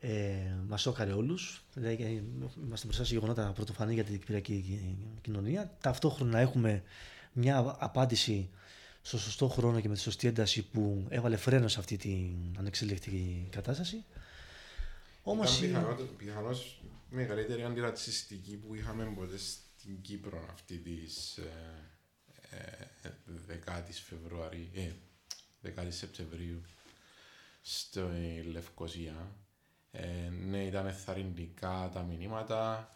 ε, 0.00 0.54
μας 0.66 0.80
σώκαρε 0.80 1.12
όλους. 1.12 1.64
Δηλαδή, 1.74 2.24
είμαστε 2.64 2.86
μπροστά 2.86 3.04
σε 3.04 3.14
γεγονότα 3.14 3.52
πρωτοφανή 3.52 3.94
για 3.94 4.04
την 4.04 4.18
κυπριακή 4.18 4.80
κοινωνία. 5.20 5.76
Ταυτόχρονα 5.80 6.38
έχουμε 6.38 6.82
μια 7.32 7.76
απάντηση 7.78 8.50
στο 9.02 9.18
σωστό 9.18 9.48
χρόνο 9.48 9.80
και 9.80 9.88
με 9.88 9.94
τη 9.94 10.00
σωστή 10.00 10.28
ένταση 10.28 10.62
που 10.62 11.06
έβαλε 11.08 11.36
φρένος 11.36 11.72
σε 11.72 11.78
αυτή 11.78 11.96
την 11.96 12.56
ανεξέλεκτη 12.58 13.48
κατάσταση. 13.50 14.04
Όμως 15.22 15.62
Ήταν 15.62 16.08
πιθανώς 16.16 16.82
μεγαλύτερη 17.10 17.64
αντιρατσιστική 17.64 18.56
που 18.56 18.74
είχαμε 18.74 19.04
ποτέ 19.04 19.36
στην 19.36 20.00
Κύπρο 20.00 20.48
αυτή 20.52 20.76
της 20.76 21.36
ε, 21.36 21.48
ε, 23.02 23.10
10η 23.48 23.92
Φεβρουαρίου, 24.08 24.68
ε, 24.74 24.90
10 25.64 25.86
Σεπτεμβρίου 25.88 26.60
στη 27.60 28.00
Λευκοσία. 28.52 29.34
Ε, 29.90 30.28
ναι, 30.28 30.64
ήταν 30.64 30.86
εθαρρυντικά 30.86 31.90
τα 31.92 32.02
μηνύματα. 32.02 32.94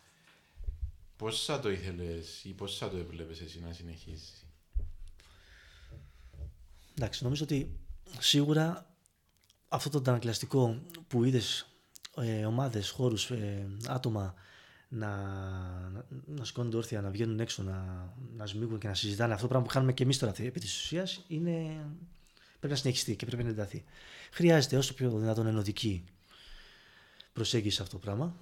Πώς 1.16 1.44
θα 1.44 1.60
το 1.60 1.70
ήθελες 1.70 2.44
ή 2.44 2.52
πώς 2.52 2.78
θα 2.78 2.90
το 2.90 2.96
έβλεπες 2.96 3.40
εσύ 3.40 3.60
να 3.60 3.72
συνεχίσει; 3.72 4.46
Εντάξει, 6.94 7.24
νομίζω 7.24 7.44
ότι 7.44 7.78
σίγουρα 8.18 8.94
αυτό 9.68 9.90
το 9.90 9.98
αντανακλαστικό 9.98 10.82
που 11.08 11.24
είδες 11.24 11.66
ε, 12.16 12.46
ομάδες, 12.46 12.90
χώρους, 12.90 13.30
ε, 13.30 13.66
άτομα 13.86 14.34
να, 14.88 15.08
να, 15.88 16.04
να 16.26 16.44
σηκώνονται 16.44 16.76
όρθια, 16.76 17.00
να 17.00 17.10
βγαίνουν 17.10 17.40
έξω, 17.40 17.62
να, 17.62 18.08
να 18.36 18.46
σμίγουν 18.46 18.78
και 18.78 18.88
να 18.88 18.94
συζητάνε 18.94 19.32
αυτό 19.32 19.42
το 19.42 19.48
πράγμα 19.48 19.66
που 19.66 19.72
κάνουμε 19.72 19.92
και 19.92 20.02
εμείς 20.02 20.18
τώρα 20.18 20.34
επί 20.38 20.60
της 20.60 20.82
ουσίας 20.82 21.24
είναι, 21.28 21.86
πρέπει 22.64 22.72
να 22.72 22.84
συνεχιστεί 22.84 23.16
και 23.16 23.26
πρέπει 23.26 23.42
να 23.42 23.48
ενταθεί. 23.48 23.84
Χρειάζεται 24.30 24.76
όσο 24.76 24.94
πιο 24.94 25.10
δυνατόν 25.10 25.46
ενωτική 25.46 26.04
προσέγγιση 27.32 27.76
σε 27.76 27.82
αυτό 27.82 27.94
το 27.94 28.00
πράγμα. 28.04 28.36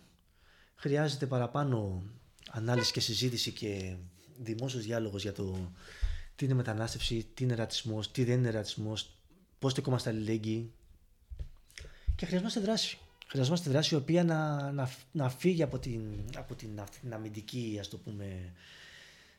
Χρειάζεται 0.74 1.26
παραπάνω 1.26 2.02
ανάλυση 2.50 2.92
και 2.92 3.00
συζήτηση 3.00 3.50
και 3.52 3.96
δημόσιος 4.38 4.84
διάλογος 4.84 5.22
για 5.22 5.32
το 5.32 5.72
τι 6.36 6.44
είναι 6.44 6.54
μετανάστευση, 6.54 7.26
τι 7.34 7.44
είναι 7.44 7.54
ρατσισμός, 7.54 8.10
τι 8.10 8.24
δεν 8.24 8.38
είναι 8.38 8.50
ρατσισμός, 8.50 9.10
πώς 9.58 9.72
στεκόμαστε 9.72 10.10
αλληλέγγυοι 10.10 10.72
και 12.16 12.26
χρειαζόμαστε 12.26 12.60
δράση. 12.60 12.98
Χρειαζόμαστε 13.26 13.70
δράση 13.70 13.94
η 13.94 13.98
οποία 13.98 14.24
να, 14.24 14.72
να, 14.72 14.90
να 15.12 15.30
φύγει 15.30 15.62
από 15.62 15.78
την, 15.78 16.02
από 16.36 16.54
την, 16.54 16.80
την 17.00 17.14
αμυντική 17.14 17.76
ας 17.80 17.88
το 17.88 17.98
πούμε, 17.98 18.52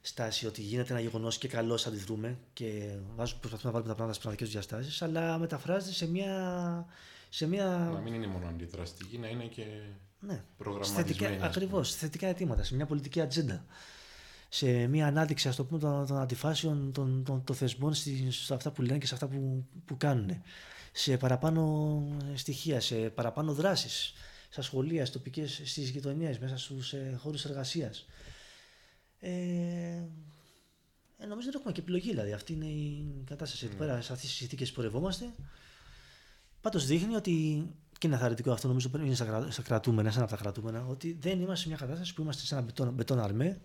στάση 0.05 0.45
ότι 0.45 0.61
γίνεται 0.61 0.93
ένα 0.93 1.01
γεγονός 1.01 1.37
και 1.37 1.47
καλώ 1.47 1.83
αντιδρούμε 1.87 2.37
και 2.53 2.95
βάζουμε, 3.15 3.39
προσπαθούμε 3.39 3.71
να 3.71 3.71
βάλουμε 3.71 3.89
τα 3.89 3.95
πράγματα 3.95 4.13
στις 4.13 4.17
πραγματικές 4.17 4.49
διαστάσεις, 4.49 5.01
αλλά 5.01 5.37
μεταφράζεται 5.37 5.93
σε 5.93 6.07
μια 6.07 6.85
σε 7.33 7.47
μια... 7.47 7.89
Να 7.93 7.99
μην 7.99 8.13
είναι 8.13 8.27
μόνο 8.27 8.47
αντιδραστική, 8.47 9.17
να 9.17 9.27
είναι 9.27 9.43
και 9.43 9.65
ναι. 10.19 10.43
προγραμματισμένη. 10.57 11.39
Ακριβώς, 11.41 11.95
θετικά 11.95 12.27
αιτήματα, 12.27 12.63
σε 12.63 12.75
μια 12.75 12.85
πολιτική 12.85 13.21
ατζέντα. 13.21 13.65
Σε 14.49 14.87
μια 14.87 15.07
ανάδειξη 15.07 15.47
ας 15.47 15.55
το 15.55 15.65
πούμε, 15.65 15.79
των, 15.79 16.07
των 16.07 16.17
αντιφάσεων 16.17 16.91
των, 16.91 17.23
των, 17.23 17.43
των 17.43 17.55
θεσμών 17.55 17.93
σε 17.93 18.53
αυτά 18.53 18.71
που 18.71 18.81
λένε 18.81 18.97
και 18.97 19.05
σε 19.05 19.13
αυτά 19.13 19.27
που, 19.27 19.65
που 19.85 19.97
κάνουν. 19.97 20.41
Σε 20.91 21.17
παραπάνω 21.17 22.03
στοιχεία, 22.35 22.79
σε 22.79 22.95
παραπάνω 22.95 23.53
δράσεις. 23.53 24.13
Στα 24.49 24.61
σχολεία, 24.61 25.05
στις 25.05 25.17
τοπικές, 25.17 25.61
στις 25.63 25.89
γειτονιές, 25.89 26.39
μέσα 26.39 26.57
στους 26.57 26.93
ε, 26.93 27.17
χώρους 27.21 27.45
εργασίας. 27.45 28.05
Ε, 29.25 29.29
ε, 31.17 31.25
νομίζω 31.25 31.51
δεν 31.51 31.59
έχουμε 31.59 31.73
και 31.73 31.79
επιλογή 31.79 32.09
δηλαδή. 32.09 32.33
Αυτή 32.33 32.53
είναι 32.53 32.65
η 32.65 33.23
κατάσταση. 33.25 33.65
Mm. 33.65 33.69
Εδώ 33.69 33.77
πέρα, 33.77 34.01
σε 34.01 34.13
αυτές 34.13 34.29
τις 34.29 34.37
συνθήκες 34.37 34.69
που 34.69 34.75
πορευόμαστε, 34.75 35.33
Πάντως 36.63 36.85
δείχνει 36.85 37.15
ότι. 37.15 37.67
και 37.97 38.07
είναι 38.07 38.15
αθαρρυντικό 38.15 38.51
αυτό, 38.51 38.67
νομίζω 38.67 38.89
πρέπει 38.89 39.05
είναι 39.05 39.15
στα 39.49 39.61
κρατούμενα, 39.63 40.11
σαν 40.11 40.21
από 40.21 40.31
τα 40.31 40.37
κρατούμενα, 40.37 40.85
ότι 40.85 41.17
δεν 41.19 41.39
είμαστε 41.39 41.61
σε 41.61 41.67
μια 41.67 41.77
κατάσταση 41.77 42.13
που 42.13 42.21
είμαστε 42.21 42.45
σε 42.45 42.55
ένα 42.55 42.63
μπετόν, 42.63 42.93
μπετόν 42.93 43.19
αρμέ, 43.19 43.61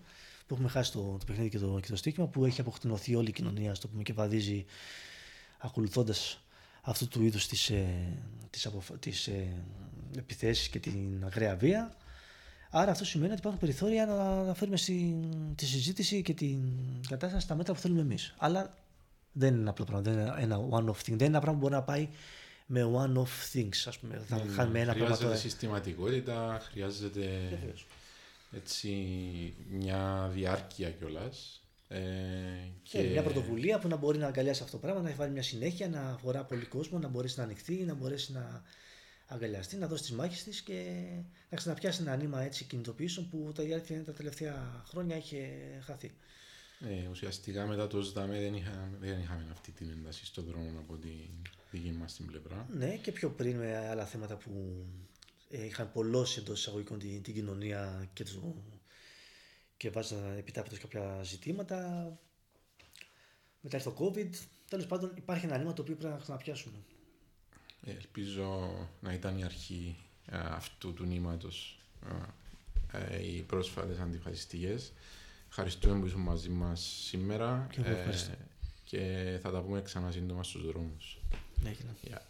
που 0.47 0.55
έχουμε 0.55 0.69
χάσει 0.69 0.93
το, 0.93 1.17
το 1.19 1.25
παιχνίδι 1.27 1.49
και 1.49 1.59
το, 1.59 1.79
και 1.83 1.89
το 1.89 1.97
στίχημα, 1.97 2.27
που 2.27 2.45
έχει 2.45 2.61
αποκτηνωθεί 2.61 3.15
όλη 3.15 3.29
η 3.29 3.33
κοινωνία, 3.33 3.75
στο 3.75 3.89
πούμε, 3.89 4.03
και 4.03 4.13
βαδίζει 4.13 4.65
ακολουθώντας 5.59 6.41
αυτού 6.83 7.09
του 7.09 7.23
είδους 7.23 7.47
τις 7.47 7.71
ε, 7.71 7.87
τις, 8.51 8.69
τις 8.99 9.27
ε, 9.27 9.65
επιθέσεις 10.17 10.69
και 10.69 10.79
την 10.79 11.25
ακραία 11.25 11.57
βία. 11.57 11.97
Άρα 12.71 12.91
αυτό 12.91 13.05
σημαίνει 13.05 13.31
ότι 13.31 13.41
υπάρχουν 13.41 13.61
περιθώρια 13.61 14.07
να, 14.07 14.43
να 14.43 14.55
φέρουμε 14.55 14.77
στη, 14.77 15.29
τη 15.55 15.67
συζήτηση 15.67 16.23
και 16.23 16.35
την 16.35 16.61
κατάσταση 17.09 17.45
στα 17.45 17.55
μέτρα 17.55 17.75
που 17.75 17.81
θέλουμε 17.81 18.01
εμείς. 18.01 18.35
Αλλά 18.39 18.75
δεν 19.33 19.53
είναι 19.53 19.61
ένα 19.61 19.71
απλό 19.71 19.85
πράγμα, 19.85 20.03
δεν 20.03 20.13
είναι 20.13 20.35
ένα 20.39 20.69
one-off 20.71 21.01
thing. 21.01 21.05
Δεν 21.05 21.15
είναι 21.15 21.25
ένα 21.25 21.41
πράγμα 21.41 21.59
που 21.61 21.67
μπορεί 21.67 21.75
να 21.75 21.83
πάει 21.83 22.09
με 22.67 22.91
one-off 22.95 23.57
things, 23.57 23.83
ας 23.87 23.99
πούμε. 23.99 24.23
Θα 24.27 24.43
mm, 24.43 24.49
χάνουμε 24.55 24.81
ένα 24.81 24.93
χρειάζεται 24.93 25.19
πράγμα 25.19 25.37
συστηματικότητα, 25.37 26.61
χρειάζεται 26.71 27.29
έτσι, 28.53 28.91
μια 29.69 30.31
διάρκεια 30.33 30.91
κιόλας. 30.91 31.63
Ε, 31.89 32.01
και... 32.83 33.03
μια 33.03 33.23
πρωτοβουλία 33.23 33.79
που 33.79 33.89
να 33.89 33.97
μπορεί 33.97 34.19
να 34.19 34.27
αγκαλιάσει 34.27 34.63
αυτό 34.63 34.77
το 34.77 34.83
πράγμα, 34.83 35.01
να 35.03 35.09
έχει 35.09 35.19
βάλει 35.19 35.33
μια 35.33 35.43
συνέχεια, 35.43 35.89
να 35.89 36.01
αφορά 36.01 36.45
πολύ 36.45 36.65
κόσμο, 36.65 36.99
να 36.99 37.09
μπορέσει 37.09 37.39
να 37.39 37.45
ανοιχθεί, 37.45 37.75
να 37.75 37.95
μπορέσει 37.95 38.33
να 38.33 38.63
αγκαλιαστεί, 39.29 39.77
να 39.77 39.87
δώσει 39.87 40.03
τις 40.03 40.13
μάχες 40.13 40.45
της 40.45 40.61
και 40.61 41.07
να 41.51 41.57
ξαναπιάσει 41.57 42.03
ένα 42.03 42.17
νήμα 42.17 42.43
έτσι 42.43 42.65
κινητοποιήσεων 42.65 43.29
που 43.29 43.53
τα, 43.55 43.63
τα 44.05 44.13
τελευταία 44.13 44.85
χρόνια 44.87 45.17
είχε 45.17 45.49
χαθεί. 45.85 46.15
Ε, 46.81 47.09
ουσιαστικά 47.09 47.67
μετά 47.67 47.87
το 47.87 48.03
ΣΔΑΜΕ 48.03 48.41
δεν, 48.41 48.55
είχα, 48.55 48.91
δεν 49.01 49.21
είχαμε 49.21 49.47
αυτή 49.53 49.71
την 49.71 49.91
ένταση 49.91 50.27
στον 50.27 50.45
δρόμο 50.45 50.79
από 50.79 50.97
την 50.97 51.29
δική 51.71 51.91
μας 51.91 52.15
την 52.15 52.27
πλευρά. 52.27 52.67
Ναι, 52.71 52.97
και 52.97 53.13
πιο 53.13 53.31
πριν 53.31 53.57
με 53.57 53.89
άλλα 53.89 54.07
θέματα 54.07 54.37
που 54.37 54.85
ε, 55.51 55.65
είχαν 55.65 55.93
πολλώσει 55.93 56.41
εντός 56.41 56.61
εισαγωγικών 56.61 56.99
την, 56.99 57.23
την 57.23 57.35
κοινωνία 57.35 58.11
και, 58.13 58.25
το, 58.25 58.55
και 59.77 59.91
βάζαν 59.91 60.37
επιτάπητος 60.37 60.79
κάποια 60.79 61.23
ζητήματα. 61.23 61.79
Μετά 63.61 63.77
ήρθε 63.77 63.91
το 63.91 63.97
COVID. 63.99 64.31
Τέλος 64.69 64.87
πάντων, 64.87 65.13
υπάρχει 65.17 65.45
ένα 65.45 65.59
νήμα 65.59 65.73
το 65.73 65.83
οποίο 65.83 65.97
πρέπει 65.97 66.13
να 66.13 66.21
ξαναπιάσουμε. 66.21 66.77
Ε, 67.83 67.91
ελπίζω 67.91 68.71
να 69.01 69.13
ήταν 69.13 69.39
η 69.39 69.45
αρχή 69.45 69.97
ε, 70.27 70.37
αυτού 70.39 70.93
του 70.93 71.05
νήματος 71.05 71.79
οι 73.23 73.43
πρόσφατες 73.43 73.99
αντιφασιστικές. 73.99 74.93
Ευχαριστούμε 75.49 76.01
που 76.01 76.07
ήσουν 76.07 76.21
μαζί 76.21 76.49
μας 76.49 76.81
σήμερα. 76.81 77.67
Και, 77.71 77.81
ε, 77.81 78.15
και 78.85 79.39
θα 79.43 79.51
τα 79.51 79.61
πούμε 79.61 79.83
ξανά 79.83 80.11
σύντομα 80.11 80.43
στους 80.43 80.67
δρόμους. 80.67 81.19
Έγινε. 81.65 81.97
Yeah. 82.05 82.29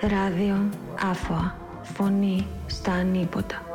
Ράδιο 0.00 0.70
Άφωα. 0.98 1.66
Φωνή 1.82 2.46
στα 2.66 2.92
ανίποτα. 2.92 3.67